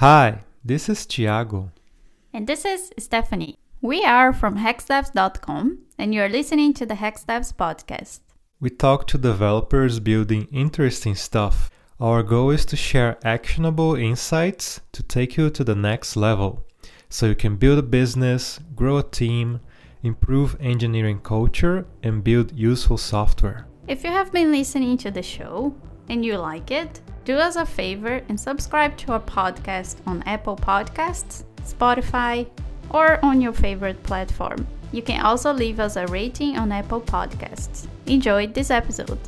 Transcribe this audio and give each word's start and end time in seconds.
Hi, 0.00 0.40
this 0.62 0.90
is 0.90 1.06
Tiago. 1.06 1.72
And 2.30 2.46
this 2.46 2.66
is 2.66 2.92
Stephanie. 2.98 3.56
We 3.80 4.04
are 4.04 4.30
from 4.30 4.58
hexdevs.com, 4.58 5.78
and 5.96 6.14
you're 6.14 6.28
listening 6.28 6.74
to 6.74 6.84
the 6.84 6.96
Hexdevs 6.96 7.54
podcast. 7.54 8.20
We 8.60 8.68
talk 8.68 9.06
to 9.06 9.16
developers 9.16 9.98
building 10.00 10.48
interesting 10.52 11.14
stuff. 11.14 11.70
Our 11.98 12.22
goal 12.22 12.50
is 12.50 12.66
to 12.66 12.76
share 12.76 13.16
actionable 13.24 13.94
insights 13.94 14.82
to 14.92 15.02
take 15.02 15.38
you 15.38 15.48
to 15.48 15.64
the 15.64 15.74
next 15.74 16.14
level 16.14 16.66
so 17.08 17.24
you 17.24 17.34
can 17.34 17.56
build 17.56 17.78
a 17.78 17.82
business, 17.82 18.60
grow 18.74 18.98
a 18.98 19.02
team, 19.02 19.60
improve 20.02 20.58
engineering 20.60 21.20
culture, 21.20 21.86
and 22.02 22.22
build 22.22 22.52
useful 22.52 22.98
software. 22.98 23.66
If 23.88 24.04
you 24.04 24.10
have 24.10 24.30
been 24.30 24.52
listening 24.52 24.98
to 24.98 25.10
the 25.10 25.22
show 25.22 25.74
and 26.10 26.22
you 26.22 26.36
like 26.36 26.70
it, 26.70 27.00
do 27.26 27.36
us 27.38 27.56
a 27.56 27.66
favor 27.66 28.22
and 28.28 28.38
subscribe 28.38 28.96
to 28.96 29.12
our 29.12 29.20
podcast 29.20 29.96
on 30.06 30.22
Apple 30.26 30.56
Podcasts, 30.56 31.42
Spotify, 31.62 32.46
or 32.90 33.18
on 33.24 33.40
your 33.40 33.52
favorite 33.52 34.00
platform. 34.04 34.64
You 34.92 35.02
can 35.02 35.20
also 35.20 35.52
leave 35.52 35.80
us 35.80 35.96
a 35.96 36.06
rating 36.06 36.56
on 36.56 36.70
Apple 36.70 37.00
Podcasts. 37.00 37.88
Enjoy 38.06 38.46
this 38.46 38.70
episode. 38.70 39.18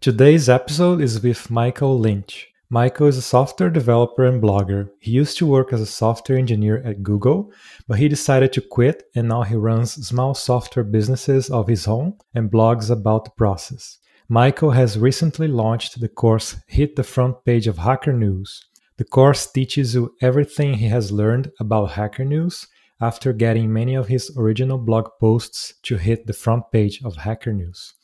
Today's 0.00 0.48
episode 0.48 1.00
is 1.00 1.20
with 1.20 1.50
Michael 1.50 1.98
Lynch. 1.98 2.46
Michael 2.70 3.08
is 3.08 3.16
a 3.16 3.22
software 3.22 3.70
developer 3.70 4.24
and 4.24 4.40
blogger. 4.40 4.88
He 5.00 5.10
used 5.10 5.36
to 5.38 5.46
work 5.46 5.72
as 5.72 5.80
a 5.80 5.86
software 5.86 6.38
engineer 6.38 6.82
at 6.84 7.02
Google, 7.02 7.50
but 7.88 7.98
he 7.98 8.08
decided 8.08 8.52
to 8.52 8.60
quit 8.60 9.02
and 9.16 9.28
now 9.28 9.42
he 9.42 9.56
runs 9.56 10.06
small 10.06 10.34
software 10.34 10.84
businesses 10.84 11.50
of 11.50 11.66
his 11.66 11.88
own 11.88 12.14
and 12.32 12.48
blogs 12.48 12.92
about 12.92 13.24
the 13.24 13.32
process. 13.32 13.98
Michael 14.28 14.72
has 14.72 14.98
recently 14.98 15.46
launched 15.46 16.00
the 16.00 16.08
course 16.08 16.56
Hit 16.66 16.96
the 16.96 17.04
Front 17.04 17.44
Page 17.44 17.68
of 17.68 17.78
Hacker 17.78 18.12
News. 18.12 18.66
The 18.96 19.04
course 19.04 19.48
teaches 19.48 19.94
you 19.94 20.16
everything 20.20 20.74
he 20.74 20.88
has 20.88 21.12
learned 21.12 21.52
about 21.60 21.92
Hacker 21.92 22.24
News 22.24 22.66
after 23.00 23.32
getting 23.32 23.72
many 23.72 23.94
of 23.94 24.08
his 24.08 24.36
original 24.36 24.78
blog 24.78 25.10
posts 25.20 25.74
to 25.82 25.96
hit 25.96 26.26
the 26.26 26.32
front 26.32 26.64
page 26.72 27.00
of 27.04 27.14
Hacker 27.14 27.52
News. 27.52 27.94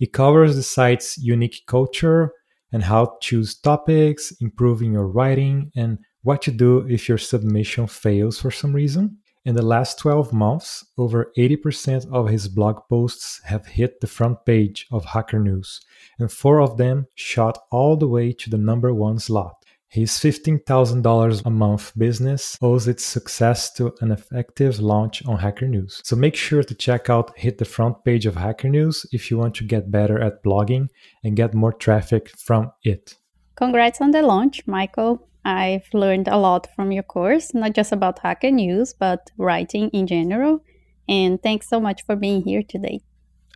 It 0.00 0.14
covers 0.14 0.56
the 0.56 0.62
site's 0.62 1.18
unique 1.18 1.60
culture 1.66 2.32
and 2.72 2.84
how 2.84 3.04
to 3.04 3.16
choose 3.20 3.54
topics, 3.54 4.32
improving 4.40 4.94
your 4.94 5.06
writing, 5.06 5.70
and 5.76 5.98
what 6.22 6.40
to 6.42 6.50
do 6.50 6.86
if 6.88 7.10
your 7.10 7.18
submission 7.18 7.88
fails 7.88 8.40
for 8.40 8.50
some 8.50 8.72
reason. 8.72 9.18
In 9.48 9.54
the 9.54 9.62
last 9.62 9.98
12 10.00 10.30
months, 10.30 10.84
over 10.98 11.32
80% 11.38 12.12
of 12.12 12.28
his 12.28 12.48
blog 12.48 12.80
posts 12.90 13.40
have 13.44 13.64
hit 13.64 13.98
the 13.98 14.06
front 14.06 14.44
page 14.44 14.86
of 14.92 15.06
Hacker 15.06 15.38
News, 15.38 15.80
and 16.18 16.30
four 16.30 16.60
of 16.60 16.76
them 16.76 17.06
shot 17.14 17.56
all 17.70 17.96
the 17.96 18.06
way 18.06 18.32
to 18.32 18.50
the 18.50 18.58
number 18.58 18.92
one 18.92 19.18
slot. 19.18 19.64
His 19.88 20.10
$15,000 20.10 21.46
a 21.46 21.50
month 21.50 21.92
business 21.96 22.58
owes 22.60 22.88
its 22.88 23.06
success 23.06 23.72
to 23.72 23.94
an 24.02 24.10
effective 24.10 24.80
launch 24.80 25.24
on 25.24 25.38
Hacker 25.38 25.66
News. 25.66 26.02
So 26.04 26.14
make 26.14 26.36
sure 26.36 26.62
to 26.62 26.74
check 26.74 27.08
out 27.08 27.32
Hit 27.38 27.56
the 27.56 27.64
Front 27.64 28.04
page 28.04 28.26
of 28.26 28.36
Hacker 28.36 28.68
News 28.68 29.06
if 29.12 29.30
you 29.30 29.38
want 29.38 29.54
to 29.54 29.64
get 29.64 29.90
better 29.90 30.20
at 30.20 30.44
blogging 30.44 30.88
and 31.24 31.34
get 31.34 31.54
more 31.54 31.72
traffic 31.72 32.28
from 32.36 32.70
it. 32.82 33.14
Congrats 33.54 34.02
on 34.02 34.10
the 34.10 34.20
launch, 34.20 34.66
Michael. 34.66 35.26
I've 35.48 35.88
learned 35.94 36.28
a 36.28 36.36
lot 36.36 36.68
from 36.76 36.92
your 36.92 37.02
course, 37.02 37.54
not 37.54 37.72
just 37.72 37.90
about 37.90 38.18
Hacker 38.18 38.50
News, 38.50 38.92
but 38.92 39.30
writing 39.38 39.88
in 39.90 40.06
general. 40.06 40.62
And 41.08 41.42
thanks 41.42 41.66
so 41.70 41.80
much 41.80 42.04
for 42.04 42.16
being 42.16 42.42
here 42.42 42.62
today. 42.62 43.00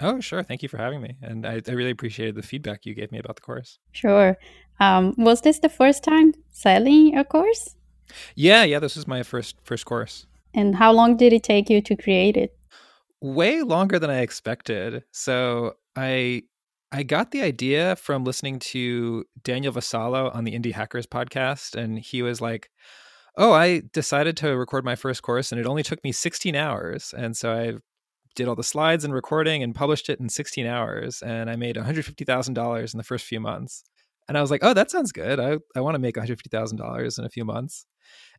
Oh, 0.01 0.19
sure. 0.19 0.43
Thank 0.43 0.63
you 0.63 0.71
for 0.71 0.79
having 0.79 1.03
me. 1.03 1.17
And 1.21 1.47
I, 1.47 1.61
I 1.69 1.73
really 1.73 1.91
appreciated 1.91 2.35
the 2.35 2.43
feedback 2.43 2.87
you 2.87 2.95
gave 2.95 3.13
me 3.13 3.19
about 3.19 3.37
the 3.37 3.43
course. 3.43 3.79
Sure. 3.93 4.39
Um, 4.81 5.15
was 5.19 5.43
this 5.43 5.59
the 5.59 5.69
first 5.69 6.03
time 6.03 6.33
selling 6.51 7.19
a 7.19 7.25
course? 7.25 7.77
Yeah, 8.35 8.65
yeah. 8.65 8.79
This 8.79 8.97
was 8.97 9.07
my 9.07 9.23
first 9.23 9.57
first 9.63 9.85
course. 9.85 10.27
And 10.55 10.75
how 10.75 10.93
long 10.93 11.19
did 11.19 11.35
it 11.35 11.43
take 11.43 11.69
you 11.69 11.83
to 11.83 11.95
create 11.95 12.39
it? 12.39 12.57
Way 13.21 13.63
longer 13.63 13.99
than 13.99 14.09
I 14.09 14.21
expected. 14.21 15.05
So 15.13 15.75
I 15.95 16.45
I 16.93 17.03
got 17.03 17.31
the 17.31 17.43
idea 17.43 17.97
from 17.97 18.25
listening 18.25 18.59
to 18.59 19.25
Daniel 19.43 19.73
Vassallo 19.73 20.35
on 20.35 20.45
the 20.45 20.53
Indie 20.53 20.73
Hackers 20.73 21.07
podcast, 21.07 21.75
and 21.75 21.99
he 21.99 22.23
was 22.23 22.41
like, 22.41 22.71
"Oh, 23.37 23.53
I 23.53 23.83
decided 23.93 24.37
to 24.39 24.57
record 24.57 24.85
my 24.85 24.95
first 24.95 25.23
course, 25.23 25.53
and 25.53 25.61
it 25.61 25.67
only 25.67 25.83
took 25.83 26.05
me 26.05 26.13
16 26.13 26.55
hours." 26.55 27.15
And 27.17 27.37
so 27.37 27.53
I 27.53 27.79
did 28.35 28.49
all 28.49 28.55
the 28.55 28.65
slides 28.65 29.05
and 29.05 29.15
recording 29.15 29.63
and 29.63 29.75
published 29.75 30.09
it 30.09 30.21
in 30.21 30.29
16 30.29 30.67
hours 30.67 31.23
and 31.23 31.51
I 31.51 31.57
made 31.57 31.77
$150,000 31.77 32.95
in 32.95 32.99
the 32.99 33.05
first 33.05 33.27
few 33.27 33.41
months. 33.41 33.85
And 34.29 34.39
I 34.39 34.41
was 34.41 34.51
like, 34.51 34.63
oh, 34.63 34.73
that 34.75 34.91
sounds 34.91 35.13
good. 35.13 35.41
I, 35.41 35.59
I 35.77 35.81
want 35.81 35.95
to 35.97 35.99
make 35.99 36.15
$150,000 36.15 37.19
in 37.19 37.25
a 37.25 37.29
few 37.29 37.45
months. 37.45 37.87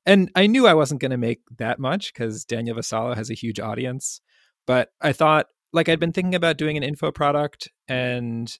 And 0.05 0.31
I 0.35 0.47
knew 0.47 0.65
I 0.65 0.73
wasn't 0.73 1.01
going 1.01 1.11
to 1.11 1.17
make 1.17 1.41
that 1.57 1.79
much 1.79 2.13
because 2.13 2.45
Daniel 2.45 2.75
Vassallo 2.75 3.15
has 3.15 3.29
a 3.29 3.35
huge 3.35 3.59
audience. 3.59 4.21
But 4.65 4.89
I 5.01 5.13
thought, 5.13 5.47
like, 5.73 5.89
I'd 5.89 5.99
been 5.99 6.13
thinking 6.13 6.35
about 6.35 6.57
doing 6.57 6.77
an 6.77 6.83
info 6.83 7.11
product 7.11 7.69
and 7.87 8.55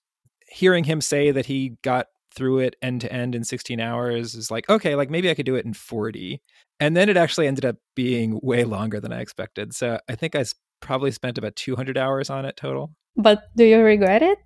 hearing 0.47 0.84
him 0.84 1.00
say 1.01 1.31
that 1.31 1.46
he 1.46 1.78
got 1.84 2.07
through 2.34 2.59
it 2.59 2.75
end 2.81 3.01
to 3.01 3.13
end 3.13 3.35
in 3.35 3.44
16 3.44 3.79
hours 3.79 4.34
is 4.35 4.50
like, 4.50 4.68
okay, 4.69 4.96
like 4.96 5.09
maybe 5.09 5.29
I 5.29 5.35
could 5.35 5.46
do 5.46 5.56
it 5.56 5.66
in 5.66 5.73
40. 5.73 6.41
And 6.79 6.97
then 6.97 7.09
it 7.09 7.18
actually 7.18 7.47
ended 7.47 7.66
up 7.66 7.78
being 7.96 8.40
way 8.41 8.63
longer 8.63 9.00
than 9.00 9.13
I 9.13 9.22
expected. 9.22 9.73
So 9.73 10.00
I 10.09 10.16
think 10.16 10.35
I 10.35 10.44
probably 10.81 11.12
spent 11.12 11.38
about 11.38 11.56
200 11.56 11.97
hours 11.97 12.29
on 12.29 12.46
it 12.46 12.57
total. 12.57 12.91
But 13.16 13.44
do 13.56 13.63
you 13.63 13.79
regret 13.79 14.23
it? 14.23 14.40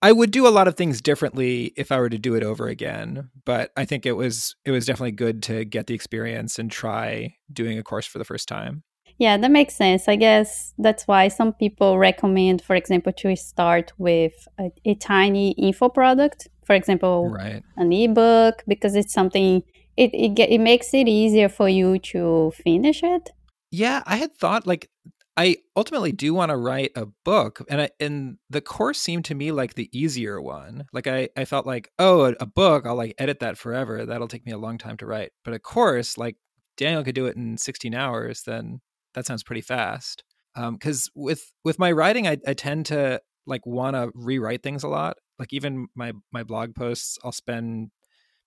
I 0.00 0.12
would 0.12 0.30
do 0.30 0.46
a 0.46 0.50
lot 0.50 0.68
of 0.68 0.76
things 0.76 1.00
differently 1.00 1.72
if 1.76 1.90
I 1.90 1.98
were 1.98 2.08
to 2.08 2.18
do 2.18 2.34
it 2.34 2.44
over 2.44 2.68
again, 2.68 3.30
but 3.44 3.72
I 3.76 3.84
think 3.84 4.06
it 4.06 4.12
was 4.12 4.54
it 4.64 4.70
was 4.70 4.86
definitely 4.86 5.12
good 5.12 5.42
to 5.44 5.64
get 5.64 5.88
the 5.88 5.94
experience 5.94 6.58
and 6.58 6.70
try 6.70 7.34
doing 7.52 7.78
a 7.78 7.82
course 7.82 8.06
for 8.06 8.18
the 8.18 8.24
first 8.24 8.46
time. 8.46 8.84
Yeah, 9.18 9.36
that 9.36 9.50
makes 9.50 9.74
sense. 9.74 10.06
I 10.06 10.14
guess 10.14 10.72
that's 10.78 11.08
why 11.08 11.28
some 11.28 11.52
people 11.52 11.98
recommend, 11.98 12.62
for 12.62 12.76
example, 12.76 13.12
to 13.14 13.34
start 13.34 13.92
with 13.98 14.46
a, 14.58 14.70
a 14.84 14.94
tiny 14.94 15.52
info 15.52 15.88
product, 15.88 16.46
for 16.64 16.74
example, 16.74 17.28
right. 17.28 17.62
an 17.76 17.92
ebook, 17.92 18.62
because 18.68 18.94
it's 18.94 19.12
something 19.12 19.62
it 19.96 20.14
it, 20.14 20.38
it 20.38 20.60
makes 20.60 20.94
it 20.94 21.08
easier 21.08 21.48
for 21.48 21.68
you 21.68 21.98
to 21.98 22.52
finish 22.62 23.02
it. 23.02 23.30
Yeah, 23.72 24.02
I 24.06 24.16
had 24.16 24.36
thought 24.36 24.66
like 24.66 24.88
I 25.36 25.56
ultimately 25.76 26.12
do 26.12 26.34
want 26.34 26.50
to 26.50 26.56
write 26.56 26.92
a 26.96 27.06
book, 27.24 27.64
and 27.68 27.82
I, 27.82 27.90
and 28.00 28.38
the 28.50 28.60
course 28.60 28.98
seemed 28.98 29.24
to 29.26 29.34
me 29.34 29.52
like 29.52 29.74
the 29.74 29.88
easier 29.96 30.40
one. 30.40 30.86
Like 30.92 31.06
I, 31.06 31.28
I 31.36 31.44
felt 31.44 31.64
like, 31.64 31.92
oh, 31.98 32.24
a, 32.24 32.34
a 32.40 32.46
book, 32.46 32.86
I'll 32.86 32.96
like 32.96 33.14
edit 33.18 33.38
that 33.40 33.56
forever. 33.56 34.04
That'll 34.04 34.26
take 34.26 34.46
me 34.46 34.52
a 34.52 34.58
long 34.58 34.78
time 34.78 34.96
to 34.96 35.06
write. 35.06 35.30
But 35.44 35.54
a 35.54 35.60
course, 35.60 36.18
like 36.18 36.36
Daniel 36.76 37.04
could 37.04 37.14
do 37.14 37.26
it 37.26 37.36
in 37.36 37.56
16 37.56 37.94
hours, 37.94 38.42
then 38.42 38.80
that 39.14 39.26
sounds 39.26 39.42
pretty 39.42 39.60
fast. 39.60 40.24
Because 40.54 41.10
um, 41.14 41.22
with 41.22 41.52
with 41.64 41.78
my 41.78 41.92
writing, 41.92 42.26
I, 42.26 42.38
I 42.46 42.54
tend 42.54 42.86
to 42.86 43.20
like 43.46 43.64
want 43.66 43.94
to 43.94 44.10
rewrite 44.14 44.62
things 44.62 44.82
a 44.82 44.88
lot. 44.88 45.18
Like 45.38 45.52
even 45.52 45.88
my 45.94 46.12
my 46.32 46.42
blog 46.42 46.74
posts, 46.74 47.18
I'll 47.24 47.32
spend 47.32 47.90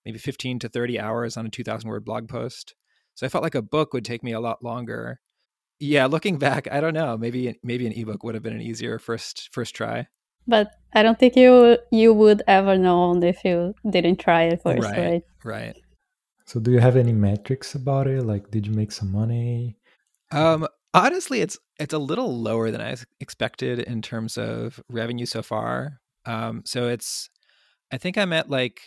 maybe 0.06 0.18
15 0.18 0.60
to 0.60 0.70
30 0.70 1.00
hours 1.00 1.38
on 1.38 1.46
a 1.46 1.50
2,000 1.50 1.90
word 1.90 2.06
blog 2.06 2.28
post. 2.28 2.76
So 3.14 3.26
I 3.26 3.30
felt 3.30 3.44
like 3.44 3.56
a 3.56 3.62
book 3.62 3.94
would 3.94 4.06
take 4.06 4.24
me 4.24 4.32
a 4.32 4.40
lot 4.40 4.64
longer 4.64 5.20
yeah, 5.82 6.06
looking 6.06 6.38
back, 6.48 6.72
I 6.72 6.80
don't 6.80 6.94
know. 6.94 7.18
Maybe 7.18 7.60
maybe 7.64 7.86
an 7.88 7.94
ebook 7.94 8.24
would 8.24 8.36
have 8.36 8.44
been 8.44 8.54
an 8.54 8.62
easier 8.62 9.00
first 9.00 9.50
first 9.52 9.76
try. 9.76 10.08
But 10.48 10.72
I 10.94 11.04
don't 11.04 11.20
think 11.20 11.36
you 11.36 11.78
you 11.92 12.14
would 12.14 12.44
ever 12.48 12.78
know 12.78 13.22
if 13.22 13.44
you 13.44 13.74
didn't 13.90 14.18
try 14.18 14.44
it 14.44 14.62
first, 14.64 14.80
right? 14.80 14.98
Right. 14.98 15.24
right. 15.44 15.78
So, 16.46 16.60
do 16.60 16.72
you 16.72 16.80
have 16.80 16.98
any 16.98 17.14
metrics 17.14 17.76
about 17.76 18.08
it? 18.08 18.24
Like, 18.24 18.52
did 18.52 18.68
you 18.68 18.74
make 18.74 18.92
some 18.92 19.12
money? 19.12 19.78
Um, 20.32 20.68
honestly, 20.94 21.42
it's 21.42 21.58
it's 21.80 21.94
a 21.94 22.00
little 22.00 22.40
lower 22.40 22.72
than 22.72 22.82
I 22.82 22.96
expected 23.20 23.80
in 23.80 24.02
terms 24.02 24.38
of 24.38 24.82
revenue 24.90 25.26
so 25.26 25.42
far. 25.42 26.00
Um, 26.26 26.62
so 26.66 26.88
it's, 26.88 27.30
I 27.92 27.98
think 27.98 28.18
I'm 28.18 28.34
at 28.34 28.50
like 28.50 28.82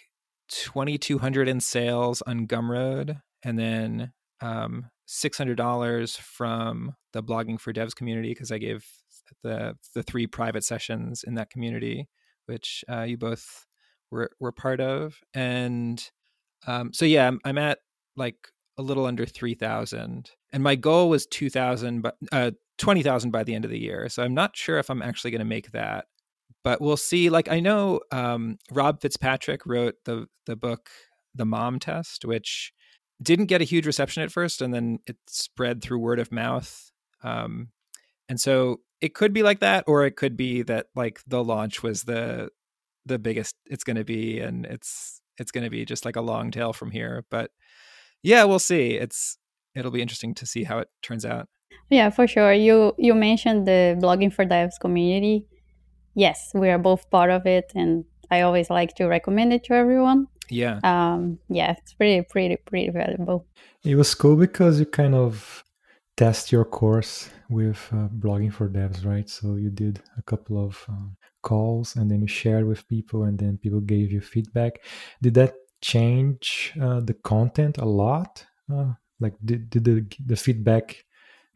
2,200 0.49 1.49
in 1.49 1.61
sales 1.61 2.23
on 2.23 2.47
Gumroad, 2.47 3.21
and 3.43 3.59
then 3.59 4.13
um, 4.41 4.87
$600 5.09 6.19
from 6.19 6.95
the 7.13 7.23
blogging 7.23 7.61
for 7.61 7.73
devs 7.73 7.95
community 7.97 8.31
because 8.31 8.53
I 8.53 8.59
gave 8.59 8.87
the 9.43 9.77
the 9.95 10.03
three 10.03 10.27
private 10.27 10.65
sessions 10.65 11.25
in 11.25 11.35
that 11.35 11.51
community, 11.51 12.09
which 12.47 12.85
uh, 12.91 13.03
you 13.03 13.17
both 13.17 13.67
were 14.11 14.31
were 14.41 14.53
part 14.53 14.81
of, 14.81 15.21
and 15.35 16.11
um, 16.67 16.93
so 16.93 17.05
yeah, 17.05 17.27
I'm, 17.27 17.41
I'm, 17.45 17.59
at 17.59 17.79
like 18.17 18.37
a 18.79 18.83
little 18.83 19.07
under 19.07 19.27
three 19.27 19.55
thousand, 19.55 20.31
and 20.55 20.63
my 20.63 20.77
goal 20.77 21.11
was 21.11 21.27
two 21.27 21.51
thousand, 21.51 22.03
but 22.03 22.17
uh, 22.31 22.53
twenty 22.79 23.03
thousand 23.03 23.33
by 23.33 23.43
the 23.43 23.55
end 23.55 23.65
of 23.65 23.73
the 23.73 23.79
year. 23.79 24.09
So 24.09 24.23
I'm 24.23 24.35
not 24.35 24.57
sure 24.57 24.79
if 24.79 24.89
I'm 24.89 25.03
actually 25.03 25.33
going 25.33 25.41
to 25.41 25.45
make 25.45 25.73
that, 25.73 26.07
but 26.63 26.81
we'll 26.81 26.97
see. 26.97 27.29
Like 27.29 27.51
I 27.51 27.59
know 27.59 28.01
um, 28.13 28.59
Rob 28.71 29.01
Fitzpatrick 29.01 29.67
wrote 29.67 29.97
the 30.05 30.29
the 30.47 30.55
book 30.55 30.91
The 31.35 31.45
Mom 31.45 31.81
Test, 31.81 32.25
which 32.25 32.73
didn't 33.21 33.47
get 33.47 33.63
a 33.63 33.65
huge 33.65 33.85
reception 33.85 34.23
at 34.23 34.31
first, 34.31 34.63
and 34.63 34.73
then 34.73 35.01
it 35.09 35.17
spread 35.27 35.83
through 35.83 35.99
word 35.99 36.21
of 36.21 36.31
mouth. 36.31 36.93
Um, 37.25 37.71
and 38.29 38.41
so 38.41 38.81
it 39.01 39.13
could 39.13 39.33
be 39.33 39.43
like 39.43 39.59
that, 39.59 39.85
or 39.89 40.07
it 40.07 40.15
could 40.15 40.37
be 40.37 40.63
that 40.63 40.87
like 40.95 41.21
the 41.27 41.43
launch 41.43 41.83
was 41.83 42.05
the 42.05 42.51
the 43.07 43.19
biggest 43.19 43.57
it's 43.67 43.83
going 43.83 43.97
to 43.97 44.05
be, 44.05 44.39
and 44.39 44.67
it's 44.67 45.21
it's 45.37 45.51
going 45.51 45.65
to 45.65 45.71
be 45.71 45.85
just 45.85 46.05
like 46.05 46.17
a 46.17 46.21
long 46.21 46.53
tail 46.53 46.73
from 46.73 46.93
here. 46.93 47.25
But 47.29 47.51
yeah, 48.23 48.45
we'll 48.45 48.61
see. 48.61 48.93
It's 48.93 49.37
it'll 49.75 49.91
be 49.91 50.03
interesting 50.03 50.35
to 50.35 50.47
see 50.47 50.65
how 50.65 50.79
it 50.79 50.89
turns 51.03 51.25
out. 51.25 51.49
Yeah, 51.91 52.11
for 52.11 52.27
sure. 52.27 52.53
You 52.53 52.95
you 52.99 53.15
mentioned 53.15 53.67
the 53.67 53.97
blogging 54.01 54.33
for 54.33 54.45
devs 54.45 54.79
community. 54.81 55.47
Yes, 56.15 56.51
we 56.55 56.71
are 56.71 56.79
both 56.79 57.11
part 57.11 57.31
of 57.31 57.47
it, 57.47 57.73
and 57.75 58.05
I 58.31 58.43
always 58.43 58.71
like 58.71 58.95
to 58.97 59.07
recommend 59.07 59.53
it 59.53 59.65
to 59.65 59.75
everyone. 59.75 60.29
Yeah. 60.51 60.81
Um. 60.83 61.39
Yeah, 61.49 61.73
it's 61.73 61.95
pretty, 61.95 62.23
pretty, 62.23 62.57
pretty 62.57 62.91
valuable. 62.91 63.47
It 63.85 63.97
was 63.97 64.15
cool 64.15 64.37
because 64.37 64.79
you 64.79 64.87
kind 64.87 65.15
of 65.15 65.65
test 66.17 66.53
your 66.53 66.65
course 66.65 67.29
with 67.51 67.89
uh, 67.93 68.09
blogging 68.09 68.53
for 68.53 68.69
devs, 68.69 69.05
right? 69.05 69.29
So 69.29 69.57
you 69.57 69.71
did 69.71 70.01
a 70.17 70.23
couple 70.23 70.65
of 70.65 70.85
um, 70.89 71.17
calls, 71.43 71.97
and 71.97 72.11
then 72.11 72.21
you 72.21 72.29
shared 72.29 72.67
with 72.67 72.89
people, 72.89 73.25
and 73.25 73.39
then 73.39 73.59
people 73.59 73.81
gave 73.81 74.13
you 74.13 74.21
feedback. 74.21 74.81
Did 75.21 75.35
that 75.35 75.55
change 75.81 76.73
uh, 76.81 77.01
the 77.01 77.15
content 77.15 77.79
a 77.79 77.85
lot? 77.85 78.47
Uh, 78.73 78.93
like, 79.25 79.35
did, 79.45 79.71
did 79.71 79.85
the 79.85 80.07
the 80.25 80.37
feedback 80.37 81.05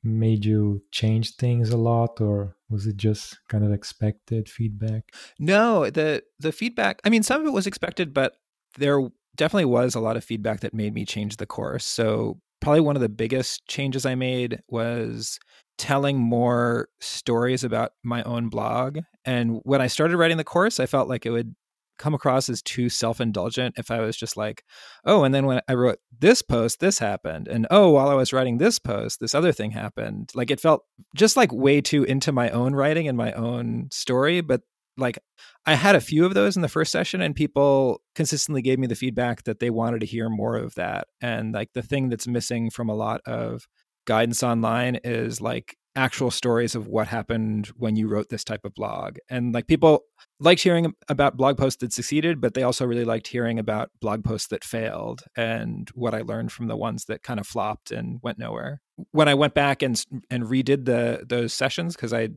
made 0.02 0.44
you 0.44 0.82
change 0.90 1.36
things 1.36 1.70
a 1.70 1.76
lot 1.76 2.20
or 2.20 2.56
was 2.70 2.86
it 2.86 2.96
just 2.96 3.38
kind 3.48 3.64
of 3.64 3.72
expected 3.72 4.48
feedback? 4.48 5.12
No 5.38 5.90
the 5.90 6.22
the 6.38 6.52
feedback 6.52 7.00
i 7.04 7.08
mean 7.10 7.22
some 7.22 7.40
of 7.40 7.46
it 7.46 7.52
was 7.52 7.66
expected 7.66 8.14
but 8.14 8.34
there 8.78 9.00
definitely 9.36 9.64
was 9.64 9.94
a 9.94 10.00
lot 10.00 10.16
of 10.16 10.24
feedback 10.24 10.60
that 10.60 10.74
made 10.74 10.92
me 10.92 11.04
change 11.04 11.36
the 11.36 11.46
course. 11.46 11.84
So 11.84 12.40
probably 12.60 12.80
one 12.80 12.96
of 12.96 13.02
the 13.02 13.08
biggest 13.08 13.66
changes 13.66 14.04
i 14.04 14.14
made 14.14 14.60
was 14.68 15.38
telling 15.78 16.18
more 16.18 16.88
stories 17.00 17.62
about 17.62 17.92
my 18.02 18.22
own 18.24 18.48
blog. 18.48 18.98
And 19.24 19.60
when 19.62 19.80
i 19.80 19.86
started 19.86 20.16
writing 20.16 20.36
the 20.36 20.44
course 20.44 20.80
i 20.80 20.86
felt 20.86 21.08
like 21.08 21.24
it 21.24 21.30
would 21.30 21.54
come 21.98 22.14
across 22.14 22.48
as 22.48 22.62
too 22.62 22.88
self-indulgent 22.88 23.74
if 23.76 23.90
I 23.90 24.00
was 24.00 24.16
just 24.16 24.36
like, 24.36 24.64
oh, 25.04 25.24
and 25.24 25.34
then 25.34 25.46
when 25.46 25.60
I 25.68 25.74
wrote 25.74 25.98
this 26.18 26.42
post, 26.42 26.80
this 26.80 26.98
happened, 26.98 27.48
and 27.48 27.66
oh, 27.70 27.90
while 27.90 28.08
I 28.08 28.14
was 28.14 28.32
writing 28.32 28.58
this 28.58 28.78
post, 28.78 29.20
this 29.20 29.34
other 29.34 29.52
thing 29.52 29.72
happened. 29.72 30.30
Like 30.34 30.50
it 30.50 30.60
felt 30.60 30.84
just 31.14 31.36
like 31.36 31.52
way 31.52 31.80
too 31.80 32.04
into 32.04 32.32
my 32.32 32.50
own 32.50 32.74
writing 32.74 33.08
and 33.08 33.18
my 33.18 33.32
own 33.32 33.88
story, 33.90 34.40
but 34.40 34.62
like 34.96 35.18
I 35.64 35.74
had 35.74 35.94
a 35.94 36.00
few 36.00 36.24
of 36.26 36.34
those 36.34 36.56
in 36.56 36.62
the 36.62 36.68
first 36.68 36.90
session 36.90 37.20
and 37.20 37.34
people 37.34 38.02
consistently 38.14 38.62
gave 38.62 38.78
me 38.78 38.86
the 38.88 38.96
feedback 38.96 39.44
that 39.44 39.60
they 39.60 39.70
wanted 39.70 40.00
to 40.00 40.06
hear 40.06 40.28
more 40.28 40.56
of 40.56 40.74
that. 40.74 41.06
And 41.20 41.54
like 41.54 41.72
the 41.72 41.82
thing 41.82 42.08
that's 42.08 42.26
missing 42.26 42.68
from 42.68 42.88
a 42.88 42.94
lot 42.94 43.20
of 43.24 43.68
guidance 44.06 44.42
online 44.42 44.98
is 45.04 45.40
like 45.40 45.76
actual 45.98 46.30
stories 46.30 46.76
of 46.76 46.86
what 46.86 47.08
happened 47.08 47.66
when 47.76 47.96
you 47.96 48.06
wrote 48.06 48.28
this 48.28 48.44
type 48.44 48.64
of 48.64 48.72
blog. 48.72 49.18
And 49.28 49.52
like 49.52 49.66
people 49.66 50.04
liked 50.38 50.62
hearing 50.62 50.94
about 51.08 51.36
blog 51.36 51.58
posts 51.58 51.80
that 51.80 51.92
succeeded, 51.92 52.40
but 52.40 52.54
they 52.54 52.62
also 52.62 52.86
really 52.86 53.04
liked 53.04 53.26
hearing 53.26 53.58
about 53.58 53.90
blog 54.00 54.22
posts 54.22 54.46
that 54.48 54.62
failed 54.62 55.24
and 55.36 55.90
what 55.94 56.14
I 56.14 56.20
learned 56.20 56.52
from 56.52 56.68
the 56.68 56.76
ones 56.76 57.06
that 57.06 57.24
kind 57.24 57.40
of 57.40 57.48
flopped 57.48 57.90
and 57.90 58.20
went 58.22 58.38
nowhere. 58.38 58.80
When 59.10 59.28
I 59.28 59.34
went 59.34 59.54
back 59.54 59.82
and 59.82 60.02
and 60.30 60.44
redid 60.44 60.84
the 60.84 61.24
those 61.28 61.52
sessions 61.52 61.96
because 61.96 62.12
I 62.12 62.28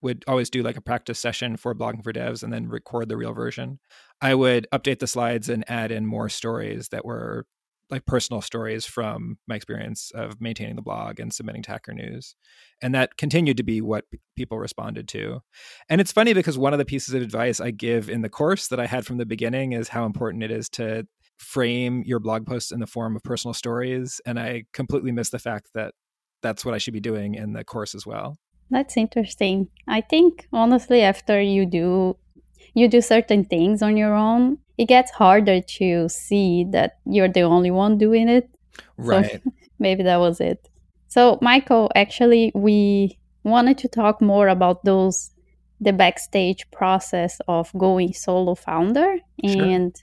would 0.00 0.24
always 0.28 0.50
do 0.50 0.62
like 0.62 0.76
a 0.76 0.82
practice 0.82 1.18
session 1.18 1.56
for 1.56 1.74
blogging 1.74 2.04
for 2.04 2.12
devs 2.12 2.42
and 2.44 2.52
then 2.52 2.68
record 2.68 3.08
the 3.08 3.16
real 3.16 3.32
version. 3.32 3.80
I 4.20 4.34
would 4.34 4.68
update 4.72 5.00
the 5.00 5.06
slides 5.06 5.48
and 5.48 5.64
add 5.68 5.90
in 5.90 6.06
more 6.06 6.28
stories 6.28 6.90
that 6.90 7.04
were 7.04 7.46
like 7.90 8.06
personal 8.06 8.40
stories 8.40 8.86
from 8.86 9.38
my 9.46 9.56
experience 9.56 10.10
of 10.14 10.40
maintaining 10.40 10.76
the 10.76 10.82
blog 10.82 11.20
and 11.20 11.32
submitting 11.32 11.62
to 11.62 11.70
Hacker 11.70 11.92
News. 11.92 12.34
And 12.80 12.94
that 12.94 13.16
continued 13.16 13.56
to 13.58 13.62
be 13.62 13.80
what 13.80 14.10
p- 14.10 14.20
people 14.36 14.58
responded 14.58 15.06
to. 15.08 15.40
And 15.88 16.00
it's 16.00 16.12
funny 16.12 16.32
because 16.32 16.56
one 16.56 16.72
of 16.72 16.78
the 16.78 16.84
pieces 16.84 17.14
of 17.14 17.22
advice 17.22 17.60
I 17.60 17.70
give 17.70 18.08
in 18.08 18.22
the 18.22 18.28
course 18.28 18.68
that 18.68 18.80
I 18.80 18.86
had 18.86 19.06
from 19.06 19.18
the 19.18 19.26
beginning 19.26 19.72
is 19.72 19.88
how 19.88 20.06
important 20.06 20.42
it 20.42 20.50
is 20.50 20.68
to 20.70 21.06
frame 21.36 22.02
your 22.06 22.20
blog 22.20 22.46
posts 22.46 22.72
in 22.72 22.80
the 22.80 22.86
form 22.86 23.16
of 23.16 23.22
personal 23.22 23.54
stories. 23.54 24.20
And 24.24 24.38
I 24.38 24.64
completely 24.72 25.12
missed 25.12 25.32
the 25.32 25.38
fact 25.38 25.68
that 25.74 25.94
that's 26.42 26.64
what 26.64 26.74
I 26.74 26.78
should 26.78 26.94
be 26.94 27.00
doing 27.00 27.34
in 27.34 27.52
the 27.52 27.64
course 27.64 27.94
as 27.94 28.06
well. 28.06 28.38
That's 28.70 28.96
interesting. 28.96 29.68
I 29.86 30.00
think 30.00 30.48
honestly, 30.52 31.02
after 31.02 31.40
you 31.40 31.66
do 31.66 32.16
you 32.74 32.88
do 32.88 33.00
certain 33.00 33.44
things 33.44 33.82
on 33.82 33.96
your 33.96 34.14
own, 34.14 34.58
it 34.78 34.86
gets 34.86 35.10
harder 35.12 35.60
to 35.60 36.08
see 36.08 36.64
that 36.70 36.98
you're 37.04 37.28
the 37.28 37.42
only 37.42 37.70
one 37.70 37.98
doing 37.98 38.28
it. 38.28 38.48
Right. 38.96 39.42
So 39.44 39.52
maybe 39.78 40.02
that 40.04 40.16
was 40.18 40.40
it. 40.40 40.68
So, 41.08 41.38
Michael, 41.40 41.90
actually, 41.94 42.50
we 42.54 43.18
wanted 43.44 43.78
to 43.78 43.88
talk 43.88 44.20
more 44.20 44.48
about 44.48 44.84
those 44.84 45.30
the 45.80 45.92
backstage 45.92 46.68
process 46.70 47.40
of 47.48 47.70
going 47.76 48.12
solo 48.14 48.54
founder 48.54 49.16
Sure. 49.44 49.62
and 49.64 49.94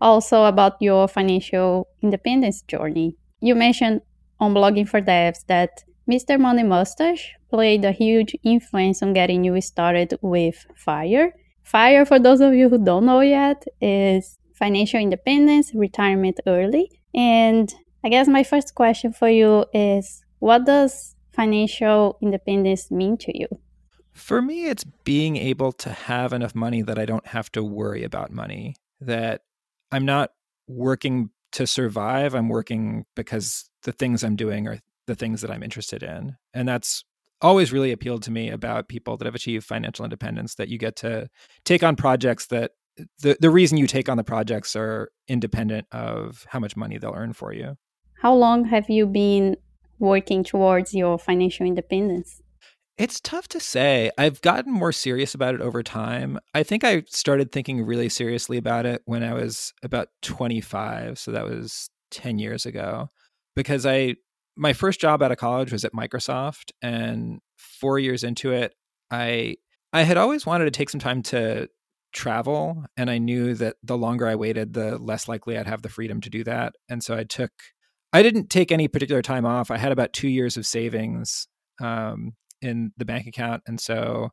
also 0.00 0.44
about 0.44 0.74
your 0.80 1.08
financial 1.08 1.88
independence 2.02 2.62
journey. 2.62 3.16
You 3.40 3.54
mentioned 3.54 4.02
on 4.38 4.54
blogging 4.54 4.88
for 4.88 5.00
devs 5.00 5.44
that 5.46 5.70
Mr. 6.10 6.38
Money 6.38 6.62
Mustache 6.62 7.34
played 7.50 7.84
a 7.84 7.92
huge 7.92 8.34
influence 8.44 9.02
on 9.02 9.12
getting 9.14 9.44
you 9.44 9.58
started 9.60 10.14
with 10.20 10.66
FIRE. 10.76 11.32
FIRE, 11.64 12.04
for 12.04 12.18
those 12.18 12.40
of 12.40 12.54
you 12.54 12.68
who 12.68 12.78
don't 12.78 13.06
know 13.06 13.20
yet, 13.20 13.64
is 13.80 14.38
financial 14.52 15.00
independence, 15.00 15.74
retirement 15.74 16.38
early. 16.46 16.90
And 17.14 17.74
I 18.04 18.08
guess 18.08 18.28
my 18.28 18.44
first 18.44 18.74
question 18.74 19.12
for 19.12 19.28
you 19.28 19.64
is 19.72 20.24
what 20.38 20.66
does 20.66 21.16
financial 21.32 22.18
independence 22.22 22.90
mean 22.90 23.16
to 23.18 23.36
you? 23.36 23.48
For 24.12 24.40
me, 24.40 24.66
it's 24.66 24.84
being 24.84 25.36
able 25.36 25.72
to 25.72 25.90
have 25.90 26.32
enough 26.32 26.54
money 26.54 26.82
that 26.82 26.98
I 26.98 27.04
don't 27.04 27.26
have 27.26 27.50
to 27.52 27.64
worry 27.64 28.04
about 28.04 28.30
money, 28.30 28.76
that 29.00 29.42
I'm 29.90 30.04
not 30.04 30.30
working 30.68 31.30
to 31.52 31.66
survive. 31.66 32.34
I'm 32.34 32.48
working 32.48 33.06
because 33.16 33.68
the 33.82 33.92
things 33.92 34.22
I'm 34.22 34.36
doing 34.36 34.68
are 34.68 34.78
the 35.06 35.14
things 35.14 35.40
that 35.40 35.50
I'm 35.50 35.62
interested 35.62 36.02
in. 36.02 36.36
And 36.52 36.68
that's 36.68 37.04
always 37.44 37.72
really 37.72 37.92
appealed 37.92 38.22
to 38.22 38.30
me 38.30 38.48
about 38.48 38.88
people 38.88 39.18
that 39.18 39.26
have 39.26 39.34
achieved 39.34 39.66
financial 39.66 40.04
independence 40.04 40.54
that 40.54 40.68
you 40.68 40.78
get 40.78 40.96
to 40.96 41.28
take 41.64 41.82
on 41.82 41.94
projects 41.94 42.46
that 42.46 42.72
the, 43.20 43.36
the 43.38 43.50
reason 43.50 43.76
you 43.76 43.86
take 43.86 44.08
on 44.08 44.16
the 44.16 44.24
projects 44.24 44.74
are 44.74 45.10
independent 45.28 45.86
of 45.92 46.46
how 46.48 46.58
much 46.58 46.76
money 46.76 46.96
they'll 46.96 47.14
earn 47.14 47.34
for 47.34 47.52
you. 47.52 47.76
How 48.22 48.34
long 48.34 48.64
have 48.66 48.88
you 48.88 49.06
been 49.06 49.56
working 49.98 50.42
towards 50.42 50.94
your 50.94 51.18
financial 51.18 51.66
independence? 51.66 52.40
It's 52.96 53.20
tough 53.20 53.48
to 53.48 53.60
say. 53.60 54.10
I've 54.16 54.40
gotten 54.40 54.72
more 54.72 54.92
serious 54.92 55.34
about 55.34 55.54
it 55.54 55.60
over 55.60 55.82
time. 55.82 56.38
I 56.54 56.62
think 56.62 56.82
I 56.82 57.02
started 57.08 57.52
thinking 57.52 57.84
really 57.84 58.08
seriously 58.08 58.56
about 58.56 58.86
it 58.86 59.02
when 59.04 59.22
I 59.22 59.34
was 59.34 59.74
about 59.82 60.08
25. 60.22 61.18
So 61.18 61.32
that 61.32 61.44
was 61.44 61.90
10 62.12 62.38
years 62.38 62.64
ago. 62.64 63.10
Because 63.56 63.84
I, 63.84 64.14
my 64.56 64.72
first 64.72 65.00
job 65.00 65.22
out 65.22 65.32
of 65.32 65.38
college 65.38 65.72
was 65.72 65.84
at 65.84 65.92
Microsoft. 65.92 66.72
And 66.82 67.40
four 67.56 67.98
years 67.98 68.24
into 68.24 68.52
it, 68.52 68.74
I, 69.10 69.56
I 69.92 70.02
had 70.02 70.16
always 70.16 70.46
wanted 70.46 70.64
to 70.66 70.70
take 70.70 70.90
some 70.90 71.00
time 71.00 71.22
to 71.24 71.68
travel. 72.12 72.84
And 72.96 73.10
I 73.10 73.18
knew 73.18 73.54
that 73.54 73.76
the 73.82 73.98
longer 73.98 74.26
I 74.26 74.36
waited, 74.36 74.74
the 74.74 74.98
less 74.98 75.28
likely 75.28 75.58
I'd 75.58 75.66
have 75.66 75.82
the 75.82 75.88
freedom 75.88 76.20
to 76.20 76.30
do 76.30 76.44
that. 76.44 76.74
And 76.88 77.02
so 77.02 77.16
I 77.16 77.24
took, 77.24 77.50
I 78.12 78.22
didn't 78.22 78.50
take 78.50 78.70
any 78.70 78.88
particular 78.88 79.22
time 79.22 79.44
off. 79.44 79.70
I 79.70 79.76
had 79.76 79.92
about 79.92 80.12
two 80.12 80.28
years 80.28 80.56
of 80.56 80.66
savings. 80.66 81.48
Um, 81.80 82.34
in 82.64 82.92
the 82.96 83.04
bank 83.04 83.26
account. 83.26 83.62
And 83.66 83.80
so 83.80 84.30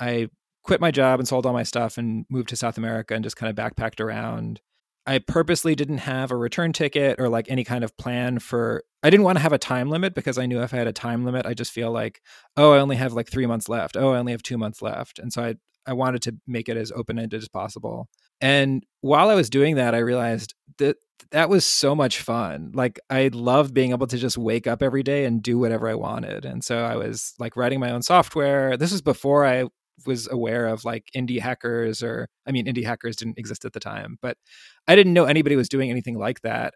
I 0.00 0.28
quit 0.64 0.80
my 0.80 0.90
job 0.90 1.20
and 1.20 1.28
sold 1.28 1.46
all 1.46 1.52
my 1.52 1.62
stuff 1.62 1.98
and 1.98 2.24
moved 2.30 2.48
to 2.48 2.56
South 2.56 2.78
America 2.78 3.14
and 3.14 3.22
just 3.22 3.36
kind 3.36 3.50
of 3.50 3.56
backpacked 3.56 4.00
around. 4.00 4.60
I 5.08 5.20
purposely 5.20 5.74
didn't 5.74 5.98
have 5.98 6.30
a 6.30 6.36
return 6.36 6.74
ticket 6.74 7.18
or 7.18 7.30
like 7.30 7.46
any 7.48 7.64
kind 7.64 7.82
of 7.82 7.96
plan 7.96 8.40
for 8.40 8.84
I 9.02 9.08
didn't 9.08 9.24
want 9.24 9.38
to 9.38 9.42
have 9.42 9.54
a 9.54 9.58
time 9.58 9.88
limit 9.88 10.14
because 10.14 10.36
I 10.36 10.44
knew 10.44 10.60
if 10.60 10.74
I 10.74 10.76
had 10.76 10.86
a 10.86 10.92
time 10.92 11.24
limit, 11.24 11.46
I 11.46 11.54
just 11.54 11.72
feel 11.72 11.90
like, 11.90 12.20
oh, 12.58 12.72
I 12.72 12.78
only 12.78 12.96
have 12.96 13.14
like 13.14 13.30
three 13.30 13.46
months 13.46 13.70
left. 13.70 13.96
Oh, 13.96 14.12
I 14.12 14.18
only 14.18 14.32
have 14.32 14.42
two 14.42 14.58
months 14.58 14.82
left. 14.82 15.18
And 15.18 15.32
so 15.32 15.42
I 15.42 15.54
I 15.86 15.94
wanted 15.94 16.20
to 16.22 16.36
make 16.46 16.68
it 16.68 16.76
as 16.76 16.92
open 16.92 17.18
ended 17.18 17.40
as 17.40 17.48
possible. 17.48 18.08
And 18.42 18.84
while 19.00 19.30
I 19.30 19.34
was 19.34 19.48
doing 19.48 19.76
that, 19.76 19.94
I 19.94 19.98
realized 19.98 20.54
that 20.76 20.96
that 21.30 21.48
was 21.48 21.64
so 21.64 21.94
much 21.94 22.20
fun. 22.20 22.72
Like 22.74 23.00
I 23.08 23.30
loved 23.32 23.72
being 23.72 23.92
able 23.92 24.06
to 24.08 24.18
just 24.18 24.36
wake 24.36 24.66
up 24.66 24.82
every 24.82 25.02
day 25.02 25.24
and 25.24 25.42
do 25.42 25.58
whatever 25.58 25.88
I 25.88 25.94
wanted. 25.94 26.44
And 26.44 26.62
so 26.62 26.84
I 26.84 26.96
was 26.96 27.32
like 27.38 27.56
writing 27.56 27.80
my 27.80 27.90
own 27.90 28.02
software. 28.02 28.76
This 28.76 28.92
was 28.92 29.00
before 29.00 29.46
I 29.46 29.64
was 30.06 30.28
aware 30.30 30.66
of 30.66 30.84
like 30.84 31.04
indie 31.16 31.40
hackers 31.40 32.02
or 32.02 32.28
I 32.46 32.52
mean 32.52 32.66
indie 32.66 32.84
hackers 32.84 33.16
didn't 33.16 33.38
exist 33.38 33.64
at 33.64 33.72
the 33.72 33.80
time, 33.80 34.18
but 34.22 34.36
I 34.86 34.96
didn't 34.96 35.12
know 35.12 35.24
anybody 35.24 35.56
was 35.56 35.68
doing 35.68 35.90
anything 35.90 36.18
like 36.18 36.40
that. 36.42 36.74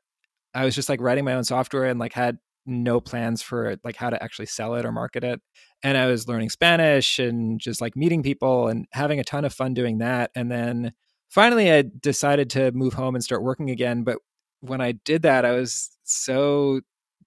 I 0.54 0.64
was 0.64 0.74
just 0.74 0.88
like 0.88 1.00
writing 1.00 1.24
my 1.24 1.34
own 1.34 1.44
software 1.44 1.84
and 1.84 1.98
like 1.98 2.12
had 2.12 2.38
no 2.66 3.00
plans 3.00 3.42
for 3.42 3.76
like 3.84 3.96
how 3.96 4.10
to 4.10 4.22
actually 4.22 4.46
sell 4.46 4.74
it 4.74 4.84
or 4.84 4.92
market 4.92 5.24
it. 5.24 5.40
And 5.82 5.98
I 5.98 6.06
was 6.06 6.28
learning 6.28 6.50
Spanish 6.50 7.18
and 7.18 7.58
just 7.60 7.80
like 7.80 7.96
meeting 7.96 8.22
people 8.22 8.68
and 8.68 8.86
having 8.92 9.18
a 9.18 9.24
ton 9.24 9.44
of 9.44 9.52
fun 9.52 9.74
doing 9.74 9.98
that. 9.98 10.30
And 10.34 10.50
then 10.50 10.92
finally 11.28 11.72
I 11.72 11.84
decided 12.00 12.50
to 12.50 12.70
move 12.72 12.94
home 12.94 13.14
and 13.14 13.24
start 13.24 13.42
working 13.42 13.70
again, 13.70 14.04
but 14.04 14.18
when 14.60 14.80
I 14.80 14.92
did 14.92 15.22
that, 15.22 15.44
I 15.44 15.52
was 15.52 15.90
so 16.04 16.80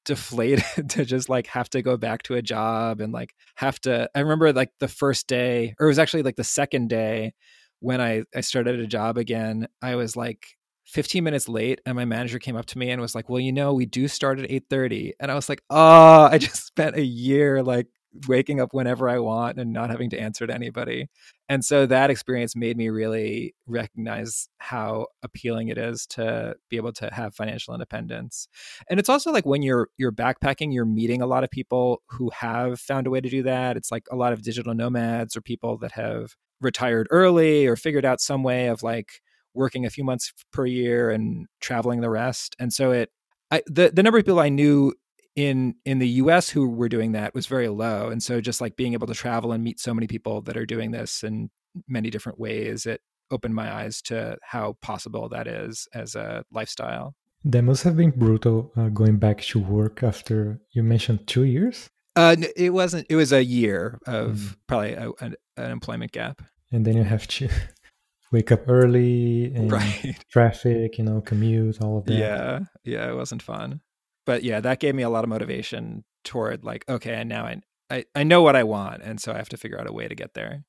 deflated 0.05 0.63
to 0.89 1.05
just 1.05 1.29
like 1.29 1.47
have 1.47 1.69
to 1.71 1.81
go 1.81 1.97
back 1.97 2.23
to 2.23 2.35
a 2.35 2.41
job 2.41 3.01
and 3.01 3.11
like 3.11 3.33
have 3.55 3.79
to 3.81 4.09
I 4.15 4.19
remember 4.19 4.53
like 4.53 4.71
the 4.79 4.87
first 4.87 5.27
day 5.27 5.75
or 5.79 5.87
it 5.87 5.89
was 5.89 5.99
actually 5.99 6.23
like 6.23 6.35
the 6.35 6.43
second 6.43 6.89
day 6.89 7.33
when 7.79 7.99
I 7.99 8.23
I 8.35 8.41
started 8.41 8.79
a 8.79 8.87
job 8.87 9.17
again 9.17 9.67
I 9.81 9.95
was 9.95 10.15
like 10.15 10.45
15 10.87 11.23
minutes 11.23 11.49
late 11.49 11.81
and 11.85 11.95
my 11.95 12.05
manager 12.05 12.39
came 12.39 12.55
up 12.55 12.67
to 12.67 12.77
me 12.77 12.91
and 12.91 13.01
was 13.01 13.15
like 13.15 13.27
well 13.27 13.39
you 13.39 13.51
know 13.51 13.73
we 13.73 13.85
do 13.85 14.07
start 14.07 14.39
at 14.39 14.49
8.30 14.49 15.13
and 15.19 15.31
i 15.31 15.35
was 15.35 15.49
like 15.49 15.61
oh 15.69 16.23
i 16.31 16.37
just 16.37 16.65
spent 16.65 16.95
a 16.95 17.03
year 17.03 17.63
like 17.63 17.87
waking 18.27 18.59
up 18.59 18.73
whenever 18.73 19.09
i 19.09 19.19
want 19.19 19.57
and 19.59 19.73
not 19.73 19.89
having 19.89 20.09
to 20.09 20.19
answer 20.19 20.47
to 20.47 20.53
anybody. 20.53 21.07
And 21.47 21.63
so 21.63 21.85
that 21.85 22.09
experience 22.09 22.55
made 22.55 22.77
me 22.77 22.89
really 22.89 23.55
recognize 23.67 24.47
how 24.57 25.07
appealing 25.21 25.67
it 25.67 25.77
is 25.77 26.07
to 26.07 26.55
be 26.69 26.77
able 26.77 26.93
to 26.93 27.09
have 27.13 27.35
financial 27.35 27.73
independence. 27.73 28.47
And 28.89 28.99
it's 28.99 29.09
also 29.09 29.31
like 29.31 29.45
when 29.45 29.61
you're 29.61 29.89
you're 29.97 30.11
backpacking 30.11 30.73
you're 30.73 30.85
meeting 30.85 31.21
a 31.21 31.27
lot 31.27 31.43
of 31.43 31.51
people 31.51 32.01
who 32.09 32.29
have 32.31 32.79
found 32.79 33.07
a 33.07 33.09
way 33.09 33.21
to 33.21 33.29
do 33.29 33.43
that. 33.43 33.77
It's 33.77 33.91
like 33.91 34.05
a 34.11 34.15
lot 34.15 34.33
of 34.33 34.41
digital 34.41 34.73
nomads 34.73 35.35
or 35.35 35.41
people 35.41 35.77
that 35.79 35.91
have 35.91 36.35
retired 36.61 37.07
early 37.11 37.67
or 37.67 37.75
figured 37.75 38.05
out 38.05 38.21
some 38.21 38.43
way 38.43 38.67
of 38.67 38.81
like 38.81 39.21
working 39.53 39.85
a 39.85 39.89
few 39.89 40.03
months 40.03 40.33
per 40.51 40.65
year 40.65 41.09
and 41.09 41.47
traveling 41.61 42.01
the 42.01 42.09
rest. 42.09 42.55
And 42.59 42.73
so 42.73 42.91
it, 42.91 43.09
I, 43.51 43.61
the 43.67 43.91
the 43.93 44.03
number 44.03 44.17
of 44.17 44.25
people 44.25 44.39
I 44.39 44.49
knew 44.49 44.93
in 45.35 45.75
in 45.85 45.99
the 45.99 46.07
US 46.07 46.49
who 46.49 46.67
were 46.67 46.89
doing 46.89 47.11
that 47.11 47.33
was 47.33 47.45
very 47.45 47.67
low. 47.67 48.09
And 48.09 48.23
so 48.23 48.41
just 48.41 48.61
like 48.61 48.75
being 48.75 48.93
able 48.93 49.07
to 49.07 49.13
travel 49.13 49.51
and 49.51 49.63
meet 49.63 49.79
so 49.79 49.93
many 49.93 50.07
people 50.07 50.41
that 50.43 50.57
are 50.57 50.65
doing 50.65 50.91
this 50.91 51.23
in 51.23 51.49
many 51.87 52.09
different 52.09 52.39
ways, 52.39 52.85
it 52.85 53.01
opened 53.31 53.55
my 53.55 53.73
eyes 53.73 54.01
to 54.03 54.37
how 54.41 54.77
possible 54.81 55.27
that 55.29 55.47
is 55.47 55.87
as 55.93 56.15
a 56.15 56.43
lifestyle. 56.51 57.15
That 57.43 57.63
must 57.63 57.83
have 57.83 57.97
been 57.97 58.11
brutal 58.11 58.71
uh, 58.75 58.89
going 58.89 59.17
back 59.17 59.41
to 59.41 59.59
work 59.59 60.03
after 60.03 60.59
you 60.71 60.83
mentioned 60.83 61.27
two 61.27 61.43
years. 61.43 61.89
Uh, 62.15 62.35
it 62.55 62.71
wasn't. 62.71 63.05
It 63.09 63.17
was 63.17 63.33
a 63.33 63.43
year 63.43 63.99
of 64.07 64.35
mm. 64.35 64.55
probably 64.67 64.93
a, 64.93 65.11
an, 65.19 65.35
an 65.57 65.71
employment 65.71 66.11
gap. 66.11 66.41
And 66.71 66.85
then 66.85 66.95
you 66.95 67.03
have 67.03 67.27
to 67.27 67.49
wake 68.31 68.51
up 68.51 68.63
early 68.67 69.53
and 69.53 69.71
right. 69.79 70.15
traffic, 70.31 70.97
you 70.97 71.03
know, 71.03 71.21
commute, 71.21 71.81
all 71.81 71.97
of 71.97 72.05
that. 72.05 72.13
Yeah. 72.13 72.59
Yeah. 72.83 73.09
It 73.11 73.15
wasn't 73.15 73.41
fun. 73.41 73.81
But 74.25 74.43
yeah, 74.43 74.59
that 74.59 74.79
gave 74.79 74.95
me 74.95 75.03
a 75.03 75.09
lot 75.09 75.23
of 75.23 75.29
motivation 75.29 76.03
toward 76.23 76.63
like, 76.63 76.85
okay, 76.89 77.13
and 77.13 77.29
now 77.29 77.45
I, 77.45 77.61
I, 77.89 78.05
I 78.15 78.23
know 78.23 78.41
what 78.41 78.55
I 78.55 78.63
want. 78.63 79.03
And 79.03 79.19
so 79.19 79.31
I 79.31 79.37
have 79.37 79.49
to 79.49 79.57
figure 79.57 79.79
out 79.79 79.89
a 79.89 79.93
way 79.93 80.07
to 80.07 80.15
get 80.15 80.33
there. 80.33 80.65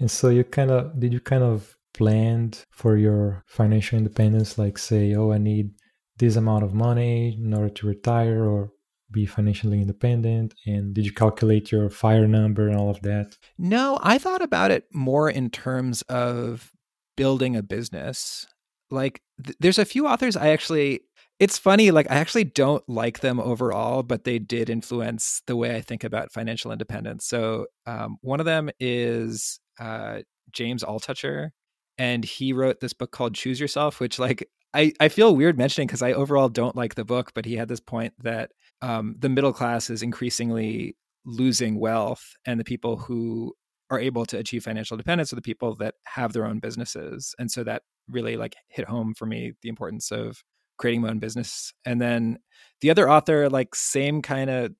And 0.00 0.10
so 0.10 0.28
you 0.28 0.44
kind 0.44 0.70
of, 0.70 0.98
did 0.98 1.12
you 1.12 1.20
kind 1.20 1.42
of 1.42 1.76
planned 1.94 2.64
for 2.70 2.96
your 2.96 3.44
financial 3.46 3.98
independence? 3.98 4.58
Like 4.58 4.78
say, 4.78 5.14
oh, 5.14 5.32
I 5.32 5.38
need 5.38 5.70
this 6.18 6.36
amount 6.36 6.64
of 6.64 6.74
money 6.74 7.38
in 7.40 7.54
order 7.54 7.70
to 7.70 7.86
retire 7.86 8.44
or 8.44 8.72
be 9.10 9.26
financially 9.26 9.80
independent? 9.80 10.54
And 10.66 10.94
did 10.94 11.04
you 11.06 11.12
calculate 11.12 11.72
your 11.72 11.88
fire 11.90 12.26
number 12.26 12.68
and 12.68 12.76
all 12.76 12.90
of 12.90 13.00
that? 13.02 13.36
No, 13.56 13.98
I 14.02 14.18
thought 14.18 14.42
about 14.42 14.70
it 14.70 14.84
more 14.92 15.30
in 15.30 15.50
terms 15.50 16.02
of 16.02 16.72
building 17.16 17.56
a 17.56 17.62
business. 17.62 18.46
Like 18.90 19.22
th- 19.44 19.56
there's 19.60 19.78
a 19.78 19.84
few 19.84 20.06
authors 20.06 20.36
I 20.36 20.48
actually 20.48 21.00
it's 21.40 21.58
funny 21.58 21.90
like 21.90 22.10
I 22.10 22.16
actually 22.16 22.44
don't 22.44 22.86
like 22.88 23.20
them 23.20 23.38
overall, 23.38 24.02
but 24.02 24.24
they 24.24 24.38
did 24.38 24.68
influence 24.68 25.42
the 25.46 25.56
way 25.56 25.76
I 25.76 25.80
think 25.80 26.02
about 26.02 26.32
financial 26.32 26.72
independence. 26.72 27.26
So 27.26 27.66
um, 27.86 28.16
one 28.22 28.40
of 28.40 28.46
them 28.46 28.70
is 28.80 29.60
uh, 29.78 30.20
James 30.52 30.82
Altucher, 30.82 31.50
and 31.96 32.24
he 32.24 32.52
wrote 32.52 32.80
this 32.80 32.92
book 32.92 33.12
called 33.12 33.34
Choose 33.34 33.60
Yourself, 33.60 34.00
which 34.00 34.18
like 34.18 34.48
I, 34.74 34.92
I 35.00 35.08
feel 35.08 35.34
weird 35.36 35.56
mentioning 35.56 35.86
because 35.86 36.02
I 36.02 36.12
overall 36.12 36.48
don't 36.48 36.76
like 36.76 36.96
the 36.96 37.04
book, 37.04 37.32
but 37.34 37.44
he 37.44 37.56
had 37.56 37.68
this 37.68 37.80
point 37.80 38.14
that 38.22 38.50
um, 38.82 39.14
the 39.18 39.28
middle 39.28 39.52
class 39.52 39.90
is 39.90 40.02
increasingly 40.02 40.96
losing 41.24 41.78
wealth, 41.78 42.34
and 42.46 42.58
the 42.58 42.64
people 42.64 42.96
who 42.96 43.54
are 43.90 44.00
able 44.00 44.26
to 44.26 44.38
achieve 44.38 44.64
financial 44.64 44.96
independence 44.96 45.32
are 45.32 45.36
the 45.36 45.42
people 45.42 45.74
that 45.76 45.94
have 46.04 46.32
their 46.32 46.44
own 46.44 46.58
businesses 46.58 47.34
and 47.38 47.50
so 47.50 47.64
that 47.64 47.82
really 48.06 48.36
like 48.36 48.54
hit 48.68 48.86
home 48.86 49.14
for 49.14 49.24
me 49.24 49.52
the 49.62 49.68
importance 49.70 50.10
of 50.10 50.42
creating 50.78 51.02
my 51.02 51.10
own 51.10 51.18
business. 51.18 51.72
And 51.84 52.00
then 52.00 52.38
the 52.80 52.90
other 52.90 53.10
author 53.10 53.48
like 53.48 53.74
same 53.74 54.22
kind 54.22 54.50
of 54.50 54.72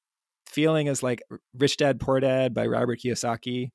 feeling 0.46 0.88
as 0.88 1.02
like 1.02 1.22
rich 1.54 1.76
dad 1.76 2.00
poor 2.00 2.20
dad 2.20 2.54
by 2.54 2.66
robert 2.66 3.00
kiyosaki. 3.00 3.70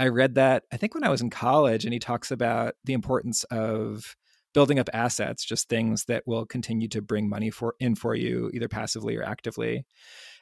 I 0.00 0.08
read 0.08 0.34
that 0.34 0.64
i 0.72 0.76
think 0.76 0.94
when 0.94 1.04
i 1.04 1.08
was 1.08 1.20
in 1.20 1.30
college 1.30 1.84
and 1.84 1.92
he 1.92 2.00
talks 2.00 2.30
about 2.30 2.74
the 2.84 2.92
importance 2.92 3.44
of 3.44 4.16
building 4.54 4.78
up 4.78 4.88
assets 4.92 5.44
just 5.44 5.68
things 5.68 6.04
that 6.06 6.24
will 6.26 6.46
continue 6.46 6.88
to 6.88 7.02
bring 7.02 7.28
money 7.28 7.50
for 7.50 7.74
in 7.78 7.94
for 7.94 8.14
you 8.14 8.50
either 8.54 8.68
passively 8.68 9.14
or 9.16 9.22
actively. 9.22 9.84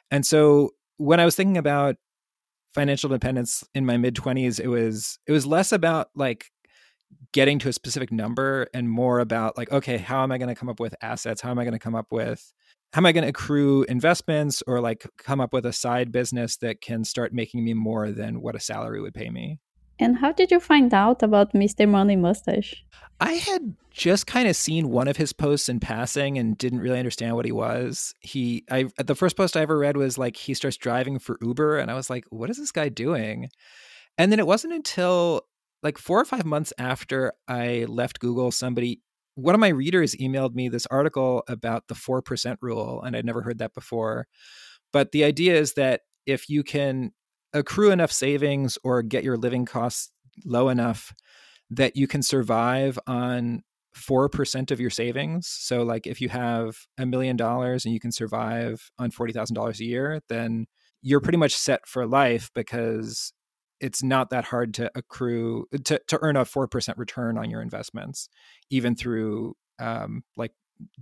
And 0.09 0.25
so 0.25 0.71
when 0.97 1.19
i 1.19 1.25
was 1.25 1.35
thinking 1.35 1.57
about 1.57 1.95
financial 2.73 3.11
independence 3.11 3.63
in 3.73 3.85
my 3.85 3.97
mid 3.97 4.15
20s 4.15 4.59
it 4.59 4.67
was 4.67 5.19
it 5.27 5.31
was 5.31 5.45
less 5.45 5.71
about 5.71 6.09
like 6.15 6.51
getting 7.31 7.59
to 7.59 7.69
a 7.69 7.73
specific 7.73 8.11
number 8.11 8.67
and 8.73 8.89
more 8.89 9.19
about 9.19 9.57
like 9.57 9.71
okay 9.71 9.97
how 9.97 10.23
am 10.23 10.31
i 10.31 10.37
going 10.37 10.47
to 10.47 10.55
come 10.55 10.69
up 10.69 10.79
with 10.79 10.95
assets 11.01 11.41
how 11.41 11.51
am 11.51 11.59
i 11.59 11.63
going 11.63 11.73
to 11.73 11.79
come 11.79 11.95
up 11.95 12.07
with 12.11 12.53
how 12.93 12.99
am 12.99 13.05
i 13.05 13.11
going 13.11 13.23
to 13.23 13.29
accrue 13.29 13.83
investments 13.83 14.63
or 14.67 14.79
like 14.79 15.05
come 15.17 15.41
up 15.41 15.53
with 15.53 15.65
a 15.65 15.73
side 15.73 16.11
business 16.11 16.57
that 16.57 16.81
can 16.81 17.03
start 17.03 17.33
making 17.33 17.63
me 17.63 17.73
more 17.73 18.11
than 18.11 18.41
what 18.41 18.55
a 18.55 18.59
salary 18.59 19.01
would 19.01 19.13
pay 19.13 19.29
me 19.29 19.59
and 19.99 20.17
how 20.17 20.31
did 20.31 20.51
you 20.51 20.59
find 20.59 20.93
out 20.93 21.23
about 21.23 21.53
Mr. 21.53 21.89
Money 21.89 22.15
Mustache? 22.15 22.85
I 23.19 23.33
had 23.33 23.75
just 23.89 24.27
kind 24.27 24.47
of 24.47 24.55
seen 24.55 24.89
one 24.89 25.07
of 25.07 25.17
his 25.17 25.33
posts 25.33 25.69
in 25.69 25.79
passing 25.79 26.37
and 26.37 26.55
didn't 26.55 26.81
really 26.81 26.99
understand 26.99 27.35
what 27.35 27.45
he 27.45 27.51
was. 27.51 28.13
He 28.19 28.63
I 28.69 28.89
the 29.03 29.15
first 29.15 29.35
post 29.35 29.57
I 29.57 29.61
ever 29.61 29.77
read 29.77 29.97
was 29.97 30.17
like 30.17 30.37
he 30.37 30.53
starts 30.53 30.77
driving 30.77 31.17
for 31.17 31.39
Uber 31.41 31.79
and 31.79 31.89
I 31.89 31.95
was 31.95 32.09
like, 32.09 32.25
what 32.29 32.51
is 32.51 32.57
this 32.57 32.71
guy 32.71 32.89
doing? 32.89 33.49
And 34.19 34.31
then 34.31 34.39
it 34.39 34.45
wasn't 34.45 34.73
until 34.73 35.41
like 35.83 35.97
4 35.97 36.21
or 36.21 36.25
5 36.25 36.45
months 36.45 36.73
after 36.77 37.33
I 37.47 37.85
left 37.87 38.19
Google 38.19 38.51
somebody 38.51 39.01
one 39.35 39.53
of 39.53 39.61
my 39.61 39.67
readers 39.67 40.15
emailed 40.15 40.55
me 40.55 40.67
this 40.67 40.87
article 40.87 41.43
about 41.47 41.87
the 41.87 41.93
4% 41.93 42.57
rule 42.59 43.03
and 43.03 43.15
I'd 43.15 43.23
never 43.23 43.43
heard 43.43 43.59
that 43.59 43.75
before. 43.75 44.25
But 44.91 45.11
the 45.11 45.23
idea 45.23 45.55
is 45.55 45.73
that 45.73 46.01
if 46.25 46.49
you 46.49 46.63
can 46.63 47.11
accrue 47.53 47.91
enough 47.91 48.11
savings 48.11 48.79
or 48.83 49.03
get 49.03 49.23
your 49.23 49.37
living 49.37 49.65
costs 49.65 50.11
low 50.43 50.69
enough 50.69 51.13
that 51.69 51.95
you 51.95 52.07
can 52.07 52.23
survive 52.23 52.97
on 53.05 53.61
4% 53.95 54.71
of 54.71 54.79
your 54.79 54.89
savings. 54.89 55.47
So, 55.47 55.83
like 55.83 56.07
if 56.07 56.21
you 56.21 56.29
have 56.29 56.77
a 56.97 57.05
million 57.05 57.35
dollars 57.35 57.85
and 57.85 57.93
you 57.93 57.99
can 57.99 58.11
survive 58.11 58.89
on 58.99 59.11
$40,000 59.11 59.79
a 59.79 59.83
year, 59.83 60.21
then 60.29 60.65
you're 61.01 61.21
pretty 61.21 61.37
much 61.37 61.55
set 61.55 61.87
for 61.87 62.05
life 62.05 62.49
because 62.53 63.33
it's 63.79 64.03
not 64.03 64.29
that 64.31 64.45
hard 64.45 64.73
to 64.75 64.91
accrue, 64.95 65.65
to, 65.85 65.99
to 66.07 66.19
earn 66.21 66.35
a 66.35 66.45
4% 66.45 66.97
return 66.97 67.37
on 67.37 67.49
your 67.49 67.61
investments, 67.61 68.29
even 68.69 68.95
through 68.95 69.55
um, 69.79 70.23
like 70.35 70.51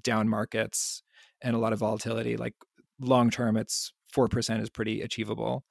down 0.03 0.27
markets 0.27 1.03
and 1.41 1.55
a 1.55 1.59
lot 1.59 1.73
of 1.73 1.79
volatility. 1.79 2.37
Like 2.37 2.53
long 2.99 3.29
term, 3.29 3.57
it's 3.57 3.93
4% 4.15 4.61
is 4.61 4.69
pretty 4.69 5.01
achievable. 5.01 5.63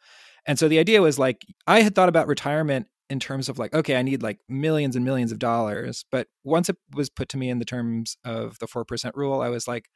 And 0.47 0.59
so 0.59 0.69
the 0.69 0.79
idea 0.79 1.03
was 1.03 1.19
like, 1.19 1.45
I 1.67 1.81
had 1.81 1.95
thought 1.95 2.09
about 2.09 2.27
retirement 2.27 2.87
in 3.11 3.21
terms 3.21 3.49
of 3.49 3.59
like, 3.59 3.75
okay, 3.75 3.97
I 3.97 4.03
need 4.03 4.23
like 4.23 4.39
millions 4.49 4.97
and 4.97 5.05
millions 5.05 5.33
of 5.33 5.39
dollars. 5.39 6.05
But 6.11 6.29
once 6.43 6.69
it 6.69 6.77
was 6.95 7.11
put 7.11 7.29
to 7.31 7.37
me 7.37 7.51
in 7.51 7.59
the 7.59 7.65
terms 7.65 8.17
of 8.25 8.59
the 8.59 8.67
4% 8.67 9.13
rule, 9.15 9.41
I 9.41 9.49
was 9.49 9.69
like, 9.69 9.89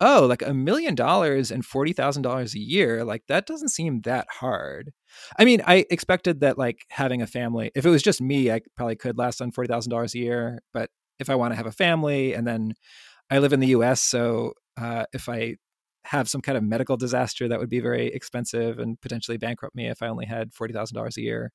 oh, 0.00 0.26
like 0.26 0.42
a 0.42 0.54
million 0.54 0.94
dollars 0.94 1.50
and 1.50 1.64
$40,000 1.64 2.54
a 2.54 2.58
year, 2.58 3.04
like 3.04 3.22
that 3.28 3.46
doesn't 3.46 3.68
seem 3.68 4.00
that 4.02 4.26
hard. 4.30 4.92
I 5.38 5.44
mean, 5.44 5.62
I 5.66 5.86
expected 5.90 6.40
that 6.40 6.58
like 6.58 6.84
having 6.90 7.22
a 7.22 7.26
family, 7.26 7.70
if 7.74 7.86
it 7.86 7.90
was 7.90 8.02
just 8.02 8.20
me, 8.20 8.50
I 8.50 8.60
probably 8.76 8.96
could 8.96 9.18
last 9.18 9.40
on 9.40 9.52
$40,000 9.52 10.14
a 10.14 10.18
year. 10.18 10.60
But 10.74 10.90
if 11.20 11.30
I 11.30 11.36
want 11.36 11.52
to 11.52 11.56
have 11.56 11.66
a 11.66 11.72
family 11.72 12.34
and 12.34 12.46
then 12.46 12.74
I 13.30 13.38
live 13.38 13.52
in 13.52 13.60
the 13.60 13.68
US, 13.68 14.00
so 14.02 14.54
uh, 14.76 15.04
if 15.12 15.28
I 15.28 15.56
have 16.04 16.28
some 16.28 16.40
kind 16.40 16.58
of 16.58 16.64
medical 16.64 16.96
disaster 16.96 17.48
that 17.48 17.60
would 17.60 17.70
be 17.70 17.80
very 17.80 18.08
expensive 18.08 18.78
and 18.78 19.00
potentially 19.00 19.36
bankrupt 19.36 19.76
me 19.76 19.88
if 19.88 20.02
I 20.02 20.08
only 20.08 20.26
had 20.26 20.52
forty 20.52 20.74
thousand 20.74 20.96
dollars 20.96 21.16
a 21.16 21.22
year. 21.22 21.52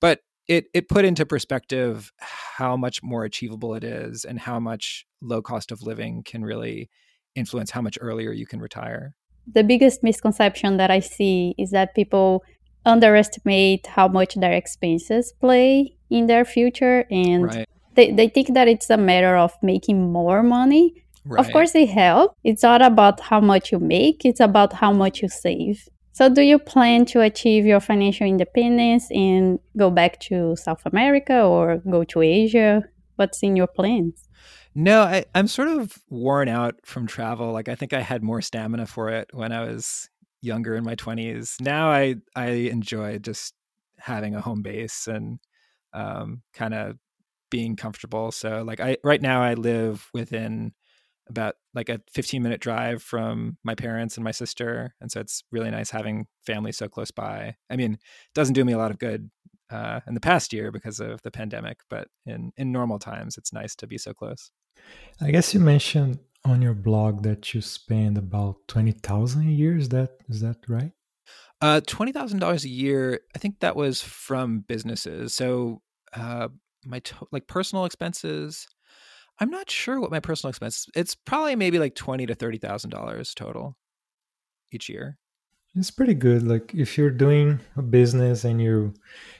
But 0.00 0.20
it 0.48 0.66
it 0.74 0.88
put 0.88 1.04
into 1.04 1.26
perspective 1.26 2.12
how 2.20 2.76
much 2.76 3.02
more 3.02 3.24
achievable 3.24 3.74
it 3.74 3.84
is 3.84 4.24
and 4.24 4.38
how 4.38 4.60
much 4.60 5.06
low 5.20 5.42
cost 5.42 5.72
of 5.72 5.82
living 5.82 6.22
can 6.24 6.44
really 6.44 6.88
influence 7.34 7.70
how 7.70 7.80
much 7.80 7.98
earlier 8.00 8.32
you 8.32 8.46
can 8.46 8.60
retire. 8.60 9.14
The 9.52 9.64
biggest 9.64 10.02
misconception 10.02 10.76
that 10.78 10.90
I 10.90 11.00
see 11.00 11.54
is 11.58 11.70
that 11.70 11.94
people 11.94 12.42
underestimate 12.86 13.86
how 13.86 14.08
much 14.08 14.34
their 14.34 14.52
expenses 14.52 15.32
play 15.40 15.96
in 16.10 16.26
their 16.26 16.44
future 16.44 17.04
and 17.10 17.44
right. 17.44 17.68
they, 17.94 18.10
they 18.10 18.28
think 18.28 18.54
that 18.54 18.68
it's 18.68 18.90
a 18.90 18.96
matter 18.96 19.36
of 19.36 19.52
making 19.62 20.12
more 20.12 20.42
money 20.42 21.04
Right. 21.26 21.44
Of 21.44 21.52
course, 21.52 21.74
it 21.74 21.88
helps. 21.88 22.34
It's 22.44 22.62
not 22.62 22.82
about 22.82 23.20
how 23.20 23.40
much 23.40 23.72
you 23.72 23.78
make, 23.78 24.24
it's 24.24 24.40
about 24.40 24.74
how 24.74 24.92
much 24.92 25.22
you 25.22 25.28
save. 25.28 25.88
So, 26.12 26.28
do 26.28 26.42
you 26.42 26.58
plan 26.58 27.06
to 27.06 27.22
achieve 27.22 27.64
your 27.64 27.80
financial 27.80 28.26
independence 28.26 29.10
and 29.10 29.58
go 29.76 29.90
back 29.90 30.20
to 30.28 30.54
South 30.56 30.82
America 30.84 31.42
or 31.42 31.78
go 31.90 32.04
to 32.04 32.20
Asia? 32.20 32.84
What's 33.16 33.42
in 33.42 33.56
your 33.56 33.66
plans? 33.66 34.28
No, 34.74 35.02
I, 35.02 35.24
am 35.34 35.46
sort 35.46 35.68
of 35.68 35.96
worn 36.08 36.48
out 36.48 36.74
from 36.84 37.06
travel. 37.06 37.52
Like, 37.52 37.68
I 37.68 37.76
think 37.76 37.92
I 37.92 38.00
had 38.00 38.22
more 38.22 38.42
stamina 38.42 38.86
for 38.86 39.08
it 39.10 39.30
when 39.32 39.52
I 39.52 39.64
was 39.64 40.08
younger 40.42 40.74
in 40.74 40.84
my 40.84 40.96
20s. 40.96 41.60
Now 41.60 41.90
I, 41.90 42.16
I 42.34 42.46
enjoy 42.46 43.18
just 43.18 43.54
having 43.98 44.34
a 44.34 44.40
home 44.40 44.62
base 44.62 45.06
and 45.06 45.38
um, 45.92 46.42
kind 46.52 46.74
of 46.74 46.98
being 47.50 47.76
comfortable. 47.76 48.32
So 48.32 48.64
like 48.66 48.80
I 48.80 48.96
right 49.04 49.22
now 49.22 49.42
I 49.42 49.54
live 49.54 50.08
within 50.12 50.72
about 51.28 51.54
like 51.72 51.88
a 51.88 52.00
15 52.12 52.42
minute 52.42 52.60
drive 52.60 53.02
from 53.02 53.56
my 53.64 53.74
parents 53.74 54.16
and 54.16 54.24
my 54.24 54.30
sister 54.30 54.94
and 55.00 55.10
so 55.10 55.20
it's 55.20 55.42
really 55.50 55.70
nice 55.70 55.90
having 55.90 56.26
family 56.44 56.70
so 56.70 56.86
close 56.86 57.10
by 57.10 57.54
i 57.70 57.76
mean 57.76 57.94
it 57.94 58.00
doesn't 58.34 58.52
do 58.52 58.64
me 58.64 58.74
a 58.74 58.78
lot 58.78 58.90
of 58.90 58.98
good 58.98 59.30
uh, 59.70 60.00
in 60.06 60.12
the 60.12 60.20
past 60.20 60.52
year 60.52 60.70
because 60.70 61.00
of 61.00 61.22
the 61.22 61.30
pandemic 61.30 61.78
but 61.88 62.08
in 62.26 62.52
in 62.58 62.70
normal 62.70 62.98
times 62.98 63.38
it's 63.38 63.54
nice 63.54 63.74
to 63.74 63.86
be 63.86 63.96
so 63.96 64.12
close 64.12 64.50
i 65.20 65.30
guess 65.30 65.54
you 65.54 65.60
mentioned 65.60 66.18
on 66.44 66.60
your 66.60 66.74
blog 66.74 67.22
that 67.22 67.54
you 67.54 67.60
spend 67.60 68.18
about 68.18 68.56
20000 68.68 69.48
a 69.48 69.50
year 69.50 69.76
is 69.76 69.88
that 69.88 70.18
is 70.28 70.40
that 70.40 70.56
right 70.68 70.92
uh, 71.60 71.80
$20000 71.86 72.64
a 72.64 72.68
year 72.68 73.20
i 73.34 73.38
think 73.38 73.60
that 73.60 73.76
was 73.76 74.02
from 74.02 74.60
businesses 74.60 75.32
so 75.32 75.80
uh, 76.14 76.48
my 76.84 76.98
to- 77.00 77.26
like 77.32 77.46
personal 77.46 77.84
expenses 77.84 78.66
I'm 79.40 79.50
not 79.50 79.70
sure 79.70 80.00
what 80.00 80.10
my 80.10 80.20
personal 80.20 80.50
expense. 80.50 80.86
It's 80.94 81.14
probably 81.14 81.56
maybe 81.56 81.78
like 81.78 81.94
twenty 81.94 82.26
to 82.26 82.34
thirty 82.34 82.58
thousand 82.58 82.90
dollars 82.90 83.34
total 83.34 83.76
each 84.72 84.88
year. 84.88 85.18
It's 85.74 85.90
pretty 85.90 86.14
good. 86.14 86.46
Like 86.46 86.72
if 86.74 86.96
you're 86.96 87.10
doing 87.10 87.58
a 87.76 87.82
business 87.82 88.44
and 88.44 88.60
you 88.60 88.94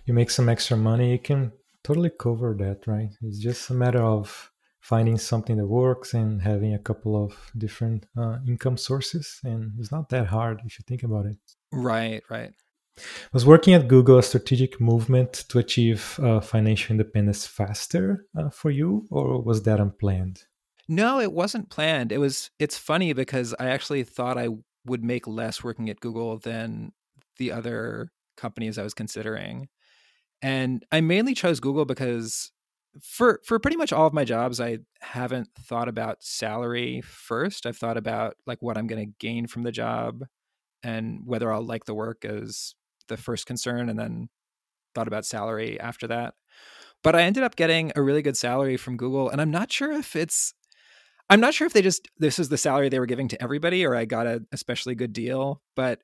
you 0.05 0.15
make 0.15 0.31
some 0.31 0.49
extra 0.49 0.77
money, 0.77 1.13
you 1.13 1.19
can 1.19 1.53
totally 1.85 2.11
cover 2.11 2.55
that, 2.59 2.87
right? 2.87 3.11
It's 3.23 3.39
just 3.39 3.71
a 3.71 3.75
matter 3.75 4.03
of 4.03 4.51
finding 4.85 5.17
something 5.17 5.57
that 5.57 5.67
works 5.67 6.13
and 6.13 6.43
having 6.43 6.75
a 6.75 6.79
couple 6.79 7.17
of 7.17 7.51
different 7.57 8.05
uh, 8.19 8.37
income 8.47 8.77
sources, 8.77 9.41
and 9.43 9.73
it's 9.79 9.91
not 9.91 10.11
that 10.11 10.27
hard 10.27 10.61
if 10.67 10.79
you 10.79 10.85
think 10.87 11.03
about 11.03 11.25
it. 11.25 11.39
Right, 11.73 12.23
right. 12.29 12.53
I 12.99 13.03
Was 13.33 13.47
working 13.47 13.73
at 13.73 13.89
Google 13.89 14.19
a 14.19 14.23
strategic 14.23 14.79
movement 14.83 15.47
to 15.49 15.59
achieve 15.59 16.21
uh, 16.23 16.41
financial 16.41 16.93
independence 16.93 17.47
faster 17.47 18.27
uh, 18.39 18.51
for 18.51 18.71
you, 18.71 19.07
or 19.11 19.41
was 19.41 19.63
that 19.63 19.81
unplanned? 19.81 20.45
No, 20.87 21.19
it 21.19 21.33
wasn't 21.33 21.71
planned. 21.71 22.13
It 22.13 22.19
was. 22.19 22.51
It's 22.59 22.77
funny 22.77 23.15
because 23.15 23.55
I 23.59 23.71
actually 23.71 24.05
thought 24.05 24.37
I 24.37 24.51
would 24.85 25.03
make 25.03 25.27
less 25.27 25.65
working 25.65 25.89
at 25.89 26.01
Google 26.01 26.37
than 26.39 26.93
the 27.39 27.53
other 27.53 28.11
companies 28.37 28.77
I 28.77 28.83
was 28.83 28.93
considering, 28.93 29.69
and 30.43 30.85
I 30.93 31.01
mainly 31.01 31.33
chose 31.33 31.59
Google 31.59 31.87
because 31.87 32.53
for 33.03 33.41
for 33.45 33.59
pretty 33.59 33.77
much 33.77 33.93
all 33.93 34.07
of 34.07 34.13
my 34.13 34.25
jobs, 34.25 34.61
I 34.61 34.79
haven't 35.01 35.49
thought 35.59 35.89
about 35.89 36.23
salary 36.23 37.01
first. 37.03 37.67
I've 37.67 37.77
thought 37.77 37.97
about 37.97 38.37
like 38.47 38.63
what 38.63 38.79
I'm 38.79 38.87
going 38.87 39.07
to 39.07 39.15
gain 39.19 39.47
from 39.47 39.63
the 39.63 39.73
job 39.73 40.25
and 40.83 41.21
whether 41.25 41.53
I'll 41.53 41.65
like 41.65 41.87
the 41.87 41.95
work 41.95 42.25
as 42.25 42.75
the 43.09 43.17
first 43.17 43.47
concern 43.47 43.89
and 43.89 43.99
then 43.99 44.29
thought 44.95 45.09
about 45.09 45.27
salary 45.27 45.79
after 45.81 46.07
that. 46.09 46.35
But 47.03 47.15
I 47.15 47.23
ended 47.23 47.43
up 47.43 47.57
getting 47.57 47.93
a 47.97 48.03
really 48.03 48.23
good 48.23 48.37
salary 48.37 48.77
from 48.77 48.97
Google 48.97 49.29
and 49.29 49.41
I'm 49.41 49.51
not 49.51 49.73
sure 49.73 49.93
if 49.93 50.17
it's 50.17 50.55
I'm 51.31 51.41
not 51.41 51.55
sure 51.55 51.67
if 51.67 51.73
they 51.73 51.83
just 51.83 52.09
this 52.19 52.39
is 52.39 52.49
the 52.49 52.59
salary 52.59 52.89
they 52.89 53.01
were 53.01 53.07
giving 53.07 53.29
to 53.29 53.43
everybody 53.43 53.85
or 53.85 53.95
I 53.95 54.05
got 54.05 54.27
a 54.27 54.43
especially 54.53 54.95
good 54.95 55.13
deal, 55.13 55.63
but 55.75 56.01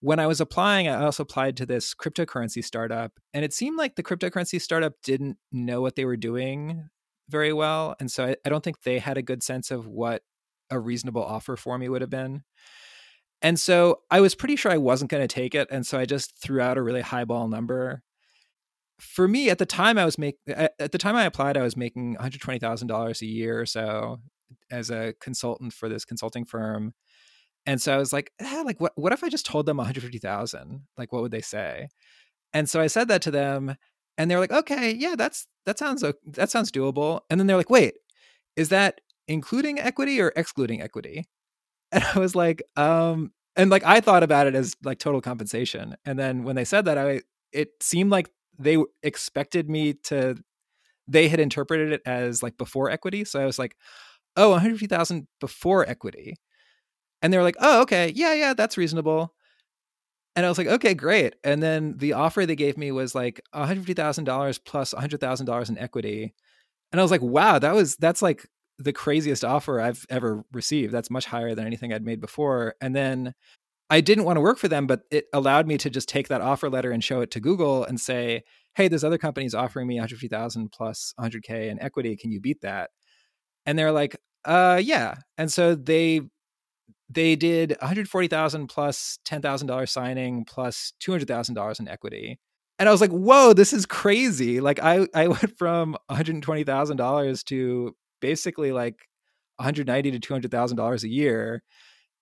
when 0.00 0.18
I 0.18 0.26
was 0.26 0.40
applying, 0.40 0.88
I 0.88 1.02
also 1.02 1.22
applied 1.22 1.56
to 1.56 1.66
this 1.66 1.94
cryptocurrency 1.94 2.64
startup, 2.64 3.12
and 3.32 3.44
it 3.44 3.52
seemed 3.52 3.78
like 3.78 3.96
the 3.96 4.02
cryptocurrency 4.02 4.60
startup 4.60 4.94
didn't 5.02 5.38
know 5.52 5.80
what 5.80 5.96
they 5.96 6.04
were 6.04 6.16
doing 6.16 6.88
very 7.28 7.52
well. 7.52 7.96
And 7.98 8.10
so 8.10 8.26
I, 8.26 8.36
I 8.44 8.48
don't 8.48 8.62
think 8.62 8.82
they 8.82 8.98
had 8.98 9.18
a 9.18 9.22
good 9.22 9.42
sense 9.42 9.70
of 9.70 9.86
what 9.86 10.22
a 10.70 10.78
reasonable 10.78 11.24
offer 11.24 11.56
for 11.56 11.78
me 11.78 11.88
would 11.88 12.02
have 12.02 12.10
been. 12.10 12.42
And 13.42 13.58
so 13.58 14.00
I 14.10 14.20
was 14.20 14.34
pretty 14.34 14.56
sure 14.56 14.72
I 14.72 14.78
wasn't 14.78 15.10
going 15.10 15.26
to 15.26 15.34
take 15.34 15.54
it. 15.54 15.68
And 15.70 15.86
so 15.86 15.98
I 15.98 16.06
just 16.06 16.40
threw 16.40 16.60
out 16.60 16.78
a 16.78 16.82
really 16.82 17.02
highball 17.02 17.48
number. 17.48 18.02
For 18.98 19.28
me, 19.28 19.50
at 19.50 19.58
the 19.58 19.66
time 19.66 19.98
I 19.98 20.04
was 20.04 20.16
make 20.18 20.36
at 20.48 20.92
the 20.92 20.98
time 20.98 21.16
I 21.16 21.24
applied, 21.24 21.56
I 21.56 21.62
was 21.62 21.76
making 21.76 22.12
one 22.12 22.22
hundred 22.22 22.40
twenty 22.40 22.58
thousand 22.58 22.88
dollars 22.88 23.20
a 23.20 23.26
year 23.26 23.60
or 23.60 23.66
so 23.66 24.20
as 24.70 24.90
a 24.90 25.14
consultant 25.20 25.72
for 25.74 25.88
this 25.88 26.04
consulting 26.04 26.44
firm. 26.46 26.94
And 27.66 27.80
so 27.82 27.94
I 27.94 27.98
was 27.98 28.12
like, 28.12 28.32
eh, 28.40 28.62
like 28.64 28.80
what 28.80 28.92
what 28.96 29.12
if 29.12 29.24
I 29.24 29.28
just 29.28 29.46
told 29.46 29.66
them 29.66 29.78
one 29.78 29.86
hundred 29.86 30.02
fifty 30.02 30.18
thousand? 30.18 30.82
Like, 30.98 31.12
what 31.12 31.22
would 31.22 31.32
they 31.32 31.40
say? 31.42 31.88
And 32.54 32.68
so 32.70 32.80
I 32.80 32.86
said 32.88 33.08
that 33.08 33.22
to 33.22 33.30
them, 33.30 33.76
and 34.18 34.30
they're 34.30 34.40
like, 34.40 34.52
okay, 34.52 34.92
yeah, 34.92 35.14
that's 35.16 35.46
that 35.66 35.78
sounds 35.78 36.04
that 36.26 36.50
sounds 36.50 36.72
doable. 36.72 37.20
And 37.30 37.40
then 37.40 37.46
they're 37.46 37.56
like, 37.56 37.70
wait, 37.70 37.94
is 38.56 38.70
that 38.70 39.00
including 39.28 39.80
equity 39.80 40.20
or 40.20 40.32
excluding 40.36 40.82
equity? 40.82 41.26
And 41.92 42.04
I 42.04 42.18
was 42.18 42.34
like, 42.34 42.62
um, 42.76 43.32
and 43.56 43.70
like 43.70 43.84
I 43.84 44.00
thought 44.00 44.22
about 44.22 44.46
it 44.46 44.54
as 44.56 44.76
like 44.84 44.98
total 44.98 45.20
compensation. 45.20 45.96
And 46.04 46.18
then 46.18 46.44
when 46.44 46.56
they 46.56 46.64
said 46.64 46.84
that, 46.86 46.98
I 46.98 47.22
it 47.52 47.70
seemed 47.82 48.10
like 48.10 48.30
they 48.58 48.78
expected 49.02 49.70
me 49.70 49.94
to 50.04 50.36
they 51.08 51.28
had 51.28 51.40
interpreted 51.40 51.92
it 51.92 52.02
as 52.06 52.42
like 52.42 52.56
before 52.58 52.90
equity. 52.90 53.24
So 53.24 53.40
I 53.40 53.46
was 53.46 53.58
like, 53.58 53.76
oh, 54.36 54.50
150,000 54.50 55.28
before 55.40 55.88
equity. 55.88 56.36
And 57.26 57.34
they 57.34 57.38
were 57.38 57.42
like, 57.42 57.56
oh, 57.60 57.82
okay. 57.82 58.12
Yeah, 58.14 58.34
yeah, 58.34 58.54
that's 58.54 58.78
reasonable. 58.78 59.34
And 60.34 60.44
I 60.44 60.48
was 60.48 60.58
like, 60.58 60.66
okay, 60.66 60.92
great. 60.94 61.34
And 61.44 61.62
then 61.62 61.96
the 61.96 62.12
offer 62.12 62.44
they 62.44 62.56
gave 62.56 62.76
me 62.76 62.92
was 62.92 63.14
like 63.14 63.40
$150,000 63.54 64.58
plus 64.58 64.92
$100,000 64.92 65.70
in 65.70 65.78
equity. 65.78 66.34
And 66.92 67.00
I 67.00 67.04
was 67.04 67.10
like, 67.12 67.22
wow, 67.22 67.58
that 67.58 67.74
was, 67.74 67.96
that's 67.96 68.22
like 68.22 68.46
the 68.78 68.92
craziest 68.92 69.44
offer 69.44 69.80
I've 69.80 70.06
ever 70.10 70.44
received. 70.52 70.92
That's 70.92 71.10
much 71.10 71.26
higher 71.26 71.54
than 71.54 71.66
anything 71.66 71.92
I'd 71.92 72.04
made 72.04 72.20
before. 72.20 72.74
And 72.80 72.96
then 72.96 73.34
I 73.90 74.00
didn't 74.00 74.24
want 74.24 74.36
to 74.38 74.42
work 74.42 74.58
for 74.58 74.68
them, 74.68 74.86
but 74.86 75.02
it 75.10 75.26
allowed 75.34 75.66
me 75.66 75.78
to 75.78 75.90
just 75.90 76.08
take 76.08 76.28
that 76.28 76.40
offer 76.42 76.70
letter 76.70 76.92
and 76.92 77.04
show 77.04 77.20
it 77.22 77.30
to 77.32 77.40
Google 77.40 77.84
and 77.84 78.00
say, 78.00 78.44
"Hey, 78.76 78.88
there's 78.88 79.04
other 79.04 79.18
companies 79.18 79.54
offering 79.54 79.86
me 79.88 79.96
150,000 79.96 80.72
plus 80.72 81.14
100k 81.18 81.70
in 81.70 81.80
equity. 81.82 82.16
Can 82.16 82.32
you 82.32 82.40
beat 82.40 82.62
that?" 82.62 82.90
And 83.66 83.78
they're 83.78 83.92
like, 83.92 84.16
"Uh, 84.44 84.80
yeah." 84.82 85.16
And 85.38 85.52
so 85.52 85.74
they 85.74 86.22
they 87.08 87.36
did 87.36 87.70
140,000 87.80 88.66
plus 88.66 89.18
$10,000 89.24 89.88
signing 89.88 90.44
plus 90.44 90.92
$200,000 91.00 91.80
in 91.80 91.88
equity. 91.88 92.38
And 92.78 92.88
I 92.88 92.92
was 92.92 93.00
like, 93.00 93.10
"Whoa, 93.10 93.52
this 93.54 93.72
is 93.72 93.86
crazy." 93.86 94.60
Like 94.60 94.80
I 94.82 95.06
I 95.14 95.28
went 95.28 95.56
from 95.58 95.96
$120,000 96.10 97.44
to 97.44 97.96
basically 98.20 98.72
like 98.72 99.08
190 99.56 100.10
to 100.10 100.18
200 100.18 100.50
thousand 100.50 100.76
dollars 100.76 101.04
a 101.04 101.08
year. 101.08 101.62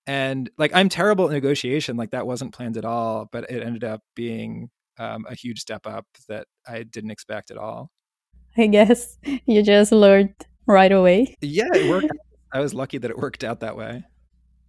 And 0.06 0.50
like 0.58 0.70
i'm 0.74 0.90
terrible 0.90 1.24
at 1.26 1.32
negotiation 1.32 1.96
like 1.96 2.10
that 2.10 2.26
wasn't 2.26 2.52
planned 2.52 2.76
at 2.76 2.84
all 2.84 3.26
but 3.32 3.50
it 3.50 3.62
ended 3.62 3.84
up 3.84 4.02
being 4.14 4.68
um, 4.98 5.24
a 5.26 5.34
huge 5.34 5.60
step 5.60 5.86
up 5.86 6.04
that 6.28 6.46
i 6.68 6.82
didn't 6.82 7.10
expect 7.10 7.50
at 7.50 7.56
all. 7.56 7.90
I 8.56 8.66
guess 8.66 9.18
you 9.46 9.62
just 9.62 9.92
learned 9.92 10.34
right 10.66 10.92
away. 10.92 11.34
Yeah 11.40 11.68
it 11.72 11.88
worked 11.88 12.12
i 12.52 12.60
was 12.60 12.74
lucky 12.74 12.98
that 12.98 13.10
it 13.10 13.16
worked 13.16 13.44
out 13.44 13.60
that 13.60 13.78
way 13.78 14.04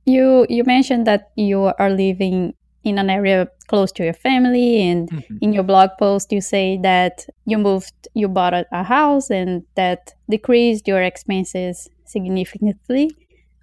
you 0.06 0.46
you 0.50 0.64
mentioned 0.64 1.06
that 1.08 1.32
you 1.36 1.72
are 1.80 1.90
living 1.90 2.54
in 2.84 3.00
an 3.00 3.10
area 3.10 3.48
close 3.68 3.92
to 3.92 4.04
your 4.04 4.14
family 4.14 4.82
and 4.82 5.10
mm-hmm. 5.10 5.38
in 5.42 5.52
your 5.52 5.64
blog 5.64 5.90
post 5.98 6.32
you 6.32 6.40
say 6.40 6.78
that 6.82 7.26
you 7.46 7.58
moved 7.58 8.08
you 8.14 8.28
bought 8.28 8.54
a, 8.54 8.66
a 8.72 8.84
house 8.84 9.30
and 9.32 9.64
that 9.76 10.14
decreased 10.30 10.88
your 10.88 11.02
expenses 11.02 11.90
significantly 12.06 13.12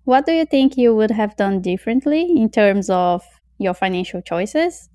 what 0.04 0.26
do 0.26 0.32
you 0.32 0.44
think 0.44 0.76
you 0.76 0.94
would 0.94 1.12
have 1.12 1.36
done 1.36 1.60
differently 1.60 2.22
in 2.36 2.50
terms 2.50 2.90
of 2.90 3.22
your 3.58 3.74
financial 3.74 4.20
choices 4.20 4.88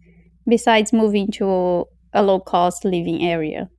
besides 0.45 0.91
moving 0.91 1.31
to 1.31 1.85
a 2.13 2.21
low 2.21 2.39
cost 2.39 2.83
living 2.83 3.23
area 3.25 3.69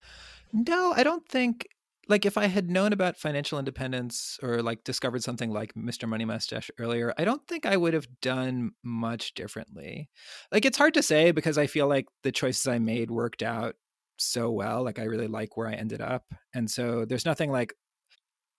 no 0.52 0.92
i 0.96 1.02
don't 1.02 1.28
think 1.28 1.66
like 2.08 2.24
if 2.24 2.38
I 2.38 2.46
had 2.46 2.70
known 2.70 2.92
about 2.92 3.18
financial 3.18 3.58
independence 3.58 4.38
or 4.42 4.62
like 4.62 4.82
discovered 4.82 5.22
something 5.22 5.50
like 5.50 5.74
Mr. 5.74 6.08
Money 6.08 6.24
Mustache 6.24 6.70
earlier, 6.78 7.12
I 7.18 7.24
don't 7.24 7.46
think 7.46 7.66
I 7.66 7.76
would 7.76 7.94
have 7.94 8.08
done 8.20 8.72
much 8.82 9.34
differently. 9.34 10.08
Like 10.50 10.64
it's 10.64 10.78
hard 10.78 10.94
to 10.94 11.02
say 11.02 11.30
because 11.32 11.58
I 11.58 11.66
feel 11.66 11.86
like 11.86 12.06
the 12.22 12.32
choices 12.32 12.66
I 12.66 12.78
made 12.78 13.10
worked 13.10 13.42
out 13.42 13.76
so 14.16 14.50
well. 14.50 14.82
Like 14.82 14.98
I 14.98 15.04
really 15.04 15.26
like 15.26 15.56
where 15.56 15.68
I 15.68 15.74
ended 15.74 16.00
up. 16.00 16.24
And 16.54 16.70
so 16.70 17.04
there's 17.04 17.26
nothing 17.26 17.52
like 17.52 17.74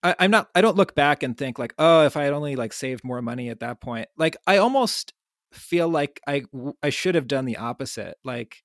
I, 0.03 0.15
I'm 0.19 0.31
not 0.31 0.49
I 0.53 0.61
don't 0.61 0.77
look 0.77 0.95
back 0.95 1.23
and 1.23 1.37
think 1.37 1.57
like, 1.57 1.73
oh, 1.79 2.05
if 2.05 2.15
I 2.15 2.23
had 2.23 2.33
only 2.33 2.55
like 2.55 2.71
saved 2.71 3.03
more 3.03 3.21
money 3.21 3.49
at 3.49 3.61
that 3.61 3.81
point. 3.81 4.07
Like 4.15 4.37
I 4.45 4.57
almost 4.57 5.13
feel 5.51 5.89
like 5.89 6.21
I 6.27 6.43
I 6.83 6.91
should 6.91 7.15
have 7.15 7.27
done 7.27 7.45
the 7.45 7.57
opposite. 7.57 8.15
Like 8.23 8.57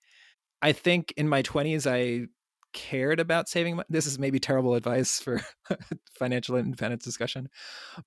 I 0.60 0.72
think 0.72 1.12
in 1.16 1.28
my 1.28 1.42
20s 1.42 1.90
I 1.90 2.26
cared 2.74 3.20
about 3.20 3.48
saving 3.48 3.76
money. 3.76 3.86
This 3.88 4.06
is 4.06 4.18
maybe 4.18 4.38
terrible 4.38 4.74
advice 4.74 5.18
for 5.20 5.40
financial 6.18 6.56
independence 6.56 7.04
discussion, 7.04 7.48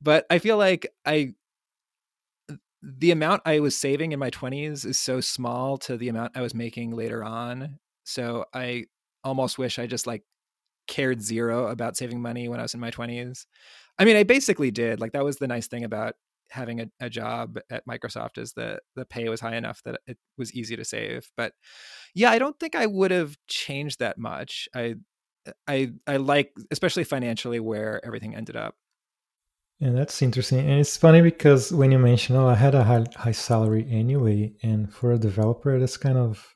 but 0.02 0.28
I 0.30 0.38
feel 0.38 0.58
like 0.58 0.86
I 1.06 1.34
the 2.84 3.12
amount 3.12 3.42
I 3.46 3.60
was 3.60 3.76
saving 3.76 4.12
in 4.12 4.20
my 4.20 4.30
20s 4.30 4.86
is 4.86 5.00
so 5.00 5.20
small 5.20 5.78
to 5.80 5.98
the 5.98 6.10
amount 6.10 6.38
I 6.38 6.42
was 6.42 6.54
making 6.54 6.92
later 6.92 7.24
on. 7.24 7.80
So 8.04 8.46
I 8.54 8.86
almost 9.24 9.58
wish 9.58 9.80
I 9.80 9.88
just 9.88 10.08
like 10.08 10.24
cared 10.88 11.22
zero 11.22 11.68
about 11.68 11.98
saving 11.98 12.22
money 12.22 12.48
when 12.48 12.60
I 12.60 12.64
was 12.64 12.74
in 12.74 12.80
my 12.80 12.92
20s. 12.92 13.46
I 14.00 14.06
mean, 14.06 14.16
I 14.16 14.24
basically 14.24 14.72
did. 14.72 15.02
Like 15.02 15.14
that 15.14 15.26
was 15.26 15.38
the 15.38 15.48
nice 15.48 15.68
thing 15.68 15.84
about 15.84 16.16
having 16.50 16.82
a, 16.82 16.88
a 17.00 17.10
job 17.10 17.60
at 17.70 17.86
Microsoft 17.86 18.38
is 18.38 18.54
the 18.54 18.80
the 18.96 19.06
pay 19.06 19.30
was 19.30 19.42
high 19.42 19.56
enough 19.56 19.82
that 19.84 20.00
it 20.08 20.18
was 20.38 20.54
easy 20.54 20.76
to 20.76 20.86
save. 20.86 21.30
But 21.36 21.54
yeah, 22.14 22.32
I 22.32 22.40
don't 22.40 22.60
think 22.60 22.76
I 22.76 22.86
would 22.86 23.12
have 23.12 23.38
changed 23.48 24.00
that 24.00 24.18
much. 24.18 24.68
I 24.76 24.96
I 25.68 25.92
I 26.06 26.18
like 26.18 26.54
especially 26.72 27.04
financially 27.04 27.60
where 27.60 28.06
everything 28.06 28.36
ended 28.36 28.56
up. 28.56 28.76
And 29.80 29.96
that's 29.96 30.22
interesting. 30.24 30.60
And 30.60 30.80
it's 30.80 30.98
funny 30.98 31.22
because 31.22 31.72
when 31.72 31.92
you 31.92 32.00
mention, 32.00 32.36
oh, 32.36 32.48
I 32.48 32.56
had 32.56 32.74
a 32.74 32.84
high, 32.84 33.06
high 33.16 33.32
salary 33.32 33.86
anyway, 33.92 34.54
and 34.64 34.92
for 34.92 35.12
a 35.12 35.20
developer, 35.20 35.80
that's 35.80 35.98
kind 35.98 36.18
of 36.18 36.56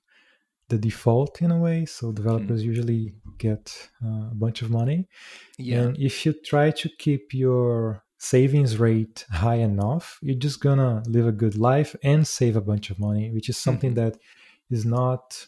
the 0.70 0.78
default 0.80 1.42
in 1.42 1.52
a 1.52 1.58
way. 1.60 1.86
So 1.86 2.12
Mm-hmm. 2.16 2.16
developers 2.16 2.64
usually 2.64 3.14
get 3.38 3.90
uh, 4.04 4.32
a 4.32 4.36
bunch 4.36 4.64
of 4.64 4.72
money. 4.72 5.08
Yeah. 5.60 5.82
And 5.82 5.98
if 5.98 6.26
you 6.26 6.34
try 6.34 6.72
to 6.72 6.90
keep 6.98 7.34
your 7.34 8.04
savings 8.22 8.78
rate 8.78 9.26
high 9.32 9.56
enough, 9.56 10.20
you're 10.22 10.36
just 10.48 10.62
gonna 10.62 11.02
live 11.08 11.26
a 11.26 11.32
good 11.32 11.58
life 11.58 11.96
and 12.04 12.26
save 12.28 12.56
a 12.56 12.62
bunch 12.62 12.92
of 12.92 13.00
money, 13.00 13.32
which 13.32 13.50
is 13.50 13.58
something 13.58 13.94
Mhm. 13.94 13.96
that 14.02 14.18
is 14.70 14.86
not 14.86 15.48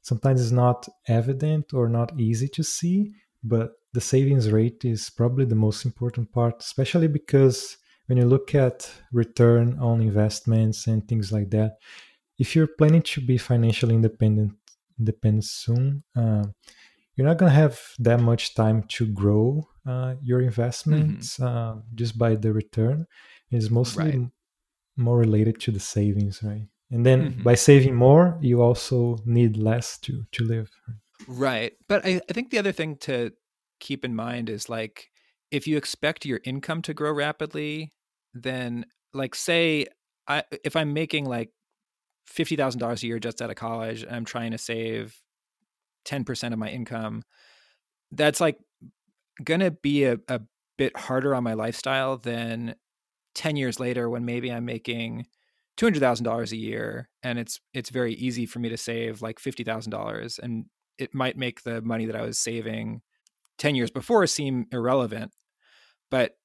sometimes 0.00 0.40
is 0.40 0.52
not 0.52 0.88
evident 1.06 1.74
or 1.74 1.86
not 1.88 2.18
easy 2.18 2.48
to 2.48 2.62
see. 2.62 3.12
But 3.44 3.72
the 3.92 4.00
savings 4.00 4.50
rate 4.50 4.82
is 4.84 5.10
probably 5.10 5.44
the 5.44 5.62
most 5.66 5.84
important 5.84 6.32
part, 6.32 6.54
especially 6.62 7.08
because 7.08 7.76
when 8.06 8.16
you 8.18 8.24
look 8.24 8.54
at 8.54 8.90
return 9.12 9.78
on 9.78 10.00
investments 10.00 10.86
and 10.86 11.06
things 11.06 11.30
like 11.36 11.50
that, 11.50 11.72
if 12.38 12.56
you're 12.56 12.76
planning 12.78 13.02
to 13.02 13.20
be 13.20 13.36
financially 13.36 13.94
independent 13.94 14.52
independent 14.98 15.44
soon, 15.44 16.02
uh, 16.20 16.44
you're 17.14 17.26
not 17.26 17.38
to 17.38 17.50
have 17.50 17.78
that 17.98 18.20
much 18.20 18.54
time 18.54 18.78
to 18.96 19.04
grow 19.22 19.68
uh, 19.86 20.14
your 20.22 20.40
investments 20.40 21.38
uh, 21.40 21.76
just 21.94 22.18
by 22.18 22.34
the 22.34 22.52
return. 22.52 23.06
is 23.50 23.70
mostly 23.70 24.02
Right. 24.18 24.30
more 24.96 25.18
related 25.18 25.60
to 25.60 25.70
the 25.70 25.80
savings, 25.80 26.42
right? 26.42 26.66
And 26.90 27.04
then 27.06 27.32
Mhm. 27.32 27.44
by 27.44 27.54
saving 27.54 27.94
more, 27.94 28.38
you 28.40 28.60
also 28.62 29.18
need 29.24 29.56
less 29.56 29.98
to 30.00 30.24
to 30.32 30.44
live. 30.44 30.70
Right. 31.28 31.72
But 31.88 32.04
I, 32.06 32.20
I 32.28 32.32
think 32.32 32.50
the 32.50 32.58
other 32.58 32.72
thing 32.72 32.96
to 32.98 33.32
keep 33.80 34.04
in 34.04 34.14
mind 34.14 34.48
is 34.50 34.68
like 34.68 35.10
if 35.50 35.66
you 35.66 35.76
expect 35.76 36.26
your 36.26 36.40
income 36.44 36.82
to 36.82 36.94
grow 36.94 37.12
rapidly, 37.12 37.92
then 38.34 38.86
like 39.14 39.34
say 39.34 39.86
I 40.26 40.42
if 40.64 40.74
I'm 40.76 40.92
making 40.92 41.24
like 41.26 41.50
fifty 42.26 42.56
thousand 42.56 42.80
dollars 42.80 43.02
a 43.02 43.06
year 43.06 43.18
just 43.18 43.40
out 43.42 43.50
of 43.50 43.56
college 43.56 44.02
and 44.02 44.14
I'm 44.14 44.24
trying 44.24 44.50
to 44.52 44.58
save 44.58 45.14
ten 46.04 46.24
percent 46.24 46.52
of 46.54 46.58
my 46.58 46.68
income, 46.68 47.22
that's 48.10 48.40
like 48.40 48.58
gonna 49.42 49.70
be 49.70 50.04
a, 50.04 50.18
a 50.28 50.40
bit 50.78 50.96
harder 50.96 51.34
on 51.34 51.44
my 51.44 51.54
lifestyle 51.54 52.16
than 52.16 52.74
ten 53.34 53.56
years 53.56 53.80
later 53.80 54.08
when 54.08 54.24
maybe 54.24 54.50
I'm 54.50 54.64
making 54.64 55.26
two 55.76 55.86
hundred 55.86 56.00
thousand 56.00 56.24
dollars 56.24 56.52
a 56.52 56.56
year 56.56 57.08
and 57.22 57.38
it's 57.38 57.60
it's 57.74 57.90
very 57.90 58.14
easy 58.14 58.46
for 58.46 58.58
me 58.58 58.68
to 58.68 58.76
save 58.76 59.22
like 59.22 59.38
fifty 59.38 59.64
thousand 59.64 59.90
dollars 59.90 60.38
and 60.42 60.66
it 60.98 61.14
might 61.14 61.36
make 61.36 61.62
the 61.62 61.82
money 61.82 62.06
that 62.06 62.16
I 62.16 62.22
was 62.22 62.38
saving 62.38 63.02
10 63.58 63.74
years 63.74 63.90
before 63.90 64.26
seem 64.26 64.66
irrelevant. 64.72 65.32
But 66.10 66.36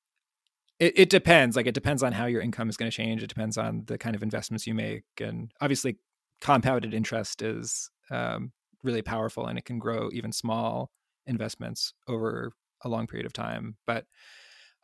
it, 0.80 0.93
it 0.97 1.10
depends. 1.10 1.56
Like 1.56 1.67
it 1.67 1.73
depends 1.73 2.04
on 2.04 2.13
how 2.13 2.25
your 2.25 2.41
income 2.41 2.69
is 2.69 2.77
going 2.77 2.89
to 2.89 2.95
change. 2.95 3.23
It 3.23 3.27
depends 3.27 3.58
on 3.58 3.84
the 3.86 3.97
kind 3.97 4.15
of 4.15 4.23
investments 4.23 4.67
you 4.67 4.73
make. 4.73 5.04
And 5.19 5.51
obviously, 5.62 5.97
compounded 6.41 6.93
interest 6.93 7.41
is 7.41 7.89
um, 8.10 8.51
really 8.84 9.04
powerful 9.04 9.45
and 9.45 9.60
it 9.60 9.65
can 9.65 9.77
grow 9.77 10.10
even 10.12 10.32
small 10.32 10.89
investments 11.27 11.93
over 12.08 12.51
a 12.84 12.89
long 12.89 13.08
period 13.08 13.26
of 13.26 13.34
time. 13.34 13.78
But 13.86 14.06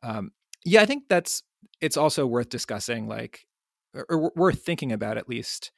um, 0.04 0.32
yeah, 0.66 0.82
I 0.82 0.86
think 0.86 1.04
that's 1.10 1.44
it's 1.82 1.98
also 1.98 2.26
worth 2.26 2.50
discussing, 2.50 3.08
like, 3.08 3.46
or, 3.94 4.06
or 4.10 4.32
worth 4.36 4.64
thinking 4.64 4.92
about 4.92 5.18
at 5.18 5.30
least 5.30 5.72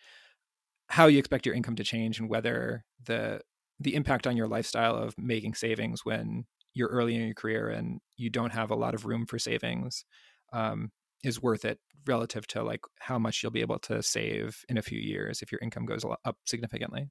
how 0.87 1.05
you 1.05 1.19
expect 1.19 1.45
your 1.45 1.55
income 1.55 1.75
to 1.75 1.83
change 1.83 2.19
and 2.19 2.29
whether 2.29 2.83
the 3.05 3.41
the 3.79 3.95
impact 3.95 4.27
on 4.27 4.35
your 4.35 4.47
lifestyle 4.47 4.95
of 4.95 5.15
making 5.17 5.53
savings 5.53 6.03
when 6.03 6.45
you're 6.73 6.89
early 6.89 7.15
in 7.15 7.21
your 7.21 7.33
career 7.33 7.69
and 7.69 7.99
you 8.17 8.29
don't 8.29 8.51
have 8.53 8.71
a 8.71 8.75
lot 8.75 8.93
of 8.93 9.05
room 9.05 9.25
for 9.25 9.39
savings 9.39 10.03
um, 10.51 10.91
is 11.23 11.41
worth 11.41 11.65
it 11.65 11.79
relative 12.05 12.47
to 12.47 12.63
like 12.63 12.81
how 12.99 13.19
much 13.19 13.41
you'll 13.41 13.51
be 13.51 13.61
able 13.61 13.79
to 13.79 14.01
save 14.01 14.63
in 14.69 14.77
a 14.77 14.81
few 14.81 14.99
years 14.99 15.41
if 15.41 15.51
your 15.51 15.59
income 15.61 15.85
goes 15.85 16.03
up 16.25 16.37
significantly. 16.45 17.09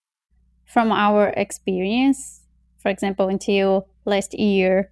From 0.66 0.92
our 0.92 1.28
experience, 1.28 2.42
for 2.78 2.90
example, 2.90 3.28
until 3.28 3.88
last 4.04 4.34
year, 4.34 4.90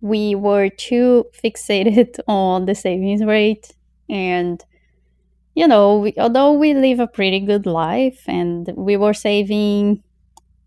we 0.00 0.34
were 0.34 0.68
too 0.68 1.26
fixated 1.44 2.18
on 2.28 2.66
the 2.66 2.74
savings 2.74 3.24
rate. 3.24 3.74
And, 4.08 4.64
you 5.54 5.66
know, 5.68 5.98
we, 5.98 6.14
although 6.18 6.52
we 6.52 6.74
live 6.74 7.00
a 7.00 7.06
pretty 7.06 7.40
good 7.40 7.66
life 7.66 8.22
and 8.26 8.68
we 8.76 8.96
were 8.96 9.14
saving 9.14 10.02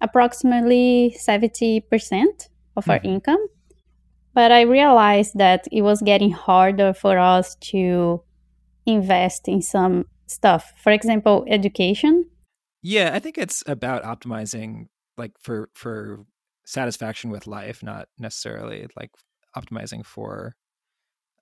approximately 0.01 1.15
70% 1.17 2.49
of 2.75 2.89
our 2.89 2.99
Mhm. 2.99 3.05
income, 3.05 3.47
but 4.33 4.51
I 4.51 4.61
realized 4.61 5.37
that 5.37 5.67
it 5.71 5.81
was 5.81 6.01
getting 6.01 6.31
harder 6.31 6.93
for 6.93 7.17
us 7.19 7.55
to 7.71 8.23
invest 8.85 9.47
in 9.47 9.61
some 9.61 10.05
stuff. 10.27 10.73
For 10.77 10.91
example, 10.91 11.45
education. 11.47 12.25
Yeah, 12.81 13.11
I 13.13 13.19
think 13.19 13.37
it's 13.37 13.63
about 13.67 14.03
optimizing 14.03 14.87
like 15.17 15.33
for 15.39 15.69
for 15.73 16.25
satisfaction 16.71 17.29
with 17.29 17.47
life, 17.47 17.83
not 17.83 18.07
necessarily 18.17 18.87
like 18.97 19.11
optimizing 19.57 20.05
for 20.05 20.55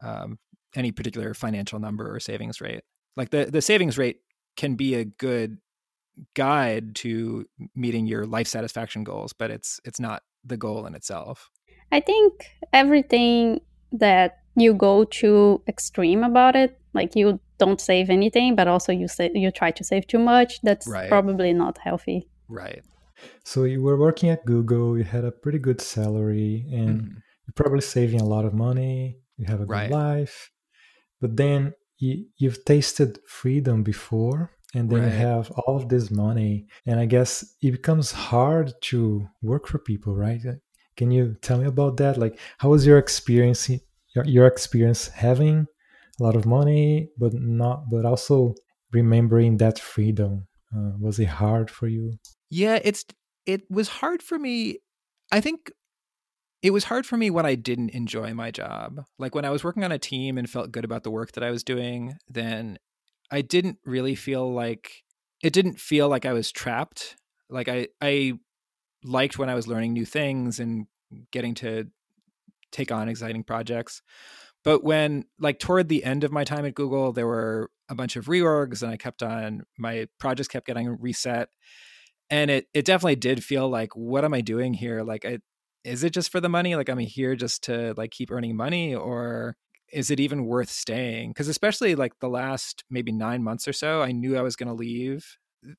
um, 0.02 0.40
any 0.76 0.92
particular 0.92 1.34
financial 1.34 1.80
number 1.80 2.14
or 2.14 2.20
savings 2.20 2.60
rate. 2.60 2.82
Like 3.16 3.30
the 3.30 3.46
the 3.46 3.62
savings 3.62 3.98
rate 3.98 4.18
can 4.58 4.76
be 4.76 4.96
a 4.96 5.06
good 5.06 5.58
guide 6.36 6.96
to 6.96 7.46
meeting 7.76 8.08
your 8.08 8.26
life 8.26 8.48
satisfaction 8.48 9.04
goals, 9.04 9.34
but 9.34 9.52
it's 9.52 9.80
it's 9.86 10.00
not 10.00 10.24
the 10.44 10.58
goal 10.58 10.86
in 10.86 10.96
itself. 10.96 11.50
I 11.92 12.00
think 12.00 12.46
everything 12.74 13.62
that 13.92 14.38
you 14.56 14.74
go 14.74 15.04
too 15.06 15.62
extreme 15.68 16.24
about 16.24 16.56
it, 16.56 16.80
like 16.94 17.16
you 17.16 17.40
don't 17.58 17.80
save 17.82 18.10
anything, 18.10 18.56
but 18.56 18.68
also 18.68 18.92
you 18.92 19.08
say 19.08 19.30
you 19.34 19.52
try 19.52 19.72
to 19.72 19.84
save 19.84 20.08
too 20.08 20.20
much, 20.20 20.62
that's 20.62 20.88
Right. 20.88 21.10
probably 21.10 21.54
not 21.54 21.78
healthy. 21.78 22.28
Right. 22.48 22.84
So 23.44 23.64
you 23.64 23.82
were 23.82 23.98
working 23.98 24.30
at 24.30 24.46
Google, 24.46 24.98
you 24.98 25.04
had 25.04 25.26
a 25.26 25.32
pretty 25.32 25.60
good 25.60 25.82
salary, 25.82 26.66
and 26.72 27.02
Mhm. 27.02 27.16
you're 27.46 27.54
probably 27.56 27.82
saving 27.82 28.22
a 28.22 28.26
lot 28.26 28.46
of 28.46 28.54
money, 28.54 29.20
you 29.38 29.46
have 29.46 29.62
a 29.62 29.66
good 29.66 29.70
Right. 29.70 29.92
life. 29.92 30.52
But 31.22 31.36
then 31.38 31.74
you, 31.98 32.26
you've 32.38 32.64
tasted 32.66 33.20
freedom 33.28 33.84
before, 33.84 34.52
and 34.74 34.90
then 34.90 35.04
you 35.04 35.10
have 35.10 35.52
all 35.52 35.76
of 35.78 35.90
this 35.90 36.12
money. 36.12 36.68
And 36.86 37.00
I 37.00 37.06
guess 37.06 37.56
it 37.62 37.72
becomes 37.72 38.12
hard 38.12 38.74
to 38.84 39.28
work 39.42 39.68
for 39.68 39.80
people, 39.80 40.16
right? 40.16 40.42
Can 40.96 41.12
you 41.12 41.36
tell 41.42 41.58
me 41.60 41.66
about 41.66 41.98
that? 41.98 42.18
Like, 42.18 42.40
how 42.58 42.70
was 42.70 42.86
your 42.86 42.98
experience? 42.98 43.70
Your, 44.16 44.26
your 44.26 44.48
experience 44.48 45.08
having 45.10 45.68
a 46.20 46.24
lot 46.24 46.36
of 46.36 46.46
money, 46.46 47.10
but 47.18 47.34
not, 47.34 47.90
but 47.90 48.06
also 48.06 48.56
remembering 48.92 49.58
that 49.58 49.80
freedom. 49.80 50.48
Uh, 50.76 50.92
was 51.00 51.20
it 51.20 51.26
hard 51.26 51.70
for 51.72 51.88
you? 51.88 52.14
Yeah, 52.50 52.80
it's 52.84 53.06
it 53.46 53.70
was 53.70 53.88
hard 53.88 54.22
for 54.24 54.40
me. 54.40 54.80
I 55.32 55.42
think 55.42 55.72
it 56.62 56.72
was 56.72 56.86
hard 56.86 57.06
for 57.06 57.16
me 57.18 57.30
when 57.30 57.46
I 57.46 57.56
didn't 57.56 57.92
enjoy 57.92 58.34
my 58.34 58.52
job. 58.52 59.06
Like 59.18 59.34
when 59.34 59.46
I 59.46 59.50
was 59.50 59.64
working 59.64 59.84
on 59.84 59.92
a 59.92 60.00
team 60.00 60.38
and 60.38 60.50
felt 60.50 60.72
good 60.72 60.84
about 60.84 61.04
the 61.04 61.12
work 61.12 61.32
that 61.34 61.44
I 61.44 61.52
was 61.52 61.64
doing, 61.64 62.18
then 62.28 62.78
I 63.32 63.42
didn't 63.42 63.78
really 63.86 64.16
feel 64.16 64.52
like 64.52 65.04
it 65.42 65.54
didn't 65.54 65.80
feel 65.80 66.10
like 66.10 66.26
I 66.26 66.34
was 66.34 66.52
trapped. 66.52 67.16
Like 67.50 67.70
I 67.70 67.88
I 68.02 68.34
liked 69.04 69.40
when 69.40 69.50
I 69.50 69.56
was 69.56 69.68
learning 69.68 69.94
new 69.94 70.06
things 70.06 70.60
and 70.60 70.88
getting 71.32 71.56
to 71.56 71.86
take 72.72 72.92
on 72.92 73.10
exciting 73.10 73.44
projects. 73.44 74.02
But 74.64 74.84
when 74.84 75.26
like 75.40 75.60
toward 75.60 75.88
the 75.88 76.04
end 76.04 76.24
of 76.24 76.32
my 76.32 76.44
time 76.44 76.66
at 76.66 76.76
Google, 76.76 77.14
there 77.14 77.28
were 77.28 77.72
a 77.88 77.96
bunch 77.96 78.16
of 78.16 78.26
reorgs 78.26 78.84
and 78.84 78.92
I 78.92 78.98
kept 78.98 79.24
on 79.24 79.64
my 79.78 80.08
projects 80.20 80.50
kept 80.50 80.68
getting 80.68 80.98
reset. 81.00 81.50
And 82.30 82.52
it 82.52 82.68
it 82.74 82.86
definitely 82.86 83.16
did 83.16 83.44
feel 83.44 83.70
like 83.70 83.96
what 83.96 84.24
am 84.24 84.34
I 84.34 84.42
doing 84.42 84.74
here? 84.74 85.04
Like 85.04 85.26
I, 85.26 85.40
is 85.84 86.04
it 86.04 86.14
just 86.14 86.32
for 86.32 86.40
the 86.40 86.50
money? 86.50 86.76
Like 86.76 86.90
I'm 86.90 87.00
here 87.00 87.36
just 87.36 87.64
to 87.64 87.94
like 87.98 88.12
keep 88.12 88.32
earning 88.32 88.56
money 88.56 88.94
or 88.94 89.56
is 89.92 90.12
it 90.12 90.20
even 90.20 90.46
worth 90.46 90.70
staying? 90.70 91.32
Because 91.32 91.48
especially 91.48 91.96
like 91.96 92.14
the 92.20 92.30
last 92.30 92.84
maybe 92.90 93.12
nine 93.12 93.44
months 93.44 93.68
or 93.68 93.74
so, 93.74 94.02
I 94.02 94.12
knew 94.12 94.38
I 94.38 94.42
was 94.42 94.56
going 94.56 94.68
to 94.68 94.74
leave. 94.74 95.26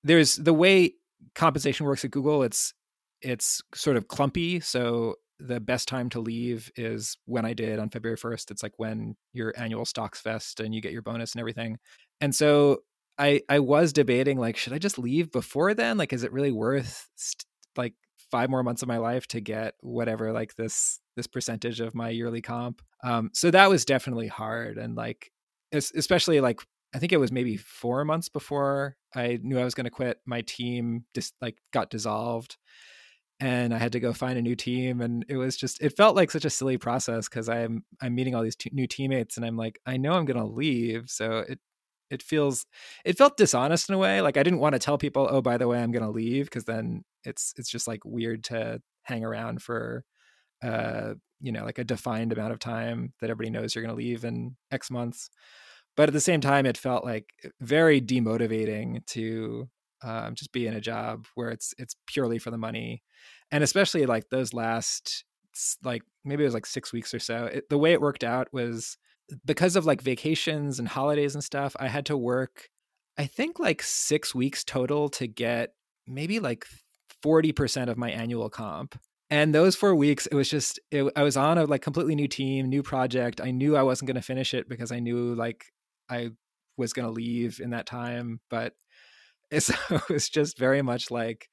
There's 0.02 0.36
the 0.36 0.52
way 0.52 0.94
compensation 1.34 1.86
works 1.86 2.04
at 2.04 2.10
Google. 2.10 2.42
It's 2.42 2.74
it's 3.22 3.60
sort 3.74 3.96
of 3.96 4.08
clumpy. 4.08 4.60
So 4.60 5.16
the 5.38 5.60
best 5.60 5.88
time 5.88 6.10
to 6.10 6.20
leave 6.20 6.70
is 6.76 7.16
when 7.26 7.44
I 7.44 7.54
did 7.54 7.78
on 7.78 7.90
February 7.90 8.18
1st. 8.18 8.50
It's 8.50 8.62
like 8.62 8.74
when 8.76 9.16
your 9.32 9.54
annual 9.56 9.84
stocks 9.84 10.20
vest 10.20 10.60
and 10.60 10.74
you 10.74 10.80
get 10.80 10.92
your 10.92 11.02
bonus 11.02 11.32
and 11.32 11.40
everything. 11.40 11.78
And 12.20 12.34
so 12.34 12.78
I 13.20 13.42
I 13.48 13.60
was 13.60 13.92
debating 13.92 14.38
like 14.38 14.56
should 14.56 14.72
I 14.72 14.78
just 14.78 14.98
leave 14.98 15.30
before 15.30 15.74
then? 15.74 15.98
Like 15.98 16.12
is 16.12 16.24
it 16.24 16.32
really 16.32 16.52
worth 16.52 17.08
st- 17.16 17.44
like 17.76 17.94
five 18.30 18.50
more 18.50 18.62
months 18.62 18.82
of 18.82 18.88
my 18.88 18.98
life 18.98 19.26
to 19.28 19.40
get 19.40 19.74
whatever 19.80 20.32
like 20.32 20.54
this 20.56 21.00
this 21.16 21.26
percentage 21.26 21.80
of 21.80 21.94
my 21.94 22.08
yearly 22.10 22.40
comp? 22.42 22.82
Um 23.04 23.30
so 23.34 23.50
that 23.50 23.70
was 23.70 23.84
definitely 23.84 24.28
hard 24.28 24.78
and 24.78 24.96
like 24.96 25.30
especially 25.72 26.40
like 26.40 26.60
I 26.94 26.98
think 26.98 27.12
it 27.12 27.20
was 27.20 27.30
maybe 27.30 27.56
4 27.56 28.04
months 28.04 28.28
before 28.28 28.96
I 29.14 29.38
knew 29.42 29.58
I 29.60 29.64
was 29.64 29.74
going 29.74 29.84
to 29.84 29.90
quit 29.90 30.18
my 30.26 30.40
team 30.40 31.04
just 31.14 31.34
like 31.40 31.58
got 31.72 31.90
dissolved 31.90 32.56
and 33.40 33.72
I 33.72 33.78
had 33.78 33.92
to 33.92 34.00
go 34.00 34.12
find 34.12 34.38
a 34.38 34.42
new 34.42 34.54
team. 34.54 35.00
And 35.00 35.24
it 35.28 35.36
was 35.36 35.56
just, 35.56 35.80
it 35.80 35.96
felt 35.96 36.14
like 36.14 36.30
such 36.30 36.44
a 36.44 36.50
silly 36.50 36.76
process 36.76 37.28
because 37.28 37.48
I'm, 37.48 37.84
I'm 38.02 38.14
meeting 38.14 38.34
all 38.34 38.42
these 38.42 38.56
t- 38.56 38.70
new 38.72 38.86
teammates 38.86 39.36
and 39.36 39.46
I'm 39.46 39.56
like, 39.56 39.80
I 39.86 39.96
know 39.96 40.12
I'm 40.12 40.26
going 40.26 40.38
to 40.38 40.44
leave. 40.44 41.04
So 41.06 41.44
it, 41.48 41.58
it 42.10 42.22
feels, 42.22 42.66
it 43.04 43.16
felt 43.16 43.36
dishonest 43.36 43.88
in 43.88 43.94
a 43.94 43.98
way. 43.98 44.20
Like 44.20 44.36
I 44.36 44.42
didn't 44.42 44.60
want 44.60 44.74
to 44.74 44.78
tell 44.78 44.98
people, 44.98 45.28
oh, 45.30 45.40
by 45.40 45.56
the 45.56 45.68
way, 45.68 45.80
I'm 45.80 45.92
going 45.92 46.04
to 46.04 46.10
leave. 46.10 46.50
Cause 46.50 46.64
then 46.64 47.04
it's, 47.24 47.54
it's 47.56 47.70
just 47.70 47.88
like 47.88 48.04
weird 48.04 48.44
to 48.44 48.80
hang 49.04 49.24
around 49.24 49.62
for, 49.62 50.04
uh, 50.62 51.14
you 51.40 51.52
know, 51.52 51.64
like 51.64 51.78
a 51.78 51.84
defined 51.84 52.32
amount 52.32 52.52
of 52.52 52.58
time 52.58 53.12
that 53.20 53.30
everybody 53.30 53.50
knows 53.50 53.74
you're 53.74 53.84
going 53.84 53.96
to 53.96 54.02
leave 54.02 54.24
in 54.24 54.56
X 54.70 54.90
months. 54.90 55.30
But 55.96 56.08
at 56.08 56.12
the 56.12 56.20
same 56.20 56.40
time, 56.40 56.66
it 56.66 56.78
felt 56.78 57.04
like 57.04 57.26
very 57.60 58.00
demotivating 58.00 59.04
to 59.06 59.68
um, 60.02 60.34
just 60.34 60.52
be 60.52 60.66
in 60.66 60.74
a 60.74 60.80
job 60.80 61.26
where 61.34 61.50
it's 61.50 61.74
it's 61.78 61.96
purely 62.06 62.38
for 62.38 62.50
the 62.50 62.58
money, 62.58 63.02
and 63.50 63.62
especially 63.62 64.06
like 64.06 64.30
those 64.30 64.54
last 64.54 65.24
like 65.84 66.02
maybe 66.24 66.42
it 66.42 66.46
was 66.46 66.54
like 66.54 66.66
six 66.66 66.92
weeks 66.92 67.12
or 67.12 67.18
so. 67.18 67.46
It, 67.46 67.68
the 67.68 67.78
way 67.78 67.92
it 67.92 68.00
worked 68.00 68.24
out 68.24 68.48
was 68.52 68.96
because 69.44 69.76
of 69.76 69.86
like 69.86 70.02
vacations 70.02 70.78
and 70.78 70.88
holidays 70.88 71.34
and 71.34 71.44
stuff. 71.44 71.76
I 71.78 71.88
had 71.88 72.06
to 72.06 72.16
work, 72.16 72.68
I 73.18 73.26
think 73.26 73.58
like 73.58 73.82
six 73.82 74.34
weeks 74.34 74.64
total 74.64 75.08
to 75.10 75.26
get 75.26 75.74
maybe 76.06 76.40
like 76.40 76.64
forty 77.22 77.52
percent 77.52 77.90
of 77.90 77.98
my 77.98 78.10
annual 78.10 78.48
comp. 78.50 78.98
And 79.32 79.54
those 79.54 79.76
four 79.76 79.94
weeks, 79.94 80.26
it 80.26 80.34
was 80.34 80.48
just 80.48 80.80
it, 80.90 81.10
I 81.14 81.22
was 81.22 81.36
on 81.36 81.58
a 81.58 81.64
like 81.64 81.82
completely 81.82 82.14
new 82.14 82.28
team, 82.28 82.68
new 82.68 82.82
project. 82.82 83.40
I 83.40 83.52
knew 83.52 83.76
I 83.76 83.82
wasn't 83.82 84.08
going 84.08 84.16
to 84.16 84.22
finish 84.22 84.54
it 84.54 84.68
because 84.68 84.90
I 84.90 84.98
knew 84.98 85.34
like 85.34 85.66
I 86.08 86.30
was 86.76 86.92
going 86.92 87.06
to 87.06 87.12
leave 87.12 87.60
in 87.60 87.70
that 87.70 87.86
time, 87.86 88.40
but 88.50 88.74
so 89.58 89.74
it 89.90 90.08
was 90.08 90.28
just 90.28 90.58
very 90.58 90.82
much 90.82 91.10
like 91.10 91.48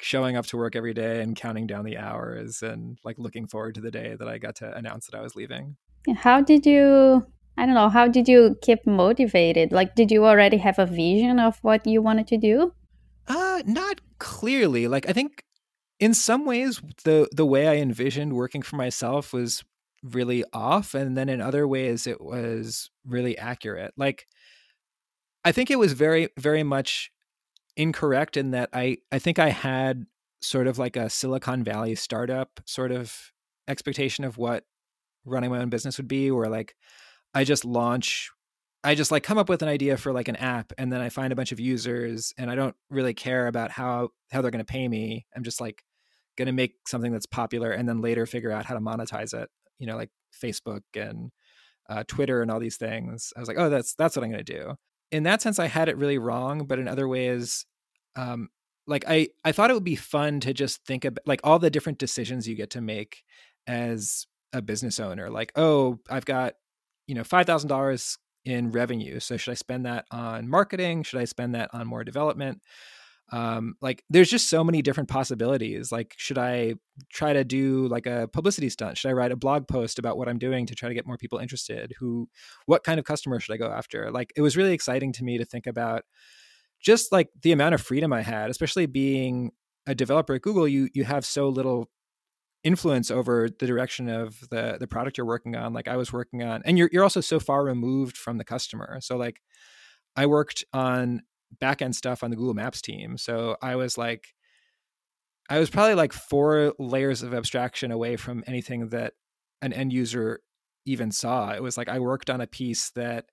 showing 0.00 0.36
up 0.36 0.46
to 0.46 0.56
work 0.56 0.74
every 0.74 0.94
day 0.94 1.22
and 1.22 1.36
counting 1.36 1.66
down 1.66 1.84
the 1.84 1.96
hours 1.96 2.62
and 2.62 2.98
like 3.04 3.18
looking 3.18 3.46
forward 3.46 3.74
to 3.76 3.80
the 3.80 3.90
day 3.90 4.16
that 4.18 4.28
I 4.28 4.38
got 4.38 4.56
to 4.56 4.76
announce 4.76 5.06
that 5.06 5.16
I 5.16 5.22
was 5.22 5.36
leaving. 5.36 5.76
How 6.16 6.40
did 6.40 6.66
you 6.66 7.26
I 7.56 7.66
don't 7.66 7.74
know, 7.74 7.90
how 7.90 8.08
did 8.08 8.28
you 8.28 8.56
keep 8.62 8.86
motivated? 8.86 9.72
Like 9.72 9.94
did 9.94 10.10
you 10.10 10.24
already 10.24 10.56
have 10.58 10.78
a 10.78 10.86
vision 10.86 11.38
of 11.38 11.58
what 11.62 11.86
you 11.86 12.02
wanted 12.02 12.26
to 12.28 12.38
do? 12.38 12.72
Uh 13.28 13.62
not 13.66 14.00
clearly. 14.18 14.88
Like 14.88 15.08
I 15.08 15.12
think 15.12 15.44
in 16.00 16.14
some 16.14 16.44
ways 16.44 16.80
the 17.04 17.28
the 17.32 17.46
way 17.46 17.68
I 17.68 17.76
envisioned 17.76 18.32
working 18.34 18.62
for 18.62 18.76
myself 18.76 19.32
was 19.32 19.62
really 20.02 20.44
off 20.52 20.94
and 20.94 21.16
then 21.16 21.28
in 21.28 21.40
other 21.40 21.68
ways 21.68 22.06
it 22.06 22.20
was 22.20 22.90
really 23.06 23.38
accurate. 23.38 23.92
Like 23.96 24.26
I 25.44 25.52
think 25.52 25.70
it 25.70 25.78
was 25.78 25.92
very 25.92 26.28
very 26.38 26.62
much 26.62 27.10
incorrect 27.76 28.36
in 28.36 28.50
that 28.50 28.70
I 28.72 28.98
I 29.10 29.18
think 29.18 29.38
I 29.38 29.50
had 29.50 30.06
sort 30.40 30.66
of 30.66 30.78
like 30.78 30.96
a 30.96 31.08
Silicon 31.08 31.62
Valley 31.62 31.94
startup 31.94 32.60
sort 32.66 32.90
of 32.90 33.32
expectation 33.68 34.24
of 34.24 34.36
what 34.38 34.64
running 35.24 35.50
my 35.50 35.58
own 35.58 35.70
business 35.70 35.96
would 35.96 36.08
be 36.08 36.30
where 36.30 36.48
like 36.48 36.74
I 37.34 37.44
just 37.44 37.64
launch 37.64 38.30
I 38.84 38.94
just 38.96 39.12
like 39.12 39.22
come 39.22 39.38
up 39.38 39.48
with 39.48 39.62
an 39.62 39.68
idea 39.68 39.96
for 39.96 40.12
like 40.12 40.28
an 40.28 40.36
app 40.36 40.72
and 40.76 40.92
then 40.92 41.00
I 41.00 41.08
find 41.08 41.32
a 41.32 41.36
bunch 41.36 41.52
of 41.52 41.60
users 41.60 42.32
and 42.36 42.50
I 42.50 42.56
don't 42.56 42.74
really 42.90 43.14
care 43.14 43.46
about 43.46 43.70
how 43.70 44.08
how 44.32 44.42
they're 44.42 44.50
going 44.50 44.64
to 44.64 44.72
pay 44.72 44.88
me. 44.88 45.26
I'm 45.36 45.44
just 45.44 45.60
like 45.60 45.84
going 46.36 46.46
to 46.46 46.52
make 46.52 46.74
something 46.88 47.12
that's 47.12 47.26
popular 47.26 47.70
and 47.70 47.88
then 47.88 48.00
later 48.00 48.26
figure 48.26 48.50
out 48.50 48.64
how 48.64 48.74
to 48.74 48.80
monetize 48.80 49.34
it, 49.34 49.48
you 49.78 49.86
know, 49.86 49.96
like 49.96 50.10
Facebook 50.42 50.82
and 50.96 51.30
uh, 51.88 52.02
Twitter 52.08 52.42
and 52.42 52.50
all 52.50 52.58
these 52.58 52.76
things. 52.76 53.32
I 53.36 53.40
was 53.40 53.48
like, 53.48 53.58
"Oh, 53.58 53.68
that's 53.68 53.94
that's 53.94 54.16
what 54.16 54.24
I'm 54.24 54.30
going 54.30 54.44
to 54.44 54.52
do." 54.52 54.76
in 55.12 55.24
that 55.24 55.42
sense, 55.42 55.58
I 55.58 55.66
had 55.66 55.88
it 55.88 55.98
really 55.98 56.18
wrong. 56.18 56.64
But 56.66 56.78
in 56.78 56.88
other 56.88 57.06
ways, 57.06 57.66
um, 58.16 58.48
like 58.86 59.04
I, 59.06 59.28
I 59.44 59.52
thought 59.52 59.70
it 59.70 59.74
would 59.74 59.84
be 59.84 59.94
fun 59.94 60.40
to 60.40 60.52
just 60.52 60.84
think 60.84 61.04
about 61.04 61.24
like 61.26 61.40
all 61.44 61.60
the 61.60 61.70
different 61.70 61.98
decisions 61.98 62.48
you 62.48 62.56
get 62.56 62.70
to 62.70 62.80
make 62.80 63.22
as 63.66 64.26
a 64.52 64.62
business 64.62 65.00
owner. 65.00 65.30
Like, 65.30 65.52
oh, 65.56 65.98
I've 66.10 66.24
got, 66.24 66.54
you 67.06 67.14
know, 67.14 67.24
five 67.24 67.46
thousand 67.46 67.68
dollars 67.68 68.18
in 68.44 68.70
revenue. 68.70 69.20
So 69.20 69.36
should 69.36 69.52
I 69.52 69.54
spend 69.54 69.86
that 69.86 70.04
on 70.10 70.48
marketing? 70.48 71.04
Should 71.04 71.20
I 71.20 71.24
spend 71.24 71.54
that 71.54 71.70
on 71.72 71.86
more 71.86 72.04
development? 72.04 72.60
um, 73.32 73.76
like 73.80 74.04
there's 74.10 74.30
just 74.30 74.50
so 74.50 74.62
many 74.62 74.82
different 74.82 75.08
possibilities 75.08 75.90
like 75.90 76.14
should 76.18 76.38
i 76.38 76.74
try 77.10 77.32
to 77.32 77.44
do 77.44 77.88
like 77.88 78.06
a 78.06 78.28
publicity 78.28 78.68
stunt 78.68 78.98
should 78.98 79.08
i 79.08 79.12
write 79.12 79.32
a 79.32 79.36
blog 79.36 79.66
post 79.66 79.98
about 79.98 80.18
what 80.18 80.28
i'm 80.28 80.38
doing 80.38 80.66
to 80.66 80.74
try 80.74 80.88
to 80.88 80.94
get 80.94 81.06
more 81.06 81.16
people 81.16 81.38
interested 81.38 81.94
who 81.98 82.28
what 82.66 82.84
kind 82.84 82.98
of 82.98 83.06
customer 83.06 83.40
should 83.40 83.54
i 83.54 83.56
go 83.56 83.70
after 83.70 84.10
like 84.10 84.32
it 84.36 84.42
was 84.42 84.56
really 84.56 84.74
exciting 84.74 85.12
to 85.12 85.24
me 85.24 85.38
to 85.38 85.44
think 85.44 85.66
about 85.66 86.04
just 86.80 87.10
like 87.10 87.30
the 87.42 87.52
amount 87.52 87.74
of 87.74 87.80
freedom 87.80 88.12
i 88.12 88.20
had 88.20 88.50
especially 88.50 88.86
being 88.86 89.50
a 89.86 89.94
developer 89.94 90.34
at 90.34 90.42
google 90.42 90.68
you 90.68 90.88
you 90.92 91.04
have 91.04 91.24
so 91.24 91.48
little 91.48 91.88
influence 92.64 93.10
over 93.10 93.48
the 93.58 93.66
direction 93.66 94.08
of 94.08 94.38
the 94.50 94.76
the 94.78 94.86
product 94.86 95.18
you're 95.18 95.26
working 95.26 95.56
on 95.56 95.72
like 95.72 95.88
i 95.88 95.96
was 95.96 96.12
working 96.12 96.42
on 96.42 96.62
and 96.64 96.78
you're 96.78 96.88
you're 96.92 97.02
also 97.02 97.20
so 97.20 97.40
far 97.40 97.64
removed 97.64 98.16
from 98.16 98.38
the 98.38 98.44
customer 98.44 99.00
so 99.00 99.16
like 99.16 99.40
i 100.14 100.26
worked 100.26 100.64
on 100.72 101.22
backend 101.60 101.94
stuff 101.94 102.22
on 102.22 102.30
the 102.30 102.36
Google 102.36 102.54
Maps 102.54 102.80
team. 102.80 103.16
So 103.18 103.56
I 103.62 103.76
was 103.76 103.98
like, 103.98 104.28
I 105.50 105.58
was 105.58 105.70
probably 105.70 105.94
like 105.94 106.12
four 106.12 106.74
layers 106.78 107.22
of 107.22 107.34
abstraction 107.34 107.90
away 107.90 108.16
from 108.16 108.44
anything 108.46 108.88
that 108.90 109.14
an 109.60 109.72
end 109.72 109.92
user 109.92 110.40
even 110.86 111.12
saw. 111.12 111.52
It 111.52 111.62
was 111.62 111.76
like 111.76 111.88
I 111.88 111.98
worked 111.98 112.30
on 112.30 112.40
a 112.40 112.46
piece 112.46 112.90
that 112.90 113.26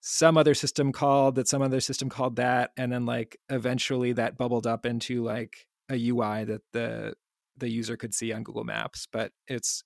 some 0.00 0.38
other 0.38 0.54
system 0.54 0.92
called, 0.92 1.34
that 1.34 1.48
some 1.48 1.60
other 1.60 1.80
system 1.80 2.08
called 2.08 2.36
that, 2.36 2.70
and 2.76 2.90
then 2.90 3.04
like 3.04 3.36
eventually 3.48 4.12
that 4.12 4.38
bubbled 4.38 4.66
up 4.66 4.86
into 4.86 5.22
like 5.22 5.66
a 5.90 6.08
UI 6.08 6.44
that 6.44 6.62
the 6.72 7.14
the 7.60 7.70
user 7.70 7.96
could 7.96 8.14
see 8.14 8.32
on 8.32 8.42
Google 8.42 8.64
Maps. 8.64 9.06
But 9.10 9.32
it's 9.48 9.84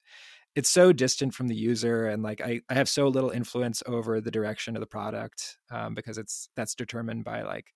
it's 0.55 0.71
so 0.71 0.93
distant 0.93 1.35
from 1.35 1.49
the 1.49 1.57
user 1.57 2.07
and 2.07 2.23
like 2.23 2.41
I, 2.41 2.61
I 2.69 2.75
have 2.75 2.89
so 2.89 3.09
little 3.09 3.31
influence 3.31 3.83
over 3.87 4.21
the 4.21 4.31
direction 4.31 4.77
of 4.77 4.81
the 4.81 4.87
product 4.87 5.59
um, 5.71 5.95
because 5.95 6.17
it's 6.17 6.49
that's 6.55 6.77
determined 6.77 7.25
by 7.25 7.43
like 7.43 7.67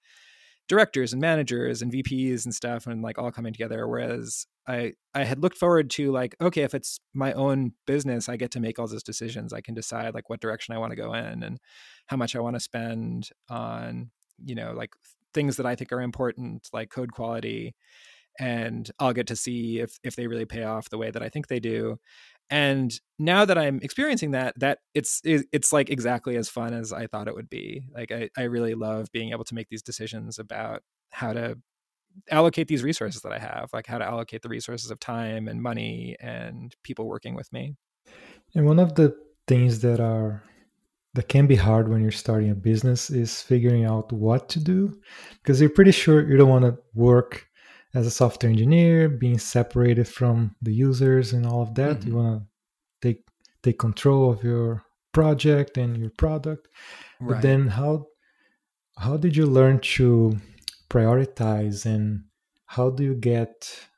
directors 0.69 1.13
and 1.13 1.21
managers 1.21 1.83
and 1.83 1.91
VPs 1.91 2.45
and 2.45 2.55
stuff 2.55 2.87
and 2.87 3.03
like 3.03 3.19
all 3.19 3.33
coming 3.33 3.53
together. 3.53 3.89
Whereas 3.89 4.47
I 4.67 4.93
I 5.15 5.25
had 5.25 5.43
looked 5.43 5.57
forward 5.57 5.91
to 5.91 6.13
like, 6.13 6.37
okay, 6.41 6.63
if 6.63 6.75
it's 6.75 7.01
my 7.15 7.33
own 7.33 7.73
business, 7.87 8.29
I 8.29 8.37
get 8.37 8.51
to 8.53 8.61
make 8.61 8.79
all 8.79 8.87
those 8.87 9.03
decisions. 9.03 9.53
I 9.53 9.63
can 9.63 9.75
decide 9.75 10.15
like 10.15 10.29
what 10.29 10.41
direction 10.41 10.75
I 10.75 10.79
want 10.79 10.91
to 10.91 10.97
go 10.97 11.15
in 11.15 11.43
and 11.43 11.59
how 12.07 12.17
much 12.17 12.37
I 12.37 12.41
want 12.41 12.55
to 12.57 12.61
spend 12.61 13.31
on, 13.49 14.11
you 14.45 14.55
know, 14.55 14.73
like 14.73 14.91
things 15.35 15.57
that 15.57 15.67
I 15.67 15.75
think 15.75 15.93
are 15.93 16.03
important, 16.03 16.69
like 16.73 16.91
code 16.91 17.13
quality. 17.13 17.75
And 18.39 18.91
I'll 18.99 19.13
get 19.13 19.27
to 19.29 19.37
see 19.37 19.81
if 19.81 19.99
if 20.03 20.17
they 20.17 20.27
really 20.27 20.45
pay 20.45 20.65
off 20.65 20.91
the 20.91 20.99
way 20.99 21.11
that 21.11 21.23
I 21.23 21.29
think 21.29 21.49
they 21.49 21.61
do. 21.61 21.99
And 22.51 22.99
now 23.19 23.45
that 23.45 23.59
i'm 23.59 23.79
experiencing 23.83 24.31
that 24.31 24.59
that 24.59 24.79
it's 24.95 25.21
it's 25.25 25.73
like 25.73 25.91
exactly 25.91 26.37
as 26.37 26.49
fun 26.49 26.73
as 26.73 26.95
i 26.95 27.07
thought 27.07 27.29
it 27.29 27.35
would 27.35 27.51
be. 27.51 27.83
Like 27.95 28.11
i, 28.13 28.31
I 28.37 28.45
really 28.45 28.75
love 28.75 29.09
being 29.13 29.31
able 29.33 29.45
to 29.45 29.55
make 29.55 29.69
these 29.69 29.83
decisions 29.83 30.39
about 30.39 30.83
how 31.11 31.33
to 31.33 31.59
allocate 32.31 32.67
these 32.67 32.83
resources 32.83 33.23
that 33.23 33.33
i 33.33 33.39
have 33.39 33.71
like 33.73 33.87
how 33.87 33.99
to 33.99 34.05
allocate 34.05 34.43
the 34.43 34.49
resources 34.49 34.91
of 34.91 34.99
time 34.99 35.47
and 35.47 35.63
money 35.63 36.17
and 36.21 36.75
people 36.83 37.07
working 37.07 37.35
with 37.35 37.53
me. 37.53 37.77
And 38.55 38.67
one 38.67 38.79
of 38.79 38.95
the 38.95 39.15
things 39.47 39.81
that 39.81 40.01
are 40.01 40.43
that 41.15 41.29
can 41.29 41.47
be 41.47 41.57
hard 41.57 41.89
when 41.89 42.01
you're 42.01 42.11
starting 42.11 42.51
a 42.51 42.55
business 42.55 43.11
is 43.11 43.43
figuring 43.43 43.85
out 43.85 44.13
what 44.13 44.49
to 44.51 44.61
do 44.61 44.97
because 45.43 45.61
you're 45.61 45.71
pretty 45.71 45.91
sure 45.91 46.29
you 46.29 46.37
don't 46.37 46.49
want 46.49 46.65
to 46.65 46.79
work 46.95 47.48
as 47.99 48.07
a 48.07 48.11
software 48.11 48.51
engineer, 48.51 49.09
being 49.09 49.39
separated 49.39 50.07
from 50.07 50.55
the 50.63 50.73
users 50.73 51.33
and 51.33 51.45
all 51.45 51.63
of 51.63 51.75
that. 51.75 51.99
Mm-hmm. 51.99 52.09
You 52.09 52.15
want 52.17 52.43
to 52.43 53.09
take 53.09 53.25
take 53.63 53.79
control 53.79 54.31
of 54.31 54.45
your 54.45 54.85
project 55.13 55.77
and 55.77 55.97
your 55.97 56.11
product. 56.11 56.69
Right. 57.21 57.29
But 57.29 57.43
then 57.43 57.67
how 57.67 58.07
how 58.97 59.17
did 59.17 59.37
you 59.37 59.47
learn 59.47 59.81
to 59.97 60.37
prioritize 60.89 61.87
and 61.87 62.25
how 62.67 62.91
do 62.91 63.03
you 63.03 63.15
get 63.15 63.53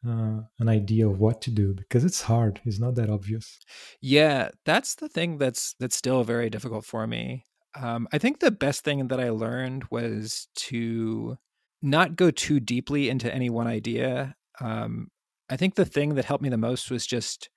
uh, 0.07 0.41
an 0.59 0.69
idea 0.69 1.07
of 1.09 1.19
what 1.19 1.43
to 1.43 1.51
do 1.51 1.75
because 1.75 2.05
it's 2.05 2.23
hard 2.23 2.61
it's 2.65 2.81
not 2.81 2.95
that 2.97 3.09
obvious 3.09 3.59
yeah 4.01 4.51
that's 4.65 4.97
the 4.97 5.09
thing 5.09 5.39
that's 5.39 5.75
that's 5.79 5.97
still 5.97 6.25
very 6.25 6.51
difficult 6.51 6.85
for 6.85 7.07
me 7.07 7.47
um, 7.77 8.09
i 8.13 8.19
think 8.19 8.39
the 8.39 8.51
best 8.51 8.85
thing 8.85 9.09
that 9.09 9.21
i 9.21 9.31
learned 9.31 9.85
was 9.91 10.49
to 10.55 11.37
not 11.83 12.17
go 12.17 12.31
too 12.31 12.61
deeply 12.61 13.09
into 13.09 13.33
any 13.33 13.51
one 13.51 13.67
idea. 13.67 14.35
Um, 14.61 15.09
I 15.49 15.57
think 15.57 15.75
the 15.75 15.85
thing 15.85 16.15
that 16.15 16.25
helped 16.25 16.43
me 16.43 16.49
the 16.49 16.57
most 16.57 16.91
was 16.91 17.07
just 17.07 17.49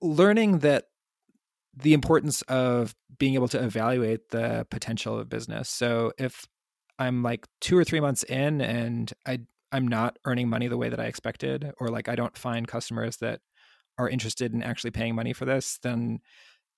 learning 0.00 0.60
that 0.60 0.84
the 1.76 1.92
importance 1.92 2.42
of 2.42 2.94
being 3.18 3.34
able 3.34 3.48
to 3.48 3.62
evaluate 3.62 4.30
the 4.30 4.66
potential 4.70 5.18
of 5.18 5.28
business. 5.28 5.68
So 5.68 6.12
if 6.18 6.46
I'm 6.98 7.22
like 7.22 7.46
two 7.60 7.76
or 7.76 7.84
three 7.84 8.00
months 8.00 8.22
in 8.24 8.60
and 8.60 9.12
I 9.26 9.40
I'm 9.72 9.86
not 9.86 10.18
earning 10.24 10.48
money 10.48 10.66
the 10.66 10.76
way 10.76 10.88
that 10.88 10.98
I 10.98 11.04
expected, 11.04 11.72
or 11.78 11.88
like 11.88 12.08
I 12.08 12.16
don't 12.16 12.36
find 12.36 12.66
customers 12.66 13.18
that 13.18 13.40
are 13.98 14.08
interested 14.08 14.52
in 14.52 14.62
actually 14.62 14.90
paying 14.90 15.14
money 15.14 15.32
for 15.32 15.44
this, 15.44 15.78
then 15.82 16.18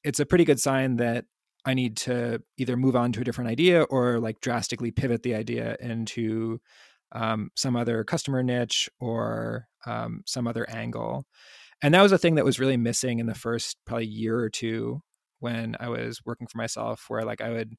it's 0.04 0.20
a 0.20 0.26
pretty 0.26 0.44
good 0.44 0.60
sign 0.60 0.96
that 0.96 1.24
I 1.64 1.74
need 1.74 1.96
to 1.98 2.42
either 2.58 2.76
move 2.76 2.96
on 2.96 3.12
to 3.12 3.20
a 3.20 3.24
different 3.24 3.50
idea 3.50 3.82
or 3.82 4.18
like 4.18 4.40
drastically 4.40 4.90
pivot 4.90 5.22
the 5.22 5.34
idea 5.34 5.76
into 5.80 6.60
um, 7.12 7.50
some 7.54 7.76
other 7.76 8.04
customer 8.04 8.42
niche 8.42 8.88
or 8.98 9.68
um, 9.86 10.22
some 10.26 10.46
other 10.46 10.68
angle. 10.68 11.26
And 11.82 11.94
that 11.94 12.02
was 12.02 12.12
a 12.12 12.18
thing 12.18 12.36
that 12.36 12.44
was 12.44 12.58
really 12.58 12.76
missing 12.76 13.18
in 13.18 13.26
the 13.26 13.34
first 13.34 13.76
probably 13.86 14.06
year 14.06 14.38
or 14.38 14.48
two 14.48 15.02
when 15.40 15.76
I 15.80 15.88
was 15.88 16.20
working 16.24 16.46
for 16.46 16.58
myself, 16.58 17.04
where 17.08 17.24
like 17.24 17.40
I 17.40 17.50
would 17.50 17.74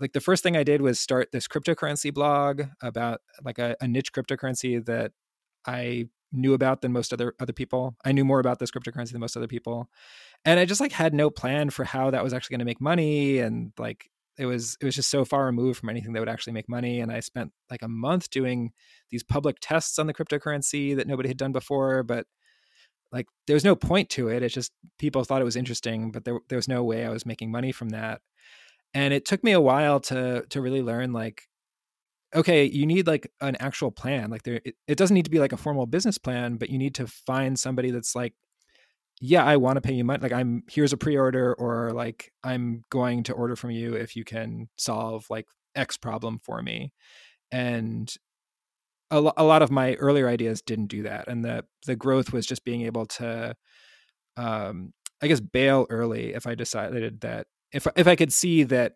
like 0.00 0.12
the 0.12 0.20
first 0.20 0.42
thing 0.42 0.56
I 0.56 0.64
did 0.64 0.80
was 0.80 0.98
start 0.98 1.28
this 1.32 1.48
cryptocurrency 1.48 2.12
blog 2.12 2.62
about 2.82 3.20
like 3.44 3.58
a, 3.58 3.76
a 3.80 3.88
niche 3.88 4.12
cryptocurrency 4.12 4.84
that 4.86 5.12
I 5.66 6.06
knew 6.32 6.54
about 6.54 6.82
than 6.82 6.92
most 6.92 7.12
other 7.12 7.34
other 7.40 7.52
people. 7.52 7.96
I 8.04 8.12
knew 8.12 8.24
more 8.24 8.40
about 8.40 8.58
this 8.58 8.70
cryptocurrency 8.70 9.12
than 9.12 9.20
most 9.20 9.36
other 9.36 9.48
people. 9.48 9.88
And 10.44 10.60
I 10.60 10.64
just 10.64 10.80
like 10.80 10.92
had 10.92 11.14
no 11.14 11.30
plan 11.30 11.70
for 11.70 11.84
how 11.84 12.10
that 12.10 12.22
was 12.22 12.32
actually 12.32 12.54
going 12.54 12.60
to 12.60 12.66
make 12.66 12.80
money 12.80 13.38
and 13.38 13.72
like 13.78 14.10
it 14.38 14.46
was 14.46 14.76
it 14.80 14.84
was 14.84 14.94
just 14.94 15.10
so 15.10 15.24
far 15.24 15.46
removed 15.46 15.80
from 15.80 15.88
anything 15.88 16.12
that 16.12 16.20
would 16.20 16.28
actually 16.28 16.52
make 16.52 16.68
money 16.68 17.00
and 17.00 17.10
I 17.10 17.20
spent 17.20 17.52
like 17.70 17.82
a 17.82 17.88
month 17.88 18.30
doing 18.30 18.72
these 19.10 19.22
public 19.24 19.56
tests 19.60 19.98
on 19.98 20.06
the 20.06 20.14
cryptocurrency 20.14 20.94
that 20.96 21.08
nobody 21.08 21.28
had 21.28 21.36
done 21.36 21.52
before 21.52 22.02
but 22.04 22.26
like 23.12 23.26
there 23.46 23.54
was 23.54 23.64
no 23.64 23.74
point 23.74 24.10
to 24.10 24.28
it. 24.28 24.42
It's 24.42 24.54
just 24.54 24.72
people 24.98 25.24
thought 25.24 25.40
it 25.40 25.46
was 25.46 25.56
interesting, 25.56 26.10
but 26.10 26.24
there 26.24 26.40
there 26.48 26.58
was 26.58 26.68
no 26.68 26.84
way 26.84 27.04
I 27.04 27.10
was 27.10 27.26
making 27.26 27.50
money 27.50 27.72
from 27.72 27.90
that. 27.90 28.20
And 28.94 29.14
it 29.14 29.24
took 29.24 29.42
me 29.44 29.52
a 29.52 29.60
while 29.60 30.00
to 30.00 30.44
to 30.50 30.60
really 30.60 30.82
learn 30.82 31.12
like 31.12 31.48
okay, 32.34 32.64
you 32.64 32.86
need 32.86 33.06
like 33.06 33.30
an 33.40 33.56
actual 33.56 33.90
plan. 33.90 34.30
Like 34.30 34.42
there 34.42 34.60
it, 34.64 34.74
it 34.86 34.98
doesn't 34.98 35.14
need 35.14 35.24
to 35.24 35.30
be 35.30 35.38
like 35.40 35.52
a 35.52 35.56
formal 35.56 35.86
business 35.86 36.18
plan, 36.18 36.56
but 36.56 36.70
you 36.70 36.78
need 36.78 36.94
to 36.96 37.06
find 37.06 37.58
somebody 37.58 37.90
that's 37.90 38.14
like 38.14 38.34
yeah, 39.20 39.44
I 39.44 39.56
want 39.56 39.76
to 39.76 39.80
pay 39.80 39.94
you 39.94 40.04
money. 40.04 40.22
Like 40.22 40.32
I'm 40.32 40.62
here's 40.70 40.92
a 40.92 40.96
pre-order 40.96 41.54
or 41.54 41.92
like 41.92 42.32
I'm 42.44 42.84
going 42.90 43.24
to 43.24 43.32
order 43.32 43.56
from 43.56 43.70
you 43.72 43.94
if 43.94 44.14
you 44.16 44.24
can 44.24 44.68
solve 44.76 45.26
like 45.28 45.46
X 45.74 45.96
problem 45.96 46.40
for 46.44 46.62
me. 46.62 46.92
And 47.50 48.12
a, 49.10 49.20
lo- 49.20 49.32
a 49.36 49.44
lot 49.44 49.62
of 49.62 49.70
my 49.70 49.94
earlier 49.94 50.28
ideas 50.28 50.62
didn't 50.62 50.86
do 50.88 51.02
that, 51.04 51.28
and 51.28 51.44
the 51.44 51.64
the 51.86 51.96
growth 51.96 52.32
was 52.32 52.46
just 52.46 52.64
being 52.64 52.82
able 52.82 53.06
to, 53.06 53.54
um, 54.36 54.92
I 55.22 55.28
guess, 55.28 55.40
bail 55.40 55.86
early 55.90 56.34
if 56.34 56.46
I 56.46 56.54
decided 56.54 57.22
that 57.22 57.46
if 57.72 57.86
if 57.96 58.06
I 58.06 58.16
could 58.16 58.32
see 58.32 58.64
that 58.64 58.94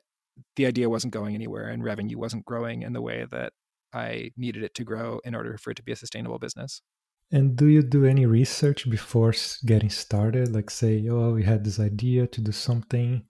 the 0.56 0.66
idea 0.66 0.90
wasn't 0.90 1.12
going 1.12 1.34
anywhere 1.34 1.68
and 1.68 1.84
revenue 1.84 2.18
wasn't 2.18 2.44
growing 2.44 2.82
in 2.82 2.92
the 2.92 3.02
way 3.02 3.26
that 3.30 3.52
I 3.92 4.32
needed 4.36 4.62
it 4.62 4.74
to 4.76 4.84
grow 4.84 5.20
in 5.24 5.34
order 5.34 5.58
for 5.58 5.70
it 5.70 5.76
to 5.76 5.82
be 5.82 5.92
a 5.92 5.96
sustainable 5.96 6.38
business. 6.38 6.82
And 7.30 7.56
do 7.56 7.66
you 7.66 7.82
do 7.82 8.04
any 8.04 8.26
research 8.26 8.88
before 8.90 9.32
getting 9.64 9.90
started? 9.90 10.52
Like, 10.52 10.70
say, 10.70 11.06
oh, 11.08 11.32
we 11.32 11.44
had 11.44 11.64
this 11.64 11.80
idea 11.80 12.26
to 12.26 12.40
do 12.42 12.52
something. 12.52 13.24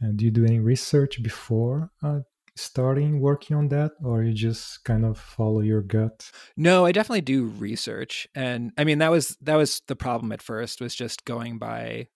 And 0.00 0.18
do 0.18 0.26
you 0.26 0.30
do 0.30 0.44
any 0.44 0.58
research 0.58 1.22
before 1.22 1.90
uh, 2.02 2.20
starting 2.58 3.20
working 3.20 3.56
on 3.56 3.68
that 3.68 3.92
or 4.02 4.22
you 4.22 4.32
just 4.32 4.84
kind 4.84 5.04
of 5.04 5.16
follow 5.16 5.60
your 5.60 5.80
gut 5.80 6.30
no 6.56 6.84
i 6.84 6.90
definitely 6.90 7.20
do 7.20 7.44
research 7.44 8.26
and 8.34 8.72
i 8.76 8.82
mean 8.82 8.98
that 8.98 9.12
was 9.12 9.36
that 9.40 9.54
was 9.54 9.80
the 9.86 9.94
problem 9.94 10.32
at 10.32 10.42
first 10.42 10.80
was 10.80 10.94
just 10.94 11.24
going 11.24 11.56
by 11.56 12.08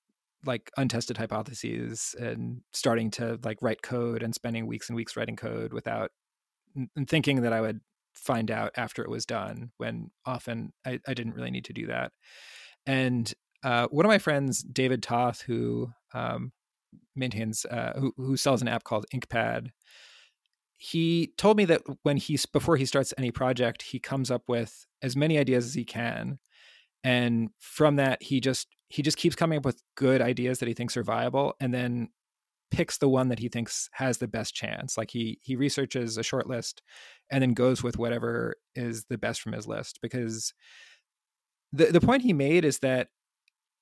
like 0.45 0.71
untested 0.77 1.17
hypotheses 1.17 2.15
and 2.19 2.61
starting 2.73 3.11
to 3.11 3.39
like 3.45 3.59
write 3.63 3.83
code 3.83 4.23
and 4.23 4.35
spending 4.35 4.67
weeks 4.67 4.89
and 4.89 4.97
weeks 4.97 5.17
writing 5.17 5.37
code 5.37 5.73
without 5.73 6.11
and 6.97 7.09
thinking 7.09 7.43
that 7.43 7.53
i 7.53 7.61
would 7.61 7.81
find 8.15 8.51
out 8.51 8.73
after 8.77 9.03
it 9.03 9.11
was 9.11 9.25
done 9.25 9.71
when 9.77 10.11
often 10.27 10.73
i, 10.85 10.99
I 11.07 11.15
didn't 11.15 11.35
really 11.35 11.51
need 11.51 11.65
to 11.67 11.73
do 11.73 11.87
that. 11.87 12.13
And 12.85 13.33
uh, 13.63 13.87
one 13.89 14.05
of 14.05 14.11
my 14.11 14.19
friends 14.19 14.63
david 14.63 15.03
toth 15.03 15.43
who 15.43 15.91
um, 16.15 16.53
maintains 17.15 17.65
uh, 17.67 17.93
who, 17.97 18.13
who 18.17 18.37
sells 18.37 18.61
an 18.61 18.69
app 18.69 18.85
called 18.85 19.07
inkpad 19.15 19.71
he 20.85 21.33
told 21.39 21.57
me 21.57 21.65
that 21.67 21.83
when 22.03 22.17
he's 22.17 22.45
before 22.45 22.77
he 22.77 22.85
starts 22.85 23.15
any 23.17 23.31
project 23.31 23.83
he 23.83 24.01
comes 24.01 24.33
up 24.33 24.43
with 24.49 24.85
as 25.01 25.15
many 25.15 25.39
ideas 25.39 25.65
as 25.65 25.75
he 25.75 25.85
can. 25.85 26.41
And 27.05 27.51
from 27.61 27.95
that 27.97 28.21
he 28.21 28.41
just 28.41 28.67
he 28.93 29.01
just 29.01 29.17
keeps 29.17 29.35
coming 29.35 29.57
up 29.57 29.65
with 29.65 29.83
good 29.97 30.21
ideas 30.21 30.59
that 30.59 30.69
he 30.69 30.75
thinks 30.75 30.99
are 30.99 31.03
viable 31.03 31.55
and 31.61 31.73
then 31.73 32.11
picks 32.71 32.99
the 32.99 33.09
one 33.09 33.29
that 33.31 33.39
he 33.39 33.49
thinks 33.49 33.89
has 33.93 34.19
the 34.19 34.29
best 34.29 34.55
chance. 34.55 34.99
Like 34.99 35.11
he 35.11 35.39
he 35.41 35.57
researches 35.57 36.19
a 36.19 36.23
short 36.23 36.47
list 36.47 36.83
and 37.31 37.41
then 37.41 37.55
goes 37.55 37.83
with 37.83 37.97
whatever 37.97 38.57
is 38.75 39.07
the 39.09 39.17
best 39.17 39.41
from 39.41 39.55
his 39.55 39.67
list 39.67 39.99
because 40.03 40.53
the 41.73 41.87
the 41.87 42.03
point 42.03 42.21
he 42.21 42.35
made 42.35 42.67
is 42.67 42.81
that 42.81 43.09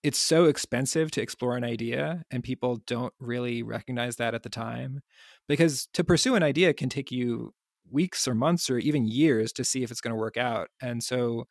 it's 0.05 0.19
so 0.19 0.45
expensive 0.45 1.11
to 1.11 1.21
explore 1.21 1.57
an 1.57 1.65
idea 1.65 2.23
and 2.31 2.45
people 2.45 2.81
don't 2.87 3.13
really 3.19 3.65
recognize 3.65 4.15
that 4.17 4.35
at 4.35 4.45
the 4.45 4.49
time 4.49 5.01
because 5.49 5.89
to 5.93 6.05
pursue 6.05 6.37
an 6.37 6.45
idea 6.45 6.73
can 6.73 6.89
take 6.89 7.11
you 7.11 7.53
weeks 7.91 8.29
or 8.29 8.35
months 8.37 8.71
or 8.71 8.79
even 8.79 9.09
years 9.09 9.53
to 9.55 9.65
see 9.65 9.83
if 9.83 9.91
it's 9.91 10.01
going 10.01 10.15
to 10.15 10.21
work 10.21 10.37
out. 10.37 10.69
And 10.81 11.03
so 11.03 11.49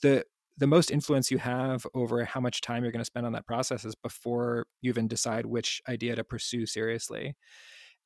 the 0.00 0.24
the 0.60 0.66
most 0.66 0.90
influence 0.90 1.30
you 1.30 1.38
have 1.38 1.86
over 1.94 2.24
how 2.24 2.38
much 2.38 2.60
time 2.60 2.84
you're 2.84 2.92
going 2.92 3.00
to 3.00 3.04
spend 3.04 3.26
on 3.26 3.32
that 3.32 3.46
process 3.46 3.84
is 3.84 3.94
before 3.94 4.66
you 4.82 4.90
even 4.90 5.08
decide 5.08 5.46
which 5.46 5.80
idea 5.88 6.14
to 6.14 6.22
pursue 6.22 6.66
seriously. 6.66 7.34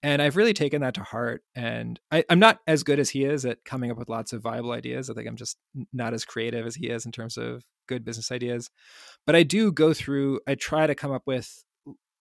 And 0.02 0.22
i've 0.22 0.36
really 0.36 0.52
taken 0.52 0.80
that 0.82 0.94
to 0.94 1.02
heart 1.02 1.42
and 1.56 1.98
I, 2.10 2.24
am 2.30 2.38
not 2.38 2.60
as 2.66 2.84
good 2.84 2.98
as 2.98 3.10
he 3.10 3.24
is 3.24 3.44
at 3.44 3.64
coming 3.64 3.90
up 3.90 3.98
with 3.98 4.08
lots 4.08 4.32
of 4.32 4.42
viable 4.42 4.70
ideas. 4.72 5.10
I 5.10 5.14
think 5.14 5.26
i'm 5.28 5.36
just 5.36 5.58
not 5.92 6.14
as 6.14 6.24
creative 6.24 6.64
as 6.64 6.76
he 6.76 6.88
is 6.88 7.04
in 7.04 7.12
terms 7.12 7.36
of 7.36 7.64
good 7.88 8.04
business 8.04 8.30
ideas. 8.30 8.70
But 9.26 9.34
i 9.34 9.42
do 9.42 9.72
go 9.72 9.92
through 9.92 10.40
i 10.46 10.54
try 10.54 10.86
to 10.86 10.94
come 10.94 11.12
up 11.12 11.22
with 11.26 11.64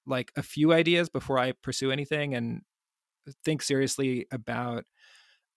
like 0.07 0.31
a 0.35 0.43
few 0.43 0.73
ideas 0.73 1.09
before 1.09 1.37
i 1.37 1.53
pursue 1.61 1.91
anything 1.91 2.33
and 2.33 2.61
uh, 3.27 3.31
think 3.45 3.61
seriously 3.61 4.25
about 4.31 4.83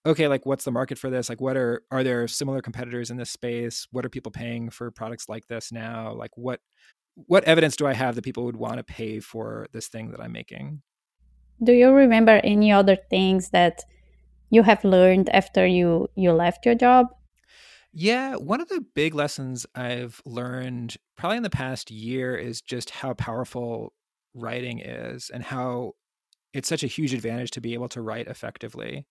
okay 0.05 0.27
like 0.27 0.45
what's 0.45 0.65
the 0.65 0.71
market 0.71 0.97
for 0.97 1.09
this? 1.09 1.29
Like 1.29 1.41
what 1.41 1.57
are 1.57 1.83
are 1.91 2.03
there 2.03 2.27
similar 2.27 2.61
competitors 2.61 3.09
in 3.09 3.17
this 3.17 3.31
space? 3.31 3.87
What 3.91 4.05
are 4.05 4.09
people 4.09 4.31
paying 4.31 4.69
for 4.69 4.91
products 4.91 5.29
like 5.29 5.47
this 5.47 5.71
now? 5.71 6.13
Like 6.13 6.31
what 6.35 6.59
what 7.25 7.43
evidence 7.45 7.75
do 7.75 7.87
i 7.87 7.93
have 7.93 8.13
that 8.13 8.23
people 8.23 8.45
would 8.45 8.57
want 8.57 8.77
to 8.77 8.83
pay 8.83 9.19
for 9.19 9.65
this 9.73 9.87
thing 9.87 10.11
that 10.11 10.21
i'm 10.21 10.31
making? 10.31 10.81
Do 11.63 11.73
you 11.73 11.91
remember 11.91 12.39
any 12.43 12.71
other 12.71 12.95
things 13.09 13.49
that 13.49 13.83
you 14.49 14.63
have 14.63 14.83
learned 14.83 15.29
after 15.29 15.65
you 15.65 16.07
you 16.15 16.31
left 16.31 16.65
your 16.65 16.75
job? 16.75 17.07
Yeah, 17.93 18.35
one 18.35 18.61
of 18.61 18.69
the 18.69 18.85
big 18.93 19.15
lessons 19.15 19.65
I've 19.73 20.21
learned 20.23 20.97
probably 21.17 21.37
in 21.37 21.43
the 21.43 21.49
past 21.49 21.89
year 21.89 22.35
is 22.35 22.61
just 22.61 22.91
how 22.91 23.15
powerful 23.15 23.93
writing 24.35 24.79
is 24.79 25.31
and 25.33 25.41
how 25.41 25.93
it's 26.53 26.69
such 26.69 26.83
a 26.83 26.87
huge 26.87 27.13
advantage 27.13 27.51
to 27.51 27.61
be 27.61 27.73
able 27.73 27.89
to 27.89 28.01
write 28.01 28.27
effectively. 28.27 29.07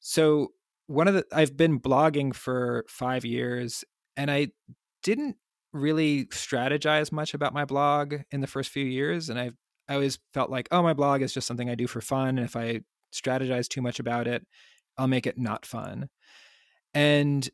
So, 0.00 0.52
one 0.86 1.06
of 1.08 1.14
the 1.14 1.24
I've 1.32 1.56
been 1.56 1.78
blogging 1.80 2.34
for 2.34 2.84
5 2.88 3.24
years 3.24 3.84
and 4.16 4.30
I 4.30 4.48
didn't 5.02 5.36
really 5.72 6.26
strategize 6.26 7.12
much 7.12 7.32
about 7.34 7.54
my 7.54 7.64
blog 7.64 8.16
in 8.32 8.40
the 8.40 8.46
first 8.48 8.70
few 8.70 8.84
years 8.84 9.28
and 9.30 9.38
I 9.38 9.52
I 9.88 9.94
always 9.94 10.18
felt 10.34 10.50
like, 10.50 10.68
oh, 10.70 10.82
my 10.82 10.94
blog 10.94 11.22
is 11.22 11.32
just 11.34 11.46
something 11.46 11.68
I 11.68 11.74
do 11.74 11.86
for 11.86 12.00
fun 12.00 12.38
and 12.38 12.40
if 12.40 12.56
I 12.56 12.80
strategize 13.14 13.68
too 13.68 13.82
much 13.82 13.98
about 14.00 14.26
it, 14.28 14.46
I'll 14.98 15.08
make 15.08 15.26
it 15.26 15.38
not 15.38 15.66
fun. 15.66 16.08
And 16.94 17.48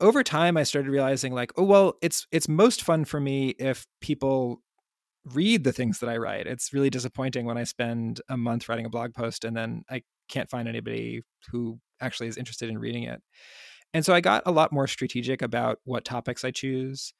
over 0.00 0.22
time 0.22 0.56
I 0.56 0.64
started 0.64 0.90
realizing 0.90 1.34
like, 1.34 1.52
oh 1.56 1.64
well, 1.64 1.94
it's 2.02 2.26
it's 2.32 2.48
most 2.48 2.82
fun 2.82 3.04
for 3.04 3.20
me 3.20 3.50
if 3.58 3.86
people 4.00 4.62
read 5.26 5.64
the 5.64 5.72
things 5.72 6.00
that 6.00 6.10
I 6.10 6.16
write. 6.18 6.46
It's 6.46 6.72
really 6.72 6.90
disappointing 6.90 7.46
when 7.46 7.58
I 7.58 7.64
spend 7.64 8.20
a 8.28 8.36
month 8.36 8.68
writing 8.68 8.86
a 8.86 8.90
blog 8.90 9.14
post 9.14 9.44
and 9.44 9.56
then 9.56 9.84
I 9.90 10.02
can't 10.30 10.50
find 10.50 10.68
anybody 10.68 11.22
who 11.50 11.78
actually 12.00 12.28
is 12.28 12.36
interested 12.36 12.70
in 12.70 12.78
reading 12.78 13.04
it. 13.04 13.22
And 13.92 14.04
so 14.04 14.14
I 14.14 14.20
got 14.20 14.42
a 14.46 14.52
lot 14.52 14.72
more 14.72 14.86
strategic 14.86 15.42
about 15.42 15.78
what 15.84 16.04
topics 16.04 16.44
I 16.44 16.50
choose. 16.50 17.12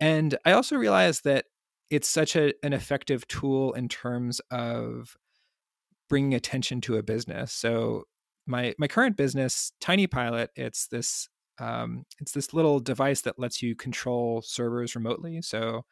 And 0.00 0.36
I 0.44 0.52
also 0.52 0.76
realized 0.76 1.24
that 1.24 1.46
it's 1.90 2.08
such 2.08 2.36
a, 2.36 2.52
an 2.62 2.72
effective 2.72 3.26
tool 3.28 3.72
in 3.72 3.88
terms 3.88 4.40
of 4.50 5.16
bringing 6.08 6.34
attention 6.34 6.80
to 6.82 6.96
a 6.96 7.02
business. 7.02 7.52
So 7.52 8.04
my 8.46 8.74
my 8.78 8.88
current 8.88 9.16
business, 9.16 9.72
Tiny 9.80 10.06
Pilot, 10.06 10.50
it's 10.56 10.88
this 10.88 11.28
um, 11.58 12.04
it's 12.20 12.32
this 12.32 12.54
little 12.54 12.80
device 12.80 13.22
that 13.22 13.38
lets 13.38 13.62
you 13.62 13.74
control 13.74 14.42
servers 14.42 14.94
remotely. 14.94 15.42
So 15.42 15.84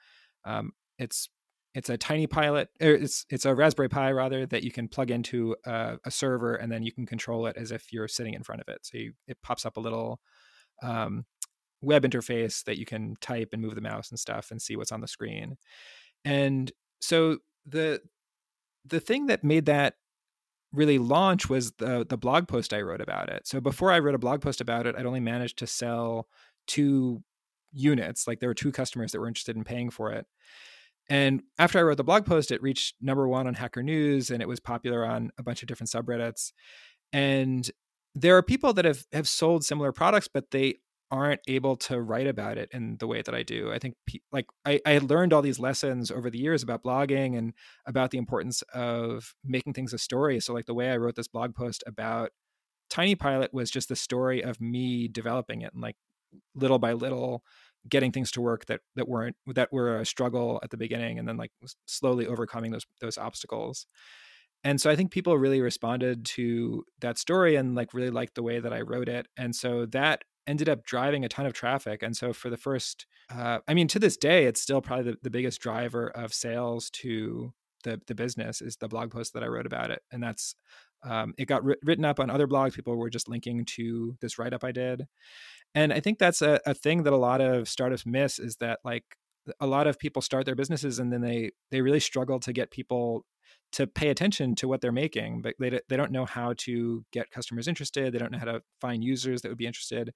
um, 0.44 0.72
it's 0.98 1.28
it's 1.76 1.90
a 1.90 1.98
tiny 1.98 2.26
pilot 2.26 2.68
er, 2.82 2.94
it's 2.94 3.26
it's 3.28 3.44
a 3.44 3.54
raspberry 3.54 3.88
pi 3.88 4.10
rather 4.10 4.46
that 4.46 4.64
you 4.64 4.72
can 4.72 4.88
plug 4.88 5.10
into 5.10 5.54
a, 5.66 5.98
a, 6.04 6.10
server 6.10 6.54
and 6.54 6.72
then 6.72 6.82
you 6.82 6.90
can 6.90 7.04
control 7.04 7.46
it 7.46 7.54
as 7.56 7.70
if 7.70 7.92
you're 7.92 8.08
sitting 8.08 8.32
in 8.32 8.42
front 8.42 8.62
of 8.62 8.68
it 8.68 8.78
so 8.82 8.96
you, 8.96 9.12
it 9.28 9.36
pops 9.42 9.66
up 9.66 9.76
a 9.76 9.80
little 9.80 10.18
um, 10.82 11.26
web 11.82 12.02
interface 12.02 12.64
that 12.64 12.78
you 12.78 12.86
can 12.86 13.14
type 13.20 13.50
and 13.52 13.60
move 13.60 13.74
the 13.74 13.80
mouse 13.82 14.10
and 14.10 14.18
stuff 14.18 14.50
and 14.50 14.60
see 14.60 14.74
what's 14.74 14.90
on 14.90 15.02
the 15.02 15.06
screen 15.06 15.56
and 16.24 16.72
so 16.98 17.38
the 17.66 18.00
the 18.86 19.00
thing 19.00 19.26
that 19.26 19.44
made 19.44 19.66
that 19.66 19.94
really 20.72 20.98
launch 20.98 21.48
was 21.48 21.72
the 21.72 22.06
the 22.08 22.16
blog 22.16 22.48
post 22.48 22.72
I 22.72 22.82
wrote 22.82 23.00
about 23.00 23.28
it. 23.28 23.46
So 23.46 23.60
before 23.60 23.92
I 23.92 23.98
wrote 23.98 24.14
a 24.14 24.18
blog 24.18 24.40
post 24.40 24.60
about 24.60 24.86
it, 24.86 24.94
I'd 24.96 25.06
only 25.06 25.20
managed 25.20 25.58
to 25.58 25.66
sell 25.66 26.28
two 26.66 27.22
units. 27.72 28.26
Like 28.26 28.40
there 28.40 28.48
were 28.48 28.54
two 28.54 28.72
customers 28.72 29.12
that 29.12 29.20
were 29.20 29.28
interested 29.28 29.56
in 29.56 29.64
paying 29.64 29.90
for 29.90 30.12
it. 30.12 30.26
And 31.08 31.42
after 31.58 31.78
I 31.78 31.82
wrote 31.82 31.98
the 31.98 32.04
blog 32.04 32.26
post, 32.26 32.50
it 32.50 32.62
reached 32.62 32.96
number 33.00 33.28
one 33.28 33.46
on 33.46 33.54
Hacker 33.54 33.82
News 33.82 34.30
and 34.30 34.42
it 34.42 34.48
was 34.48 34.60
popular 34.60 35.04
on 35.04 35.30
a 35.38 35.42
bunch 35.42 35.62
of 35.62 35.68
different 35.68 35.90
subreddits. 35.90 36.52
And 37.12 37.70
there 38.14 38.36
are 38.36 38.42
people 38.42 38.72
that 38.72 38.84
have 38.84 39.04
have 39.12 39.28
sold 39.28 39.64
similar 39.64 39.92
products, 39.92 40.28
but 40.28 40.50
they 40.50 40.76
aren't 41.10 41.40
able 41.46 41.76
to 41.76 42.00
write 42.00 42.26
about 42.26 42.58
it 42.58 42.68
in 42.72 42.96
the 42.98 43.06
way 43.06 43.22
that 43.22 43.34
I 43.34 43.42
do. 43.42 43.72
I 43.72 43.78
think 43.78 43.94
like 44.32 44.46
I, 44.64 44.80
I 44.84 44.90
had 44.90 45.08
learned 45.08 45.32
all 45.32 45.42
these 45.42 45.60
lessons 45.60 46.10
over 46.10 46.30
the 46.30 46.38
years 46.38 46.62
about 46.62 46.82
blogging 46.82 47.38
and 47.38 47.52
about 47.86 48.10
the 48.10 48.18
importance 48.18 48.62
of 48.74 49.34
making 49.44 49.74
things 49.74 49.92
a 49.92 49.98
story. 49.98 50.40
So 50.40 50.52
like 50.52 50.66
the 50.66 50.74
way 50.74 50.90
I 50.90 50.96
wrote 50.96 51.14
this 51.14 51.28
blog 51.28 51.54
post 51.54 51.84
about 51.86 52.30
Tiny 52.90 53.14
Pilot 53.14 53.54
was 53.54 53.70
just 53.70 53.88
the 53.88 53.96
story 53.96 54.42
of 54.42 54.60
me 54.60 55.06
developing 55.06 55.62
it 55.62 55.72
and 55.72 55.82
like 55.82 55.96
little 56.54 56.78
by 56.78 56.92
little 56.92 57.44
getting 57.88 58.12
things 58.12 58.30
to 58.30 58.40
work 58.40 58.66
that 58.66 58.80
that 58.94 59.08
weren't 59.08 59.36
that 59.46 59.72
were 59.72 60.00
a 60.00 60.06
struggle 60.06 60.60
at 60.62 60.70
the 60.70 60.76
beginning 60.76 61.18
and 61.18 61.28
then 61.28 61.36
like 61.36 61.52
slowly 61.86 62.26
overcoming 62.26 62.70
those 62.72 62.86
those 63.00 63.18
obstacles 63.18 63.86
and 64.64 64.80
so 64.80 64.90
i 64.90 64.96
think 64.96 65.10
people 65.10 65.36
really 65.36 65.60
responded 65.60 66.24
to 66.24 66.84
that 67.00 67.18
story 67.18 67.56
and 67.56 67.74
like 67.74 67.94
really 67.94 68.10
liked 68.10 68.34
the 68.34 68.42
way 68.42 68.58
that 68.58 68.72
i 68.72 68.80
wrote 68.80 69.08
it 69.08 69.26
and 69.36 69.54
so 69.54 69.86
that 69.86 70.24
ended 70.46 70.68
up 70.68 70.84
driving 70.84 71.24
a 71.24 71.28
ton 71.28 71.46
of 71.46 71.52
traffic. 71.52 72.02
And 72.02 72.16
so 72.16 72.32
for 72.32 72.50
the 72.50 72.56
first, 72.56 73.06
uh, 73.30 73.58
I 73.66 73.74
mean, 73.74 73.88
to 73.88 73.98
this 73.98 74.16
day, 74.16 74.44
it's 74.44 74.60
still 74.60 74.80
probably 74.80 75.12
the, 75.12 75.18
the 75.22 75.30
biggest 75.30 75.60
driver 75.60 76.08
of 76.08 76.32
sales 76.32 76.88
to 76.90 77.52
the, 77.84 78.00
the 78.06 78.14
business 78.14 78.60
is 78.60 78.76
the 78.76 78.88
blog 78.88 79.10
post 79.10 79.34
that 79.34 79.42
I 79.42 79.48
wrote 79.48 79.66
about 79.66 79.90
it. 79.90 80.02
And 80.12 80.22
that's, 80.22 80.54
um, 81.06 81.34
it 81.38 81.46
got 81.46 81.64
ri- 81.64 81.76
written 81.84 82.04
up 82.04 82.20
on 82.20 82.30
other 82.30 82.46
blogs. 82.46 82.74
People 82.74 82.96
were 82.96 83.10
just 83.10 83.28
linking 83.28 83.64
to 83.76 84.16
this 84.20 84.38
write 84.38 84.52
up 84.52 84.64
I 84.64 84.72
did. 84.72 85.06
And 85.74 85.92
I 85.92 86.00
think 86.00 86.18
that's 86.18 86.42
a, 86.42 86.60
a 86.66 86.74
thing 86.74 87.04
that 87.04 87.12
a 87.12 87.18
lot 87.18 87.40
of 87.40 87.68
startups 87.68 88.06
miss 88.06 88.38
is 88.38 88.56
that 88.56 88.80
like 88.84 89.04
a 89.60 89.66
lot 89.66 89.86
of 89.86 89.98
people 89.98 90.22
start 90.22 90.44
their 90.44 90.54
businesses 90.54 90.98
and 90.98 91.12
then 91.12 91.20
they, 91.20 91.52
they 91.70 91.80
really 91.80 92.00
struggle 92.00 92.40
to 92.40 92.52
get 92.52 92.70
people 92.70 93.24
to 93.72 93.86
pay 93.86 94.08
attention 94.08 94.54
to 94.56 94.68
what 94.68 94.80
they're 94.80 94.92
making, 94.92 95.42
but 95.42 95.54
they, 95.58 95.78
they 95.88 95.96
don't 95.96 96.12
know 96.12 96.24
how 96.24 96.54
to 96.56 97.04
get 97.12 97.30
customers 97.30 97.68
interested. 97.68 98.12
They 98.12 98.18
don't 98.18 98.32
know 98.32 98.38
how 98.38 98.46
to 98.46 98.62
find 98.80 99.04
users 99.04 99.42
that 99.42 99.48
would 99.48 99.58
be 99.58 99.66
interested. 99.66 100.12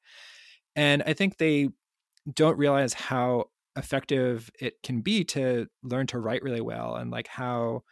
And 0.74 1.02
I 1.06 1.12
think 1.12 1.36
they 1.36 1.68
don't 2.32 2.58
realize 2.58 2.94
how 2.94 3.44
effective 3.76 4.50
it 4.60 4.74
can 4.82 5.00
be 5.00 5.24
to 5.24 5.66
learn 5.82 6.06
to 6.08 6.18
write 6.18 6.42
really 6.42 6.60
well 6.60 6.96
and 6.96 7.10
like 7.10 7.28
how 7.28 7.82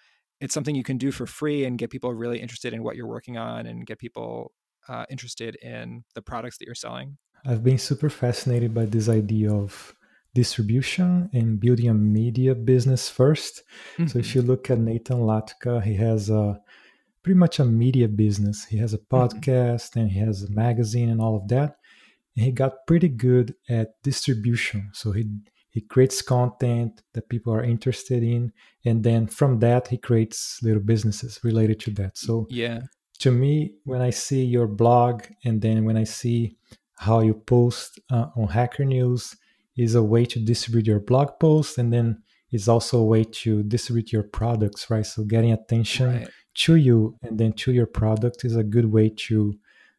it's 0.41 0.55
something 0.55 0.75
you 0.75 0.85
can 0.85 0.99
do 0.99 1.11
for 1.11 1.27
free 1.27 1.65
and 1.65 1.79
get 1.79 1.91
people 1.91 2.13
really 2.15 2.41
interested 2.41 2.73
in 2.73 2.83
what 2.83 2.97
you're 2.97 3.07
working 3.07 3.37
on 3.37 3.67
and 3.67 3.87
get 3.87 3.99
people 3.99 4.53
uh, 4.89 5.05
interested 5.11 5.57
in 5.57 6.05
the 6.15 6.23
products 6.23 6.59
that 6.59 6.67
you're 6.67 6.75
selling. 6.75 7.19
I've 7.45 7.63
been 7.63 7.79
super 7.79 8.11
fascinated 8.11 8.75
by 8.75 8.87
this 8.87 9.09
idea 9.09 9.53
of 9.53 9.95
distribution 10.35 11.31
and 11.33 11.59
building 11.59 11.89
a 11.89 11.95
media 11.95 12.55
business 12.55 13.11
1st 13.11 13.61
mm-hmm. 13.61 14.07
So 14.07 14.19
if 14.19 14.27
mm-hmm. 14.27 14.39
you 14.39 14.43
look 14.43 14.71
at 14.71 14.79
Nathan 14.79 15.19
Latka, 15.19 15.83
he 15.83 15.95
has 15.95 16.31
a 16.31 16.61
pretty 17.23 17.39
much 17.39 17.59
a 17.59 17.65
media 17.65 18.09
business. 18.09 18.65
He 18.65 18.79
has 18.79 18.95
a 18.95 18.99
mm-hmm. 18.99 19.17
podcast 19.17 19.91
mm-hmm. 19.91 19.99
and 20.01 20.11
he 20.11 20.21
has 20.21 20.43
a 20.43 20.51
magazine 20.51 21.11
and 21.11 21.21
all 21.21 21.37
of 21.37 21.49
that. 21.49 21.77
And 22.37 22.45
he 22.45 22.53
got 22.53 22.87
pretty 22.87 23.09
good 23.09 23.55
at 23.69 24.01
distribution. 24.03 24.91
So 24.93 25.13
he 25.13 25.25
he 25.79 25.83
creates 25.83 26.23
content 26.23 27.03
that 27.15 27.29
people 27.29 27.55
are 27.55 27.63
interested 27.63 28.21
in 28.25 28.53
and 28.85 29.05
then 29.05 29.29
from 29.29 29.61
that 29.61 29.87
he 29.87 29.97
creates 29.97 30.59
little 30.61 30.83
businesses 30.83 31.39
related 31.45 31.79
to 31.79 31.93
that. 31.93 32.19
So 32.19 32.49
yeah. 32.51 32.81
To 33.21 33.31
me, 33.31 33.75
when 33.85 34.01
I 34.01 34.11
see 34.11 34.45
your 34.45 34.67
blog 34.67 35.23
and 35.45 35.63
then 35.63 35.85
when 35.85 35.97
I 35.97 36.03
see 36.03 36.57
how 36.97 37.21
you 37.21 37.35
post 37.35 38.01
uh, 38.11 38.27
on 38.37 38.49
Hacker 38.49 38.85
News, 38.85 39.37
is 39.77 39.95
a 39.95 40.03
way 40.03 40.25
to 40.25 40.41
distribute 40.41 40.89
your 40.89 40.99
blog 40.99 41.29
post 41.39 41.79
and 41.79 41.93
then 41.93 42.21
it's 42.51 42.67
also 42.67 42.99
a 42.99 43.05
way 43.05 43.23
to 43.23 43.63
distribute 43.63 44.11
your 44.13 44.25
products 44.25 44.91
right 44.91 45.07
so 45.07 45.23
getting 45.23 45.53
attention 45.53 46.09
right. 46.13 46.29
to 46.55 46.75
you 46.75 47.17
and 47.23 47.39
then 47.39 47.53
to 47.53 47.71
your 47.73 47.87
product 47.87 48.45
is 48.45 48.57
a 48.57 48.65
good 48.65 48.87
way 48.87 49.09
to 49.09 49.55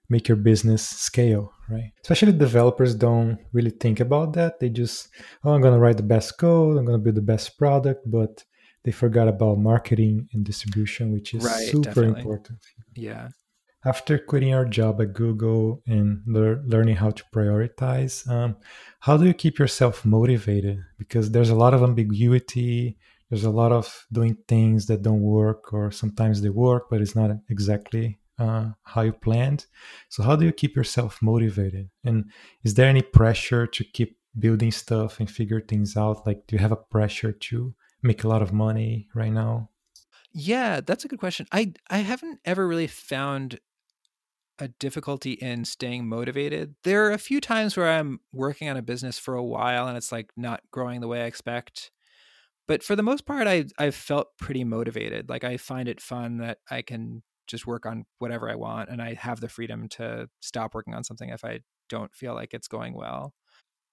make 0.10 0.28
your 0.28 0.36
business 0.36 0.86
scale 0.86 1.54
right 1.70 1.91
especially 2.03 2.32
developers 2.32 2.95
don't 2.95 3.38
really 3.53 3.70
think 3.70 3.99
about 3.99 4.34
that 4.34 4.59
they 4.59 4.70
just 4.70 5.09
oh 5.43 5.51
i'm 5.53 5.61
going 5.61 5.74
to 5.74 5.80
write 5.80 5.97
the 5.97 6.03
best 6.03 6.38
code 6.38 6.78
i'm 6.78 6.86
going 6.86 6.97
to 6.97 7.03
build 7.03 7.15
the 7.15 7.22
best 7.22 7.57
product 7.57 8.01
but 8.09 8.43
they 8.84 8.91
forgot 8.91 9.28
about 9.28 9.57
marketing 9.57 10.28
and 10.34 10.45
distribution 10.45 11.11
which 11.11 11.34
is 11.34 11.43
right, 11.43 11.67
super 11.67 11.89
definitely. 11.89 12.20
important 12.20 12.59
yeah 12.95 13.30
after 13.86 14.17
quitting 14.17 14.49
your 14.49 14.65
job 14.65 15.01
at 15.01 15.13
Google 15.13 15.82
and 15.88 16.22
le- 16.28 16.61
learning 16.65 16.97
how 16.97 17.11
to 17.11 17.24
prioritize, 17.34 18.30
um, 18.30 18.57
how 18.99 19.15
do 19.15 19.26
you 19.26 19.34
keep 19.34 19.57
yourself 19.57 20.05
motivated? 20.05 20.84
Because 20.97 21.32
there's 21.32 21.49
a 21.49 21.55
lot 21.55 21.74
of 21.74 21.82
ambiguity. 21.82 22.97
There's 23.30 23.45
a 23.45 23.49
lot 23.49 23.72
of 23.72 24.05
doing 24.11 24.38
things 24.47 24.88
that 24.88 25.01
don't 25.01 25.22
work, 25.22 25.72
or 25.72 25.91
sometimes 25.91 26.41
they 26.41 26.49
work, 26.49 26.89
but 26.89 26.99
it's 26.99 27.15
not 27.15 27.32
exactly 27.49 28.18
uh, 28.40 28.70
how 28.84 29.02
you 29.02 29.14
planned. 29.14 29.66
So, 30.10 30.24
how 30.24 30.36
do 30.36 30.46
you 30.46 30.52
keep 30.52 30.76
yourself 30.76 31.22
motivated? 31.22 31.90
And 32.04 32.32
is 32.64 32.74
there 32.74 32.88
any 32.88 33.02
pressure 33.02 33.68
to 33.68 33.84
keep 33.84 34.18
building 34.38 34.72
stuff 34.72 35.20
and 35.20 35.30
figure 35.30 35.62
things 35.62 35.98
out? 35.98 36.26
Like, 36.26 36.48
do 36.48 36.56
you 36.56 36.60
have 36.60 36.72
a 36.72 36.78
pressure 36.78 37.32
to 37.32 37.74
make 38.02 38.24
a 38.24 38.28
lot 38.28 38.42
of 38.42 38.54
money 38.54 39.08
right 39.14 39.32
now? 39.32 39.70
Yeah, 40.32 40.82
that's 40.82 41.06
a 41.06 41.08
good 41.08 41.20
question. 41.20 41.48
I 41.52 41.74
I 41.90 42.00
haven't 42.00 42.40
ever 42.46 42.68
really 42.68 42.88
found 42.88 43.60
a 44.60 44.68
difficulty 44.68 45.34
in 45.34 45.66
staying 45.66 46.08
motivated. 46.08 46.76
There 46.84 47.06
are 47.06 47.12
a 47.12 47.18
few 47.18 47.40
times 47.40 47.78
where 47.78 47.90
I'm 47.90 48.20
working 48.34 48.70
on 48.70 48.78
a 48.78 48.82
business 48.82 49.18
for 49.18 49.36
a 49.36 49.44
while 49.44 49.88
and 49.88 49.98
it's 49.98 50.12
like 50.12 50.32
not 50.36 50.62
growing 50.72 51.00
the 51.00 51.08
way 51.08 51.22
I 51.22 51.26
expect. 51.26 51.92
But 52.68 52.84
for 52.84 52.96
the 52.96 53.04
most 53.04 53.26
part, 53.26 53.48
I 53.48 53.66
I've 53.80 53.96
felt 53.96 54.38
pretty 54.38 54.64
motivated. 54.64 55.30
Like 55.30 55.44
I 55.44 55.58
find 55.58 55.88
it 55.88 56.02
fun 56.02 56.38
that 56.38 56.60
I 56.70 56.82
can 56.84 57.24
just 57.50 57.68
work 57.68 57.86
on 57.86 58.06
whatever 58.20 58.50
I 58.50 58.56
want 58.56 58.89
and 58.89 59.02
I 59.02 59.16
have 59.16 59.41
the 59.41 59.50
freedom 59.50 59.89
to 59.89 60.30
stop 60.39 60.74
working 60.74 60.93
on 60.93 61.04
something 61.04 61.30
if 61.30 61.43
I 61.43 61.60
don't 61.89 62.14
feel 62.14 62.34
like 62.34 62.54
it's 62.54 62.68
going 62.68 62.93
well. 62.93 63.34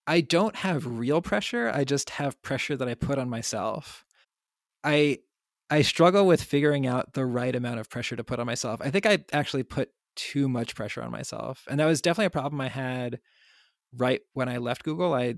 I 0.06 0.20
don't 0.20 0.54
have 0.56 0.86
real 0.86 1.20
pressure. 1.20 1.70
I 1.74 1.84
just 1.84 2.10
have 2.10 2.40
pressure 2.42 2.76
that 2.76 2.88
I 2.88 2.94
put 2.94 3.18
on 3.18 3.28
myself. 3.28 4.04
I 4.84 5.18
I 5.68 5.82
struggle 5.82 6.26
with 6.26 6.42
figuring 6.42 6.86
out 6.86 7.14
the 7.14 7.26
right 7.26 7.54
amount 7.54 7.80
of 7.80 7.90
pressure 7.90 8.14
to 8.14 8.22
put 8.22 8.38
on 8.38 8.46
myself. 8.46 8.80
I 8.80 8.90
think 8.90 9.04
I 9.04 9.24
actually 9.32 9.64
put 9.64 9.90
too 10.14 10.48
much 10.48 10.76
pressure 10.76 11.02
on 11.02 11.10
myself. 11.10 11.64
And 11.68 11.80
that 11.80 11.86
was 11.86 12.00
definitely 12.00 12.26
a 12.26 12.30
problem 12.30 12.60
I 12.60 12.68
had 12.68 13.18
right 13.96 14.20
when 14.34 14.48
I 14.48 14.58
left 14.58 14.84
Google. 14.84 15.12
I 15.14 15.34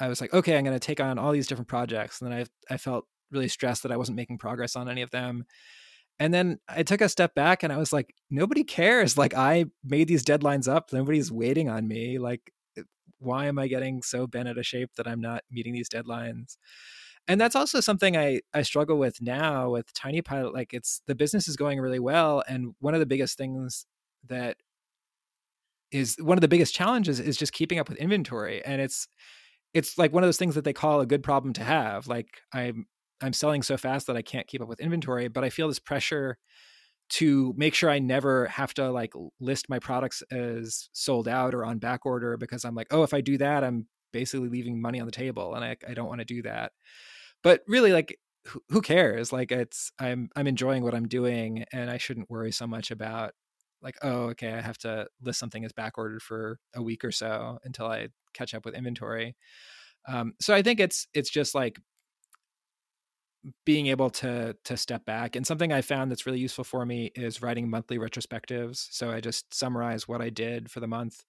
I 0.00 0.08
was 0.08 0.20
like, 0.20 0.32
okay, 0.32 0.56
I'm 0.56 0.64
going 0.64 0.78
to 0.78 0.84
take 0.84 1.00
on 1.00 1.18
all 1.18 1.32
these 1.32 1.46
different 1.48 1.68
projects, 1.68 2.20
and 2.20 2.30
then 2.30 2.40
I 2.40 2.74
I 2.74 2.76
felt 2.76 3.04
really 3.30 3.48
stressed 3.48 3.82
that 3.82 3.92
I 3.92 3.96
wasn't 3.96 4.16
making 4.16 4.38
progress 4.38 4.76
on 4.76 4.88
any 4.88 5.02
of 5.02 5.10
them. 5.10 5.44
And 6.20 6.34
then 6.34 6.58
I 6.68 6.82
took 6.82 7.00
a 7.00 7.08
step 7.08 7.34
back 7.34 7.62
and 7.62 7.72
I 7.72 7.76
was 7.76 7.92
like, 7.92 8.14
nobody 8.30 8.64
cares. 8.64 9.16
Like 9.16 9.34
I 9.34 9.66
made 9.84 10.08
these 10.08 10.24
deadlines 10.24 10.68
up. 10.68 10.92
Nobody's 10.92 11.30
waiting 11.30 11.68
on 11.68 11.86
me. 11.86 12.18
Like 12.18 12.52
eh, 12.76 12.82
why 13.18 13.46
am 13.46 13.58
I 13.58 13.68
getting 13.68 14.02
so 14.02 14.26
bent 14.26 14.48
out 14.48 14.58
of 14.58 14.66
shape 14.66 14.90
that 14.96 15.06
I'm 15.06 15.20
not 15.20 15.44
meeting 15.50 15.74
these 15.74 15.88
deadlines? 15.88 16.56
and 17.28 17.38
that's 17.38 17.54
also 17.54 17.80
something 17.80 18.16
I 18.16 18.40
I 18.54 18.62
struggle 18.62 18.98
with 18.98 19.20
now 19.20 19.70
with 19.70 19.92
Tiny 19.92 20.22
Pilot. 20.22 20.54
Like 20.54 20.72
it's 20.72 21.02
the 21.06 21.14
business 21.14 21.46
is 21.46 21.56
going 21.56 21.78
really 21.78 21.98
well, 21.98 22.42
and 22.48 22.74
one 22.80 22.94
of 22.94 23.00
the 23.00 23.06
biggest 23.06 23.36
things 23.36 23.86
that 24.28 24.56
is 25.90 26.16
one 26.20 26.36
of 26.36 26.42
the 26.42 26.48
biggest 26.48 26.74
challenges 26.74 27.20
is 27.20 27.36
just 27.36 27.52
keeping 27.52 27.78
up 27.78 27.88
with 27.88 27.98
inventory 27.98 28.64
and 28.64 28.80
it's 28.80 29.08
it's 29.74 29.96
like 29.98 30.12
one 30.12 30.22
of 30.22 30.28
those 30.28 30.36
things 30.36 30.54
that 30.54 30.64
they 30.64 30.72
call 30.72 31.00
a 31.00 31.06
good 31.06 31.22
problem 31.22 31.52
to 31.54 31.64
have 31.64 32.06
like 32.06 32.28
i'm 32.52 32.86
i'm 33.20 33.32
selling 33.32 33.62
so 33.62 33.76
fast 33.76 34.06
that 34.06 34.16
i 34.16 34.22
can't 34.22 34.46
keep 34.46 34.60
up 34.60 34.68
with 34.68 34.80
inventory 34.80 35.28
but 35.28 35.44
i 35.44 35.50
feel 35.50 35.68
this 35.68 35.78
pressure 35.78 36.38
to 37.08 37.54
make 37.56 37.74
sure 37.74 37.88
i 37.90 37.98
never 37.98 38.46
have 38.46 38.74
to 38.74 38.90
like 38.90 39.12
list 39.40 39.68
my 39.68 39.78
products 39.78 40.22
as 40.30 40.88
sold 40.92 41.26
out 41.26 41.54
or 41.54 41.64
on 41.64 41.78
back 41.78 42.04
order 42.04 42.36
because 42.36 42.64
i'm 42.64 42.74
like 42.74 42.88
oh 42.90 43.02
if 43.02 43.14
i 43.14 43.20
do 43.20 43.38
that 43.38 43.64
i'm 43.64 43.86
basically 44.12 44.48
leaving 44.48 44.80
money 44.80 45.00
on 45.00 45.06
the 45.06 45.12
table 45.12 45.54
and 45.54 45.64
i, 45.64 45.76
I 45.88 45.94
don't 45.94 46.08
want 46.08 46.20
to 46.20 46.24
do 46.24 46.42
that. 46.42 46.72
But 47.42 47.62
really 47.66 47.92
like 47.92 48.18
who 48.70 48.80
cares? 48.80 49.32
Like 49.32 49.52
it's 49.52 49.92
i'm 49.98 50.28
i'm 50.36 50.46
enjoying 50.46 50.82
what 50.82 50.94
i'm 50.94 51.08
doing 51.08 51.64
and 51.72 51.90
i 51.90 51.98
shouldn't 51.98 52.30
worry 52.30 52.52
so 52.52 52.66
much 52.66 52.90
about 52.90 53.32
like 53.82 53.96
oh 54.02 54.30
okay 54.30 54.52
i 54.52 54.60
have 54.60 54.78
to 54.78 55.06
list 55.22 55.38
something 55.38 55.64
as 55.64 55.72
back 55.72 55.98
ordered 55.98 56.22
for 56.22 56.58
a 56.74 56.82
week 56.82 57.04
or 57.04 57.12
so 57.12 57.58
until 57.64 57.86
i 57.86 58.08
catch 58.34 58.54
up 58.54 58.64
with 58.64 58.74
inventory. 58.74 59.36
Um, 60.06 60.34
so 60.40 60.54
i 60.54 60.62
think 60.62 60.80
it's 60.80 61.06
it's 61.14 61.30
just 61.30 61.54
like 61.54 61.78
being 63.64 63.86
able 63.86 64.10
to 64.10 64.56
to 64.64 64.76
step 64.76 65.04
back 65.04 65.36
and 65.36 65.46
something 65.46 65.72
i 65.72 65.80
found 65.80 66.10
that's 66.10 66.26
really 66.26 66.40
useful 66.40 66.64
for 66.64 66.84
me 66.84 67.10
is 67.14 67.40
writing 67.40 67.70
monthly 67.70 67.98
retrospectives. 67.98 68.88
So 68.90 69.10
i 69.10 69.20
just 69.20 69.54
summarize 69.54 70.08
what 70.08 70.20
i 70.20 70.28
did 70.30 70.70
for 70.70 70.80
the 70.80 70.88
month 70.88 71.24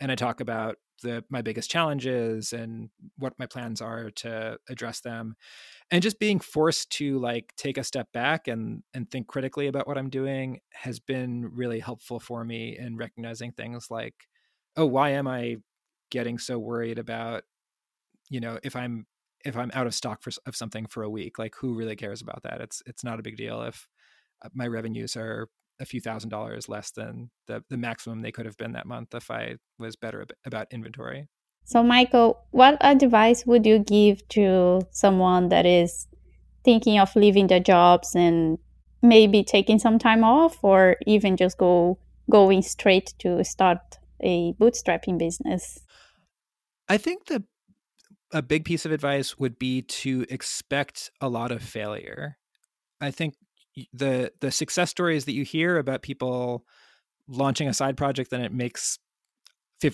and 0.00 0.10
i 0.10 0.14
talk 0.14 0.40
about 0.40 0.76
the 1.02 1.24
my 1.30 1.42
biggest 1.42 1.70
challenges 1.70 2.52
and 2.52 2.90
what 3.18 3.38
my 3.38 3.46
plans 3.46 3.80
are 3.80 4.10
to 4.10 4.58
address 4.68 5.00
them 5.00 5.34
and 5.90 6.02
just 6.02 6.18
being 6.18 6.40
forced 6.40 6.90
to 6.90 7.18
like 7.18 7.52
take 7.56 7.78
a 7.78 7.84
step 7.84 8.08
back 8.12 8.48
and 8.48 8.82
and 8.94 9.10
think 9.10 9.26
critically 9.26 9.66
about 9.66 9.86
what 9.88 9.98
i'm 9.98 10.10
doing 10.10 10.60
has 10.74 11.00
been 11.00 11.50
really 11.54 11.80
helpful 11.80 12.20
for 12.20 12.44
me 12.44 12.76
in 12.78 12.96
recognizing 12.96 13.52
things 13.52 13.90
like 13.90 14.14
oh 14.76 14.86
why 14.86 15.10
am 15.10 15.28
i 15.28 15.56
getting 16.10 16.38
so 16.38 16.58
worried 16.58 16.98
about 16.98 17.44
you 18.28 18.40
know 18.40 18.58
if 18.62 18.76
i'm 18.76 19.06
if 19.44 19.56
i'm 19.56 19.70
out 19.74 19.86
of 19.86 19.94
stock 19.94 20.22
for 20.22 20.30
of 20.46 20.56
something 20.56 20.86
for 20.86 21.02
a 21.02 21.10
week 21.10 21.38
like 21.38 21.54
who 21.56 21.74
really 21.74 21.96
cares 21.96 22.20
about 22.20 22.42
that 22.42 22.60
it's 22.60 22.82
it's 22.86 23.04
not 23.04 23.18
a 23.18 23.22
big 23.22 23.36
deal 23.36 23.62
if 23.62 23.88
uh, 24.44 24.48
my 24.54 24.66
revenues 24.66 25.16
are 25.16 25.48
a 25.80 25.84
few 25.86 26.00
thousand 26.00 26.28
dollars 26.28 26.68
less 26.68 26.90
than 26.90 27.30
the 27.46 27.64
the 27.70 27.76
maximum 27.76 28.20
they 28.20 28.30
could 28.30 28.46
have 28.46 28.56
been 28.56 28.72
that 28.72 28.86
month 28.86 29.14
if 29.14 29.30
I 29.30 29.56
was 29.78 29.96
better 29.96 30.24
about 30.44 30.68
inventory. 30.70 31.26
So, 31.64 31.82
Michael, 31.82 32.44
what 32.50 32.76
advice 32.80 33.46
would 33.46 33.66
you 33.66 33.78
give 33.78 34.26
to 34.30 34.82
someone 34.90 35.48
that 35.48 35.66
is 35.66 36.06
thinking 36.64 36.98
of 36.98 37.14
leaving 37.16 37.46
their 37.46 37.60
jobs 37.60 38.14
and 38.14 38.58
maybe 39.02 39.42
taking 39.42 39.78
some 39.78 39.98
time 39.98 40.22
off, 40.22 40.62
or 40.62 40.96
even 41.06 41.36
just 41.36 41.56
go 41.58 41.98
going 42.30 42.62
straight 42.62 43.14
to 43.20 43.42
start 43.44 43.98
a 44.22 44.52
bootstrapping 44.60 45.18
business? 45.18 45.80
I 46.88 46.98
think 46.98 47.26
the 47.26 47.44
a 48.32 48.42
big 48.42 48.64
piece 48.64 48.86
of 48.86 48.92
advice 48.92 49.38
would 49.38 49.58
be 49.58 49.82
to 49.82 50.24
expect 50.28 51.10
a 51.20 51.28
lot 51.28 51.50
of 51.50 51.62
failure. 51.62 52.36
I 53.00 53.10
think 53.10 53.34
the 53.92 54.32
the 54.40 54.50
success 54.50 54.90
stories 54.90 55.24
that 55.24 55.32
you 55.32 55.44
hear 55.44 55.78
about 55.78 56.02
people 56.02 56.64
launching 57.28 57.68
a 57.68 57.74
side 57.74 57.96
project 57.96 58.32
and 58.32 58.44
it 58.44 58.52
makes 58.52 58.98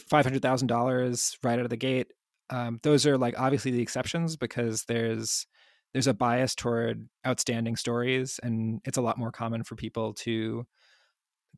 five 0.09 0.25
hundred 0.25 0.43
thousand 0.43 0.69
dollars 0.69 1.39
right 1.43 1.59
out 1.59 1.65
of 1.65 1.71
the 1.71 1.77
gate. 1.77 2.09
Um, 2.51 2.81
those 2.83 3.07
are 3.07 3.19
like 3.19 3.39
obviously 3.39 3.71
the 3.71 3.83
exceptions 3.83 4.37
because 4.37 4.85
there's 4.85 5.47
there's 5.93 6.07
a 6.07 6.15
bias 6.15 6.55
toward 6.55 7.09
outstanding 7.27 7.77
stories, 7.77 8.39
and 8.43 8.81
it's 8.85 8.99
a 8.99 9.03
lot 9.03 9.19
more 9.19 9.33
common 9.33 9.63
for 9.65 9.77
people 9.77 10.13
to 10.15 10.67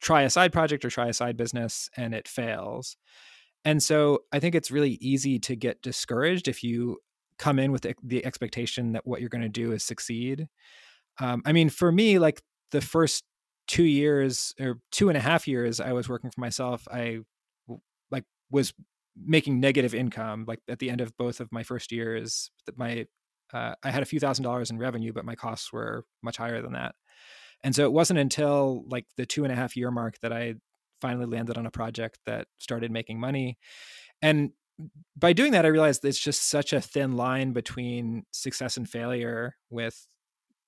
try 0.01 0.22
a 0.22 0.31
side 0.31 0.53
project 0.53 0.85
or 0.85 0.91
try 0.91 1.09
a 1.09 1.12
side 1.12 1.37
business 1.37 1.91
and 1.97 2.14
it 2.14 2.29
fails. 2.29 2.97
And 3.64 3.82
so 3.82 4.20
I 4.32 4.40
think 4.40 4.54
it's 4.54 4.70
really 4.70 4.98
easy 5.00 5.38
to 5.40 5.56
get 5.56 5.82
discouraged 5.82 6.48
if 6.48 6.62
you 6.62 6.98
come 7.38 7.59
in 7.59 7.72
with 7.72 7.86
the, 8.02 8.24
expectation 8.24 8.92
that 8.92 9.06
what 9.06 9.20
you're 9.20 9.28
going 9.28 9.42
to 9.42 9.48
do 9.48 9.72
is 9.72 9.84
succeed. 9.84 10.48
Um, 11.20 11.42
I 11.44 11.52
mean, 11.52 11.68
for 11.68 11.90
me, 11.90 12.18
like 12.18 12.42
the 12.70 12.80
first 12.80 13.24
two 13.66 13.84
years 13.84 14.54
or 14.61 14.80
two 14.90 15.09
and 15.09 15.16
a 15.16 15.20
half 15.20 15.46
years 15.46 15.80
I 15.80 15.92
was 15.92 16.09
working 16.09 16.30
for 16.30 16.40
myself, 16.40 16.86
I 16.90 17.18
like 18.11 18.24
was 18.50 18.72
making 19.16 19.61
negative 19.61 19.94
income. 19.94 20.44
Like 20.46 20.61
at 20.68 20.78
the 20.78 20.90
end 20.90 21.00
of 21.00 21.16
both 21.16 21.40
of 21.40 21.52
my 21.52 21.62
first 21.62 21.92
years, 21.92 22.50
that 22.66 22.78
my 22.78 23.06
uh, 23.52 23.74
I 23.82 23.90
had 23.90 24.02
a 24.02 24.06
few 24.06 24.20
thousand 24.20 24.44
dollars 24.44 24.70
in 24.70 24.78
revenue, 24.78 25.12
but 25.12 25.24
my 25.24 25.34
costs 25.34 25.72
were 25.72 26.04
much 26.22 26.36
higher 26.36 26.61
than 26.61 26.72
that. 26.72 26.94
And 27.64 27.74
so 27.74 27.84
it 27.84 27.92
wasn't 27.92 28.20
until 28.20 28.84
like 28.88 29.06
the 29.16 29.26
two 29.26 29.44
and 29.44 29.52
a 29.52 29.56
half 29.56 29.76
year 29.76 29.90
mark 29.90 30.18
that 30.22 30.32
I 30.32 30.54
finally 31.01 31.26
landed 31.26 31.57
on 31.59 31.66
a 31.66 31.70
project 31.70 32.18
that 32.26 32.46
started 32.59 32.90
making 32.90 33.20
money. 33.20 33.59
And 34.22 34.51
by 35.16 35.32
doing 35.32 35.53
that, 35.53 35.64
I 35.64 35.68
realized 35.68 36.05
it's 36.05 36.18
just 36.18 36.49
such 36.49 36.72
a 36.72 36.80
thin 36.80 37.16
line 37.16 37.53
between 37.53 38.24
success 38.30 38.76
and 38.76 38.88
failure 38.88 39.57
with 39.70 40.07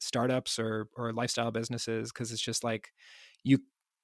startups 0.01 0.59
or 0.59 0.89
or 0.97 1.13
lifestyle 1.13 1.51
businesses 1.51 2.11
because 2.11 2.33
it's 2.33 2.41
just 2.41 2.65
like 2.65 2.89
you 3.45 3.59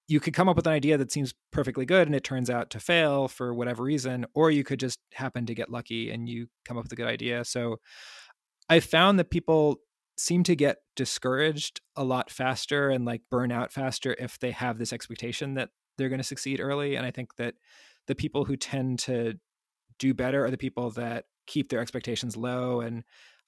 you 0.09 0.21
could 0.21 0.35
come 0.35 0.49
up 0.49 0.57
with 0.57 0.67
an 0.67 0.73
idea 0.73 0.97
that 0.97 1.11
seems 1.11 1.35
perfectly 1.51 1.85
good 1.85 2.07
and 2.07 2.15
it 2.15 2.23
turns 2.23 2.49
out 2.49 2.71
to 2.71 2.79
fail 2.79 3.29
for 3.29 3.53
whatever 3.55 3.83
reason 3.83 4.27
or 4.35 4.51
you 4.51 4.63
could 4.63 4.79
just 4.79 5.01
happen 5.15 5.47
to 5.47 5.55
get 5.55 5.71
lucky 5.71 6.11
and 6.11 6.29
you 6.29 6.47
come 6.65 6.77
up 6.77 6.85
with 6.85 6.93
a 6.93 6.97
good 6.97 7.09
idea 7.09 7.45
so 7.45 7.77
i 8.69 8.79
found 8.79 9.19
that 9.19 9.31
people 9.31 9.79
seem 10.19 10.43
to 10.43 10.55
get 10.55 10.79
discouraged 10.95 11.81
a 11.97 12.05
lot 12.05 12.31
faster 12.31 12.91
and 12.91 13.05
like 13.05 13.23
burn 13.31 13.51
out 13.51 13.73
faster 13.73 14.15
if 14.19 14.39
they 14.39 14.51
have 14.51 14.79
this 14.79 14.93
expectation 14.93 15.55
that 15.55 15.71
they're 15.97 16.09
going 16.09 16.19
to 16.21 16.25
succeed 16.25 16.61
early 16.61 16.97
and 16.97 17.07
i 17.07 17.11
think 17.11 17.35
that 17.37 17.55
the 18.07 18.15
people 18.15 18.45
who 18.45 18.57
tend 18.57 18.99
to 18.99 19.35
do 19.99 20.15
better 20.15 20.45
are 20.45 20.51
the 20.51 20.59
people 20.59 20.91
that 20.91 21.25
keep 21.47 21.69
their 21.69 21.81
expectations 21.81 22.37
low 22.37 22.81
and 22.81 23.05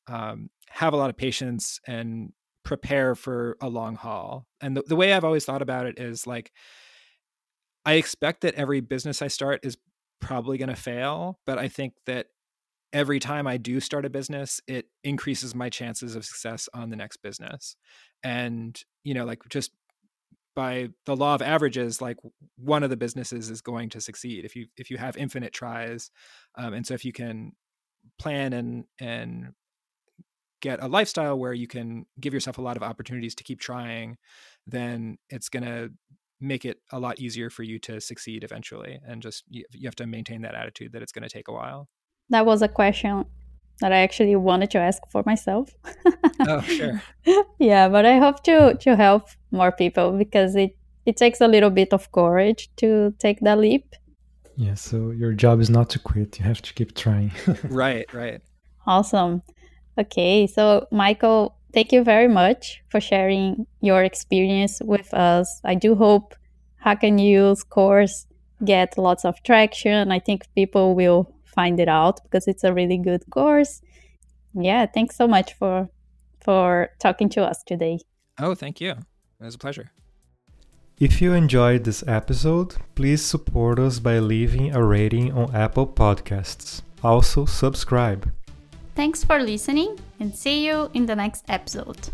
um, 0.06 0.48
have 0.70 0.92
a 0.92 0.96
lot 0.96 1.10
of 1.10 1.16
patience 1.16 1.80
and 1.86 2.32
prepare 2.64 3.14
for 3.14 3.56
a 3.60 3.68
long 3.68 3.96
haul. 3.96 4.46
And 4.60 4.76
the, 4.76 4.82
the 4.82 4.96
way 4.96 5.12
I've 5.12 5.24
always 5.24 5.44
thought 5.44 5.62
about 5.62 5.86
it 5.86 5.98
is 5.98 6.26
like, 6.26 6.52
I 7.84 7.94
expect 7.94 8.42
that 8.42 8.54
every 8.54 8.80
business 8.80 9.22
I 9.22 9.28
start 9.28 9.60
is 9.62 9.76
probably 10.20 10.58
going 10.58 10.68
to 10.68 10.76
fail, 10.76 11.38
but 11.46 11.58
I 11.58 11.68
think 11.68 11.94
that 12.06 12.26
every 12.92 13.20
time 13.20 13.46
I 13.46 13.56
do 13.56 13.80
start 13.80 14.04
a 14.04 14.10
business, 14.10 14.60
it 14.66 14.86
increases 15.04 15.54
my 15.54 15.68
chances 15.68 16.16
of 16.16 16.24
success 16.24 16.68
on 16.74 16.90
the 16.90 16.96
next 16.96 17.18
business. 17.18 17.76
And, 18.22 18.78
you 19.04 19.14
know, 19.14 19.24
like 19.24 19.42
just 19.48 19.70
by 20.58 20.88
the 21.06 21.14
law 21.14 21.36
of 21.36 21.40
averages, 21.40 22.02
like 22.02 22.16
one 22.56 22.82
of 22.82 22.90
the 22.90 22.96
businesses 22.96 23.48
is 23.48 23.60
going 23.60 23.88
to 23.90 24.00
succeed 24.00 24.44
if 24.44 24.56
you 24.56 24.66
if 24.76 24.90
you 24.90 24.96
have 24.96 25.16
infinite 25.16 25.52
tries. 25.52 26.10
Um, 26.56 26.74
and 26.74 26.84
so 26.84 26.94
if 26.94 27.04
you 27.04 27.12
can 27.12 27.52
plan 28.18 28.52
and 28.52 28.84
and 28.98 29.52
get 30.60 30.82
a 30.82 30.88
lifestyle 30.88 31.38
where 31.38 31.52
you 31.52 31.68
can 31.68 32.06
give 32.18 32.34
yourself 32.34 32.58
a 32.58 32.60
lot 32.60 32.76
of 32.76 32.82
opportunities 32.82 33.36
to 33.36 33.44
keep 33.44 33.60
trying, 33.60 34.16
then 34.66 35.18
it's 35.30 35.48
going 35.48 35.62
to 35.62 35.90
make 36.40 36.64
it 36.64 36.78
a 36.90 36.98
lot 36.98 37.20
easier 37.20 37.50
for 37.50 37.62
you 37.62 37.78
to 37.78 38.00
succeed 38.00 38.42
eventually. 38.42 38.98
And 39.06 39.22
just 39.22 39.44
you, 39.48 39.62
you 39.70 39.86
have 39.86 39.94
to 39.94 40.08
maintain 40.08 40.42
that 40.42 40.56
attitude 40.56 40.90
that 40.92 41.02
it's 41.02 41.12
going 41.12 41.22
to 41.22 41.28
take 41.28 41.46
a 41.46 41.52
while. 41.52 41.88
That 42.30 42.46
was 42.46 42.62
a 42.62 42.68
question 42.68 43.26
that 43.80 43.92
I 43.92 43.98
actually 43.98 44.36
wanted 44.36 44.70
to 44.72 44.78
ask 44.78 45.02
for 45.10 45.22
myself. 45.24 45.74
oh, 46.40 46.60
sure. 46.62 47.02
yeah, 47.58 47.88
but 47.88 48.04
I 48.04 48.18
hope 48.18 48.42
to 48.44 48.74
to 48.74 48.96
help 48.96 49.28
more 49.50 49.72
people 49.72 50.12
because 50.12 50.54
it 50.54 50.76
it 51.06 51.16
takes 51.16 51.40
a 51.40 51.48
little 51.48 51.70
bit 51.70 51.92
of 51.92 52.10
courage 52.12 52.68
to 52.76 53.14
take 53.18 53.40
that 53.40 53.58
leap. 53.58 53.94
Yeah, 54.56 54.74
so 54.74 55.10
your 55.10 55.32
job 55.32 55.60
is 55.60 55.70
not 55.70 55.88
to 55.90 55.98
quit. 55.98 56.38
You 56.38 56.44
have 56.44 56.60
to 56.62 56.74
keep 56.74 56.94
trying. 56.94 57.30
right, 57.64 58.12
right. 58.12 58.42
Awesome. 58.86 59.42
Okay, 59.96 60.46
so 60.46 60.86
Michael, 60.90 61.56
thank 61.72 61.92
you 61.92 62.02
very 62.02 62.28
much 62.28 62.82
for 62.88 63.00
sharing 63.00 63.66
your 63.80 64.02
experience 64.02 64.80
with 64.84 65.14
us. 65.14 65.60
I 65.64 65.76
do 65.76 65.94
hope 65.94 66.34
Hacker 66.76 67.10
News 67.10 67.62
course 67.64 68.26
get 68.64 68.98
lots 68.98 69.24
of 69.24 69.42
traction. 69.42 70.10
I 70.10 70.18
think 70.18 70.46
people 70.54 70.94
will 70.94 71.32
find 71.58 71.80
it 71.80 71.88
out 71.88 72.22
because 72.22 72.46
it's 72.46 72.64
a 72.64 72.72
really 72.72 72.98
good 72.98 73.24
course. 73.30 73.82
Yeah, 74.54 74.86
thanks 74.86 75.16
so 75.16 75.26
much 75.26 75.54
for 75.58 75.88
for 76.46 76.90
talking 77.04 77.28
to 77.30 77.40
us 77.50 77.58
today. 77.70 77.98
Oh, 78.38 78.54
thank 78.54 78.80
you. 78.80 78.92
It 79.40 79.44
was 79.44 79.56
a 79.56 79.58
pleasure. 79.58 79.90
If 81.00 81.20
you 81.22 81.32
enjoyed 81.32 81.82
this 81.84 82.02
episode, 82.06 82.70
please 82.94 83.22
support 83.34 83.78
us 83.78 84.00
by 84.00 84.18
leaving 84.18 84.74
a 84.74 84.82
rating 84.96 85.32
on 85.32 85.54
Apple 85.64 85.86
Podcasts. 85.86 86.82
Also, 87.02 87.46
subscribe. 87.46 88.20
Thanks 88.94 89.24
for 89.24 89.38
listening 89.38 89.90
and 90.20 90.34
see 90.34 90.66
you 90.66 90.90
in 90.94 91.06
the 91.06 91.14
next 91.14 91.44
episode. 91.48 92.10